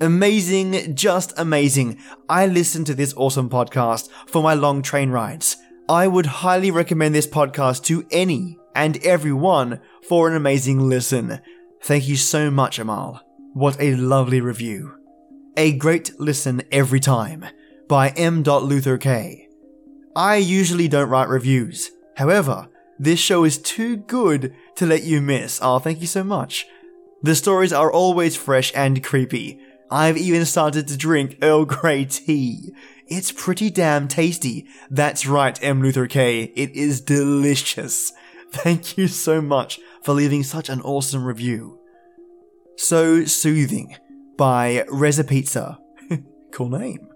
Amazing, 0.00 0.94
just 0.94 1.34
amazing. 1.36 1.98
I 2.26 2.46
listen 2.46 2.84
to 2.86 2.94
this 2.94 3.12
awesome 3.18 3.50
podcast 3.50 4.08
for 4.28 4.42
my 4.42 4.54
long 4.54 4.80
train 4.80 5.10
rides. 5.10 5.58
I 5.90 6.08
would 6.08 6.26
highly 6.26 6.70
recommend 6.70 7.14
this 7.14 7.26
podcast 7.26 7.84
to 7.84 8.06
any 8.10 8.58
and 8.76 9.04
everyone 9.04 9.80
for 10.06 10.28
an 10.28 10.36
amazing 10.36 10.88
listen. 10.88 11.40
Thank 11.82 12.06
you 12.06 12.16
so 12.16 12.50
much, 12.50 12.78
Amal. 12.78 13.22
What 13.54 13.80
a 13.80 13.96
lovely 13.96 14.40
review. 14.40 14.94
A 15.56 15.72
great 15.72 16.20
listen 16.20 16.62
every 16.70 17.00
time 17.00 17.46
by 17.88 18.10
M. 18.10 18.42
Luther 18.42 18.98
K. 18.98 19.48
I 20.14 20.36
usually 20.36 20.88
don't 20.88 21.08
write 21.08 21.28
reviews. 21.28 21.90
However, 22.16 22.68
this 22.98 23.18
show 23.18 23.44
is 23.44 23.58
too 23.58 23.96
good 23.96 24.54
to 24.76 24.86
let 24.86 25.02
you 25.02 25.20
miss. 25.20 25.58
Oh, 25.62 25.78
thank 25.78 26.00
you 26.00 26.06
so 26.06 26.22
much. 26.22 26.66
The 27.22 27.34
stories 27.34 27.72
are 27.72 27.90
always 27.90 28.36
fresh 28.36 28.72
and 28.74 29.02
creepy. 29.02 29.58
I've 29.90 30.18
even 30.18 30.44
started 30.44 30.86
to 30.88 30.96
drink 30.96 31.38
Earl 31.42 31.64
Grey 31.64 32.04
tea. 32.04 32.72
It's 33.06 33.32
pretty 33.32 33.70
damn 33.70 34.08
tasty. 34.08 34.66
That's 34.90 35.26
right, 35.26 35.62
M. 35.62 35.80
Luther 35.80 36.06
K. 36.06 36.52
It 36.56 36.72
is 36.72 37.00
delicious. 37.00 38.12
Thank 38.52 38.96
you 38.96 39.08
so 39.08 39.40
much 39.40 39.80
for 40.02 40.14
leaving 40.14 40.42
such 40.42 40.68
an 40.68 40.80
awesome 40.82 41.24
review. 41.24 41.78
So 42.76 43.24
Soothing 43.24 43.96
by 44.36 44.84
Reza 44.88 45.24
Pizza. 45.24 45.78
cool 46.52 46.68
name. 46.68 47.08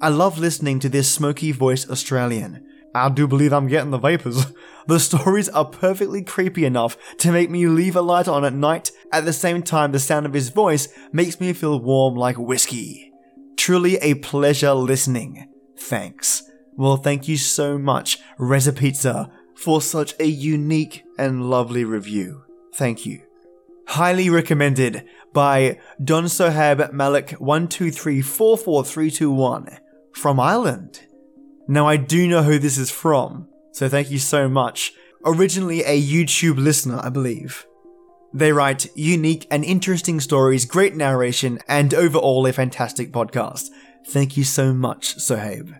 I 0.00 0.10
love 0.10 0.38
listening 0.38 0.78
to 0.80 0.88
this 0.88 1.10
smoky 1.10 1.52
voice 1.52 1.88
Australian. 1.88 2.66
I 2.94 3.08
do 3.10 3.26
believe 3.26 3.52
I'm 3.52 3.66
getting 3.66 3.90
the 3.90 3.98
vapors. 3.98 4.46
The 4.86 5.00
stories 5.00 5.48
are 5.48 5.64
perfectly 5.64 6.22
creepy 6.22 6.64
enough 6.64 6.96
to 7.18 7.32
make 7.32 7.50
me 7.50 7.66
leave 7.66 7.96
a 7.96 8.00
light 8.00 8.28
on 8.28 8.44
at 8.44 8.52
night. 8.52 8.92
At 9.10 9.24
the 9.24 9.32
same 9.32 9.64
time, 9.64 9.90
the 9.90 9.98
sound 9.98 10.26
of 10.26 10.32
his 10.32 10.50
voice 10.50 10.86
makes 11.10 11.40
me 11.40 11.52
feel 11.52 11.80
warm 11.80 12.14
like 12.14 12.38
whiskey. 12.38 13.10
Truly 13.56 13.96
a 13.96 14.14
pleasure 14.14 14.74
listening. 14.74 15.48
Thanks. 15.76 16.44
Well, 16.76 16.98
thank 16.98 17.26
you 17.26 17.36
so 17.36 17.78
much, 17.78 18.20
Reza 18.38 18.72
Pizza, 18.72 19.28
for 19.56 19.80
such 19.80 20.14
a 20.20 20.26
unique 20.26 21.04
and 21.18 21.50
lovely 21.50 21.82
review. 21.84 22.44
Thank 22.74 23.06
you. 23.06 23.22
Highly 23.88 24.28
recommended 24.28 25.06
by 25.32 25.78
Don 26.02 26.24
Sohab 26.24 26.92
Malik 26.92 27.28
1234431 27.38 29.78
from 30.12 30.40
Ireland. 30.40 31.02
Now 31.68 31.86
I 31.86 31.96
do 31.96 32.26
know 32.28 32.42
who 32.42 32.58
this 32.58 32.76
is 32.78 32.90
from, 32.90 33.48
so 33.72 33.88
thank 33.88 34.10
you 34.10 34.18
so 34.18 34.48
much. 34.48 34.92
Originally 35.24 35.82
a 35.82 36.00
YouTube 36.00 36.58
listener, 36.58 37.00
I 37.02 37.08
believe. 37.08 37.66
They 38.32 38.52
write 38.52 38.86
unique 38.94 39.46
and 39.50 39.64
interesting 39.64 40.20
stories, 40.20 40.64
great 40.66 40.94
narration, 40.94 41.58
and 41.68 41.92
overall 41.94 42.46
a 42.46 42.52
fantastic 42.52 43.10
podcast. 43.10 43.70
Thank 44.08 44.36
you 44.36 44.44
so 44.44 44.74
much, 44.74 45.16
Sohaib. 45.16 45.74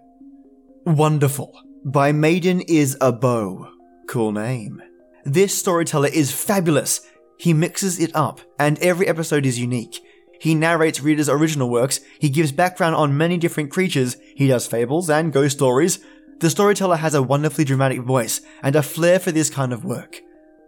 Wonderful. 0.85 1.66
By 1.87 2.11
Maiden 2.11 2.63
is 2.63 2.99
a 3.01 3.13
Bow. 3.13 3.69
Cool 4.09 4.33
name. 4.33 4.83
This 5.25 5.57
storyteller 5.57 6.09
is 6.09 6.33
fabulous. 6.33 7.01
He 7.39 7.53
mixes 7.53 8.01
it 8.01 8.11
up, 8.13 8.41
and 8.59 8.77
every 8.81 9.07
episode 9.07 9.47
is 9.47 9.61
unique. 9.61 10.01
He 10.41 10.57
narrates 10.57 11.01
readers' 11.01 11.29
original 11.29 11.71
works, 11.71 12.01
he 12.19 12.29
gives 12.29 12.51
background 12.51 12.97
on 12.97 13.17
many 13.17 13.39
different 13.39 13.71
creatures, 13.71 14.17
he 14.35 14.49
does 14.49 14.67
fables 14.67 15.09
and 15.09 15.33
ghost 15.33 15.59
stories. 15.59 16.01
The 16.41 16.51
storyteller 16.51 16.97
has 16.97 17.15
a 17.15 17.23
wonderfully 17.23 17.65
dramatic 17.65 18.01
voice 18.01 18.41
and 18.65 18.75
a 18.75 18.83
flair 18.83 19.21
for 19.21 19.31
this 19.31 19.49
kind 19.49 19.73
of 19.73 19.85
work. 19.85 20.23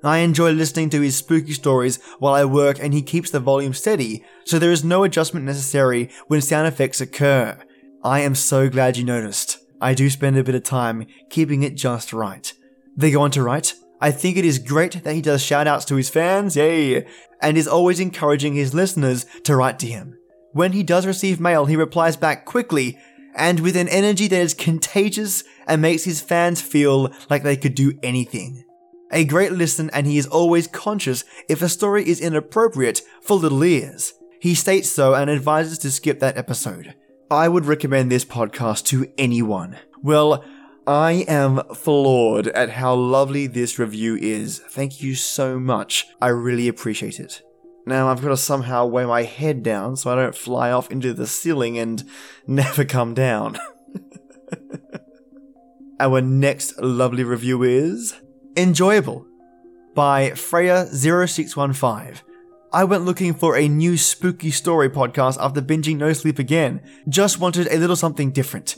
I 0.04 0.18
enjoy 0.18 0.52
listening 0.52 0.88
to 0.90 1.00
his 1.00 1.16
spooky 1.16 1.52
stories 1.52 2.00
while 2.20 2.34
I 2.34 2.44
work 2.44 2.78
and 2.80 2.94
he 2.94 3.02
keeps 3.02 3.32
the 3.32 3.40
volume 3.40 3.74
steady, 3.74 4.24
so 4.44 4.60
there 4.60 4.70
is 4.70 4.84
no 4.84 5.02
adjustment 5.02 5.46
necessary 5.46 6.10
when 6.28 6.42
sound 6.42 6.68
effects 6.68 7.00
occur. 7.00 7.58
I 8.04 8.20
am 8.20 8.36
so 8.36 8.68
glad 8.68 8.96
you 8.96 9.02
noticed. 9.02 9.47
I 9.80 9.94
do 9.94 10.10
spend 10.10 10.36
a 10.36 10.44
bit 10.44 10.54
of 10.54 10.64
time 10.64 11.06
keeping 11.30 11.62
it 11.62 11.76
just 11.76 12.12
right. 12.12 12.52
They 12.96 13.10
go 13.10 13.22
on 13.22 13.30
to 13.32 13.42
write, 13.42 13.74
I 14.00 14.10
think 14.10 14.36
it 14.36 14.44
is 14.44 14.58
great 14.58 15.02
that 15.04 15.14
he 15.14 15.22
does 15.22 15.42
shoutouts 15.42 15.86
to 15.86 15.96
his 15.96 16.10
fans, 16.10 16.56
yay, 16.56 17.06
and 17.40 17.56
is 17.56 17.68
always 17.68 18.00
encouraging 18.00 18.54
his 18.54 18.74
listeners 18.74 19.26
to 19.44 19.56
write 19.56 19.78
to 19.80 19.86
him. 19.86 20.16
When 20.52 20.72
he 20.72 20.82
does 20.82 21.06
receive 21.06 21.40
mail, 21.40 21.66
he 21.66 21.76
replies 21.76 22.16
back 22.16 22.44
quickly 22.44 22.98
and 23.34 23.60
with 23.60 23.76
an 23.76 23.88
energy 23.88 24.26
that 24.28 24.40
is 24.40 24.54
contagious 24.54 25.44
and 25.66 25.80
makes 25.80 26.04
his 26.04 26.20
fans 26.20 26.60
feel 26.60 27.12
like 27.30 27.42
they 27.42 27.56
could 27.56 27.74
do 27.74 27.98
anything. 28.02 28.64
A 29.10 29.24
great 29.24 29.52
listen, 29.52 29.88
and 29.92 30.06
he 30.06 30.18
is 30.18 30.26
always 30.26 30.66
conscious 30.66 31.24
if 31.48 31.62
a 31.62 31.68
story 31.68 32.06
is 32.06 32.20
inappropriate 32.20 33.00
for 33.22 33.36
little 33.36 33.64
ears. 33.64 34.12
He 34.40 34.54
states 34.54 34.90
so 34.90 35.14
and 35.14 35.30
advises 35.30 35.78
to 35.78 35.90
skip 35.90 36.20
that 36.20 36.36
episode. 36.36 36.94
I 37.30 37.46
would 37.46 37.66
recommend 37.66 38.10
this 38.10 38.24
podcast 38.24 38.86
to 38.86 39.12
anyone. 39.18 39.76
Well, 40.02 40.42
I 40.86 41.26
am 41.28 41.62
floored 41.74 42.46
at 42.48 42.70
how 42.70 42.94
lovely 42.94 43.46
this 43.46 43.78
review 43.78 44.16
is. 44.16 44.60
Thank 44.60 45.02
you 45.02 45.14
so 45.14 45.60
much. 45.60 46.06
I 46.22 46.28
really 46.28 46.68
appreciate 46.68 47.20
it. 47.20 47.42
Now 47.84 48.08
I've 48.08 48.22
got 48.22 48.28
to 48.28 48.36
somehow 48.38 48.86
weigh 48.86 49.04
my 49.04 49.24
head 49.24 49.62
down 49.62 49.96
so 49.96 50.10
I 50.10 50.14
don't 50.14 50.34
fly 50.34 50.70
off 50.70 50.90
into 50.90 51.12
the 51.12 51.26
ceiling 51.26 51.76
and 51.78 52.02
never 52.46 52.86
come 52.86 53.12
down. 53.12 53.58
Our 56.00 56.22
next 56.22 56.80
lovely 56.80 57.24
review 57.24 57.62
is 57.62 58.14
Enjoyable 58.56 59.26
by 59.94 60.30
Freya0615. 60.30 62.22
I 62.70 62.84
went 62.84 63.06
looking 63.06 63.32
for 63.32 63.56
a 63.56 63.66
new 63.66 63.96
spooky 63.96 64.50
story 64.50 64.90
podcast 64.90 65.38
after 65.40 65.62
binging 65.62 65.96
No 65.96 66.12
Sleep 66.12 66.38
again. 66.38 66.82
Just 67.08 67.40
wanted 67.40 67.66
a 67.68 67.78
little 67.78 67.96
something 67.96 68.30
different. 68.30 68.76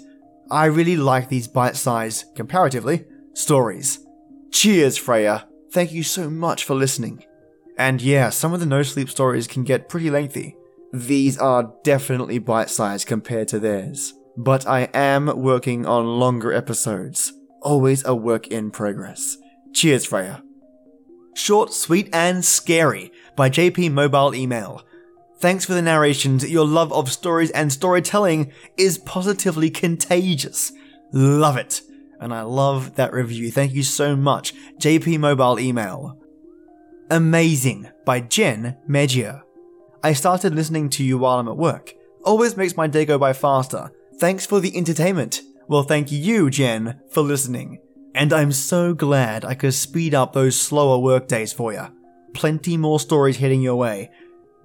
I 0.49 0.66
really 0.66 0.97
like 0.97 1.28
these 1.28 1.49
bite 1.49 1.74
sized, 1.74 2.26
comparatively, 2.36 3.05
stories. 3.34 3.99
Cheers, 4.53 4.97
Freya. 4.97 5.49
Thank 5.72 5.93
you 5.93 6.05
so 6.05 6.30
much 6.30 6.62
for 6.62 6.74
listening. 6.74 7.24
And 7.76 8.01
yeah, 8.01 8.30
some 8.30 8.53
of 8.53 8.61
the 8.61 8.66
no 8.66 8.84
sleep 8.84 9.11
stories 9.11 9.49
can 9.49 9.64
get 9.64 9.88
pretty 9.88 10.09
lengthy. 10.09 10.57
These 10.93 11.38
are 11.38 11.74
definitely 11.82 12.38
bite 12.38 12.70
sized 12.70 13.09
compared 13.09 13.49
to 13.49 13.59
theirs. 13.59 14.14
But 14.36 14.68
I 14.68 14.82
am 14.95 15.26
working 15.43 15.84
on 15.84 16.20
longer 16.20 16.53
episodes. 16.53 17.32
Always 17.61 18.05
a 18.05 18.14
work 18.14 18.47
in 18.49 18.70
progress. 18.70 19.36
Cheers, 19.74 20.05
Freya. 20.05 20.45
Short, 21.34 21.72
sweet, 21.72 22.09
and 22.12 22.45
scary 22.45 23.12
by 23.37 23.51
JP 23.51 23.93
Mobile 23.93 24.35
Email. 24.35 24.83
Thanks 25.39 25.64
for 25.64 25.72
the 25.72 25.83
narrations. 25.83 26.49
Your 26.49 26.66
love 26.66 26.93
of 26.93 27.11
stories 27.11 27.51
and 27.53 27.72
storytelling 27.72 28.53
is 28.76 28.99
positively 28.99 29.70
contagious. 29.70 30.72
Love 31.12 31.57
it. 31.57 31.83
And 32.20 32.35
I 32.35 32.43
love 32.43 32.97
that 32.97 33.14
review. 33.14 33.51
Thank 33.51 33.72
you 33.72 33.83
so 33.83 34.14
much. 34.14 34.53
JP 34.78 35.18
Mobile 35.18 35.59
Email. 35.59 36.18
Amazing 37.11 37.89
by 38.05 38.20
Jen 38.20 38.76
Megia. 38.89 39.43
I 40.05 40.12
started 40.12 40.55
listening 40.55 40.91
to 40.91 41.05
you 41.05 41.16
while 41.18 41.39
I'm 41.39 41.49
at 41.49 41.57
work. 41.57 41.95
Always 42.24 42.57
makes 42.57 42.76
my 42.76 42.87
day 42.87 43.07
go 43.07 43.18
by 43.18 43.33
faster. 43.33 43.91
Thanks 44.18 44.45
for 44.45 44.61
the 44.61 44.76
entertainment. 44.76 45.41
Well, 45.66 45.83
thank 45.83 46.12
you, 46.12 46.51
Jen, 46.51 47.01
for 47.11 47.22
listening. 47.22 47.81
And 48.14 48.33
I'm 48.33 48.53
so 48.53 48.93
glad 48.93 49.45
I 49.45 49.55
could 49.55 49.72
speed 49.72 50.14
up 50.14 50.33
those 50.33 50.61
slower 50.61 50.99
work 50.99 51.28
days 51.28 51.53
for 51.53 51.72
you. 51.72 51.87
Plenty 52.35 52.76
more 52.76 53.01
stories 53.01 53.39
heading 53.39 53.62
your 53.62 53.76
way. 53.76 54.11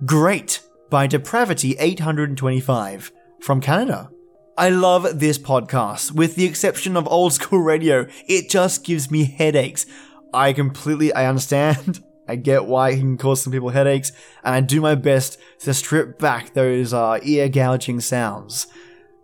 Great 0.06 0.62
by 0.90 1.08
Depravity 1.08 1.76
825 1.80 3.12
from 3.42 3.62
Canada. 3.62 4.10
I 4.58 4.70
love 4.70 5.20
this 5.20 5.38
podcast. 5.38 6.12
With 6.12 6.36
the 6.36 6.46
exception 6.46 6.96
of 6.96 7.08
old 7.08 7.34
school 7.34 7.60
radio, 7.60 8.08
it 8.28 8.50
just 8.50 8.86
gives 8.86 9.12
me 9.12 9.26
headaches. 9.26 9.86
I 10.34 10.54
completely 10.54 11.14
I 11.14 11.28
understand. 11.28 12.04
I 12.28 12.36
get 12.36 12.66
why 12.66 12.90
it 12.90 12.98
can 12.98 13.18
cause 13.18 13.44
some 13.44 13.54
people 13.54 13.70
headaches, 13.70 14.12
and 14.44 14.56
I 14.56 14.62
do 14.62 14.82
my 14.82 14.96
best 14.96 15.38
to 15.60 15.74
strip 15.76 16.18
back 16.18 16.54
those 16.54 16.92
uh, 16.92 17.20
ear 17.22 17.50
gouging 17.50 18.00
sounds. 18.00 18.66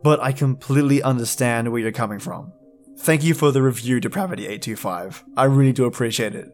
But 0.03 0.19
I 0.19 0.31
completely 0.31 1.01
understand 1.01 1.71
where 1.71 1.81
you're 1.81 1.91
coming 1.91 2.19
from. 2.19 2.53
Thank 2.99 3.23
you 3.23 3.33
for 3.33 3.51
the 3.51 3.63
review, 3.63 3.99
Depravity825. 3.99 5.23
I 5.35 5.45
really 5.45 5.73
do 5.73 5.85
appreciate 5.85 6.35
it. 6.35 6.51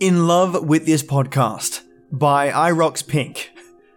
In 0.00 0.26
Love 0.26 0.64
with 0.66 0.86
This 0.86 1.04
Podcast 1.04 1.82
by 2.10 2.50
iRox 2.50 3.06
Pink. 3.06 3.52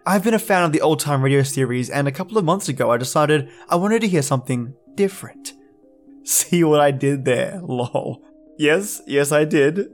I've 0.06 0.22
been 0.22 0.32
a 0.32 0.38
fan 0.38 0.62
of 0.62 0.70
the 0.70 0.80
old 0.80 1.00
time 1.00 1.22
radio 1.22 1.42
series, 1.42 1.90
and 1.90 2.06
a 2.06 2.12
couple 2.12 2.38
of 2.38 2.44
months 2.44 2.68
ago 2.68 2.92
I 2.92 2.98
decided 2.98 3.50
I 3.68 3.74
wanted 3.74 4.02
to 4.02 4.08
hear 4.08 4.22
something 4.22 4.74
different. 4.94 5.54
See 6.22 6.62
what 6.62 6.80
I 6.80 6.92
did 6.92 7.24
there? 7.24 7.60
Lol. 7.64 8.22
Yes, 8.56 9.02
yes, 9.08 9.32
I 9.32 9.44
did. 9.44 9.88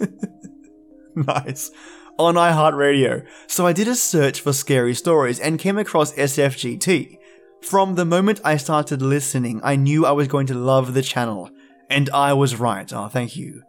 nice. 1.14 1.70
On 2.18 2.34
iHeartRadio. 2.34 3.24
So 3.46 3.68
I 3.68 3.72
did 3.72 3.86
a 3.86 3.94
search 3.94 4.40
for 4.40 4.52
scary 4.52 4.94
stories 4.94 5.38
and 5.38 5.60
came 5.60 5.78
across 5.78 6.12
SFGT. 6.14 7.18
From 7.62 7.94
the 7.94 8.04
moment 8.04 8.40
I 8.44 8.56
started 8.56 9.00
listening, 9.00 9.60
I 9.62 9.76
knew 9.76 10.04
I 10.04 10.10
was 10.12 10.26
going 10.26 10.48
to 10.48 10.54
love 10.54 10.92
the 10.92 11.02
channel. 11.02 11.50
And 11.88 12.10
I 12.10 12.32
was 12.32 12.56
right. 12.56 12.92
Oh, 12.92 13.06
thank 13.06 13.36
you. 13.36 13.62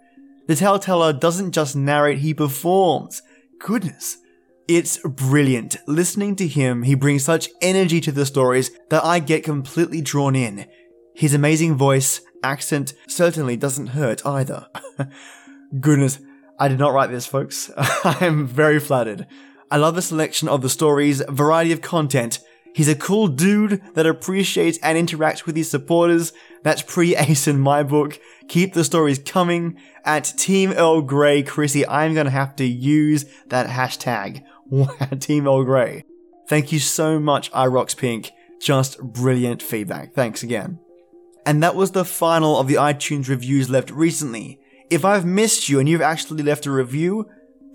The 0.51 0.57
Tellteller 0.57 1.17
doesn't 1.17 1.53
just 1.53 1.77
narrate, 1.77 2.17
he 2.17 2.33
performs. 2.33 3.21
Goodness. 3.57 4.17
It's 4.67 4.97
brilliant. 4.97 5.77
Listening 5.87 6.35
to 6.35 6.45
him, 6.45 6.83
he 6.83 6.93
brings 6.93 7.23
such 7.23 7.47
energy 7.61 8.01
to 8.01 8.11
the 8.11 8.25
stories 8.25 8.69
that 8.89 9.05
I 9.05 9.19
get 9.19 9.45
completely 9.45 10.01
drawn 10.01 10.35
in. 10.35 10.65
His 11.15 11.33
amazing 11.33 11.75
voice, 11.75 12.19
accent 12.43 12.93
certainly 13.07 13.55
doesn't 13.55 13.95
hurt 13.95 14.25
either. 14.25 14.67
Goodness, 15.79 16.19
I 16.59 16.67
did 16.67 16.79
not 16.79 16.91
write 16.91 17.11
this, 17.11 17.25
folks. 17.25 17.71
I 17.77 18.17
am 18.19 18.45
very 18.45 18.81
flattered. 18.81 19.27
I 19.71 19.77
love 19.77 19.95
the 19.95 20.01
selection 20.01 20.49
of 20.49 20.61
the 20.61 20.69
stories, 20.69 21.23
variety 21.29 21.71
of 21.71 21.79
content. 21.79 22.39
He's 22.73 22.87
a 22.87 22.95
cool 22.95 23.27
dude 23.27 23.81
that 23.95 24.05
appreciates 24.05 24.79
and 24.81 24.97
interacts 24.97 25.45
with 25.45 25.55
his 25.55 25.69
supporters. 25.69 26.31
That's 26.63 26.81
pre-ace 26.81 27.47
in 27.47 27.59
my 27.59 27.83
book. 27.83 28.19
Keep 28.47 28.73
the 28.73 28.83
stories 28.83 29.19
coming. 29.19 29.77
At 30.05 30.33
Team 30.37 30.71
Earl 30.71 31.01
Grey, 31.01 31.43
Chrissy, 31.43 31.85
I'm 31.87 32.13
gonna 32.13 32.29
have 32.29 32.55
to 32.55 32.65
use 32.65 33.25
that 33.47 33.67
hashtag. 33.67 34.43
Team 35.19 35.47
Earl 35.47 35.63
Grey. 35.63 36.05
Thank 36.47 36.71
you 36.71 36.79
so 36.79 37.19
much, 37.19 37.51
iRox 37.51 37.95
Pink. 37.95 38.31
Just 38.59 38.99
brilliant 39.01 39.61
feedback. 39.61 40.13
Thanks 40.13 40.43
again. 40.43 40.79
And 41.45 41.61
that 41.63 41.75
was 41.75 41.91
the 41.91 42.05
final 42.05 42.59
of 42.59 42.67
the 42.67 42.75
iTunes 42.75 43.27
reviews 43.27 43.69
left 43.69 43.89
recently. 43.91 44.59
if 44.91 45.05
I've 45.05 45.25
missed 45.25 45.69
you 45.69 45.79
and 45.79 45.87
you've 45.87 46.01
actually 46.01 46.43
left 46.43 46.65
a 46.65 46.71
review 46.71 47.25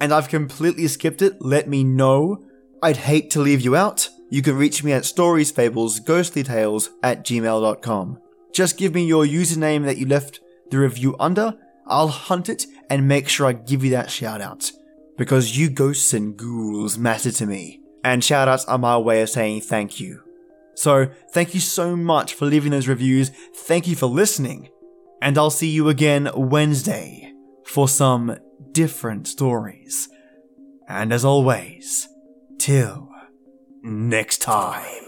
and 0.01 0.12
I've 0.12 0.28
completely 0.28 0.86
skipped 0.86 1.22
it, 1.22 1.40
let 1.40 1.66
me 1.66 1.82
know. 1.82 2.44
I'd 2.82 2.99
hate 2.99 3.30
to 3.30 3.40
leave 3.40 3.62
you 3.62 3.74
out. 3.74 4.11
You 4.31 4.43
can 4.43 4.57
reach 4.57 4.83
me 4.83 4.93
at 4.93 5.05
storiesfablesghostlytales 5.05 6.89
at 7.03 7.24
gmail.com. 7.24 8.18
Just 8.53 8.77
give 8.77 8.95
me 8.95 9.07
your 9.07 9.24
username 9.24 9.85
that 9.85 9.99
you 9.99 10.07
left 10.07 10.41
the 10.70 10.79
review 10.79 11.14
under. 11.20 11.57
I'll 11.87 12.09
hunt 12.09 12.49
it 12.49 12.66
and 12.91 13.07
make 13.07 13.29
sure 13.29 13.47
I 13.47 13.53
give 13.53 13.85
you 13.85 13.91
that 13.91 14.11
shout 14.11 14.41
out. 14.41 14.72
Because 15.16 15.57
you 15.57 15.70
ghosts 15.70 16.12
and 16.12 16.37
ghouls 16.37 16.99
matter 16.99 17.31
to 17.33 17.47
me. 17.47 17.81
And 18.03 18.22
shout 18.22 18.49
outs 18.49 18.64
are 18.66 18.79
my 18.79 18.99
way 18.99 19.22
of 19.22 19.31
saying 19.31 19.62
thank 19.62 20.01
you. 20.01 20.22
So, 20.74 21.09
thank 21.33 21.55
you 21.55 21.61
so 21.61 21.97
much 21.97 22.35
for 22.35 22.45
leaving 22.45 22.70
those 22.70 22.87
reviews. 22.87 23.31
Thank 23.55 23.87
you 23.87 23.97
for 23.97 24.07
listening. 24.07 24.68
And 25.22 25.39
I'll 25.39 25.51
see 25.51 25.70
you 25.70 25.89
again 25.89 26.31
Wednesday 26.35 27.33
for 27.64 27.89
some 27.89 28.39
different 28.72 29.27
stories. 29.27 30.09
And 30.87 31.12
as 31.12 31.24
always, 31.24 32.09
till 32.59 33.05
next 33.87 34.43
time. 34.43 35.05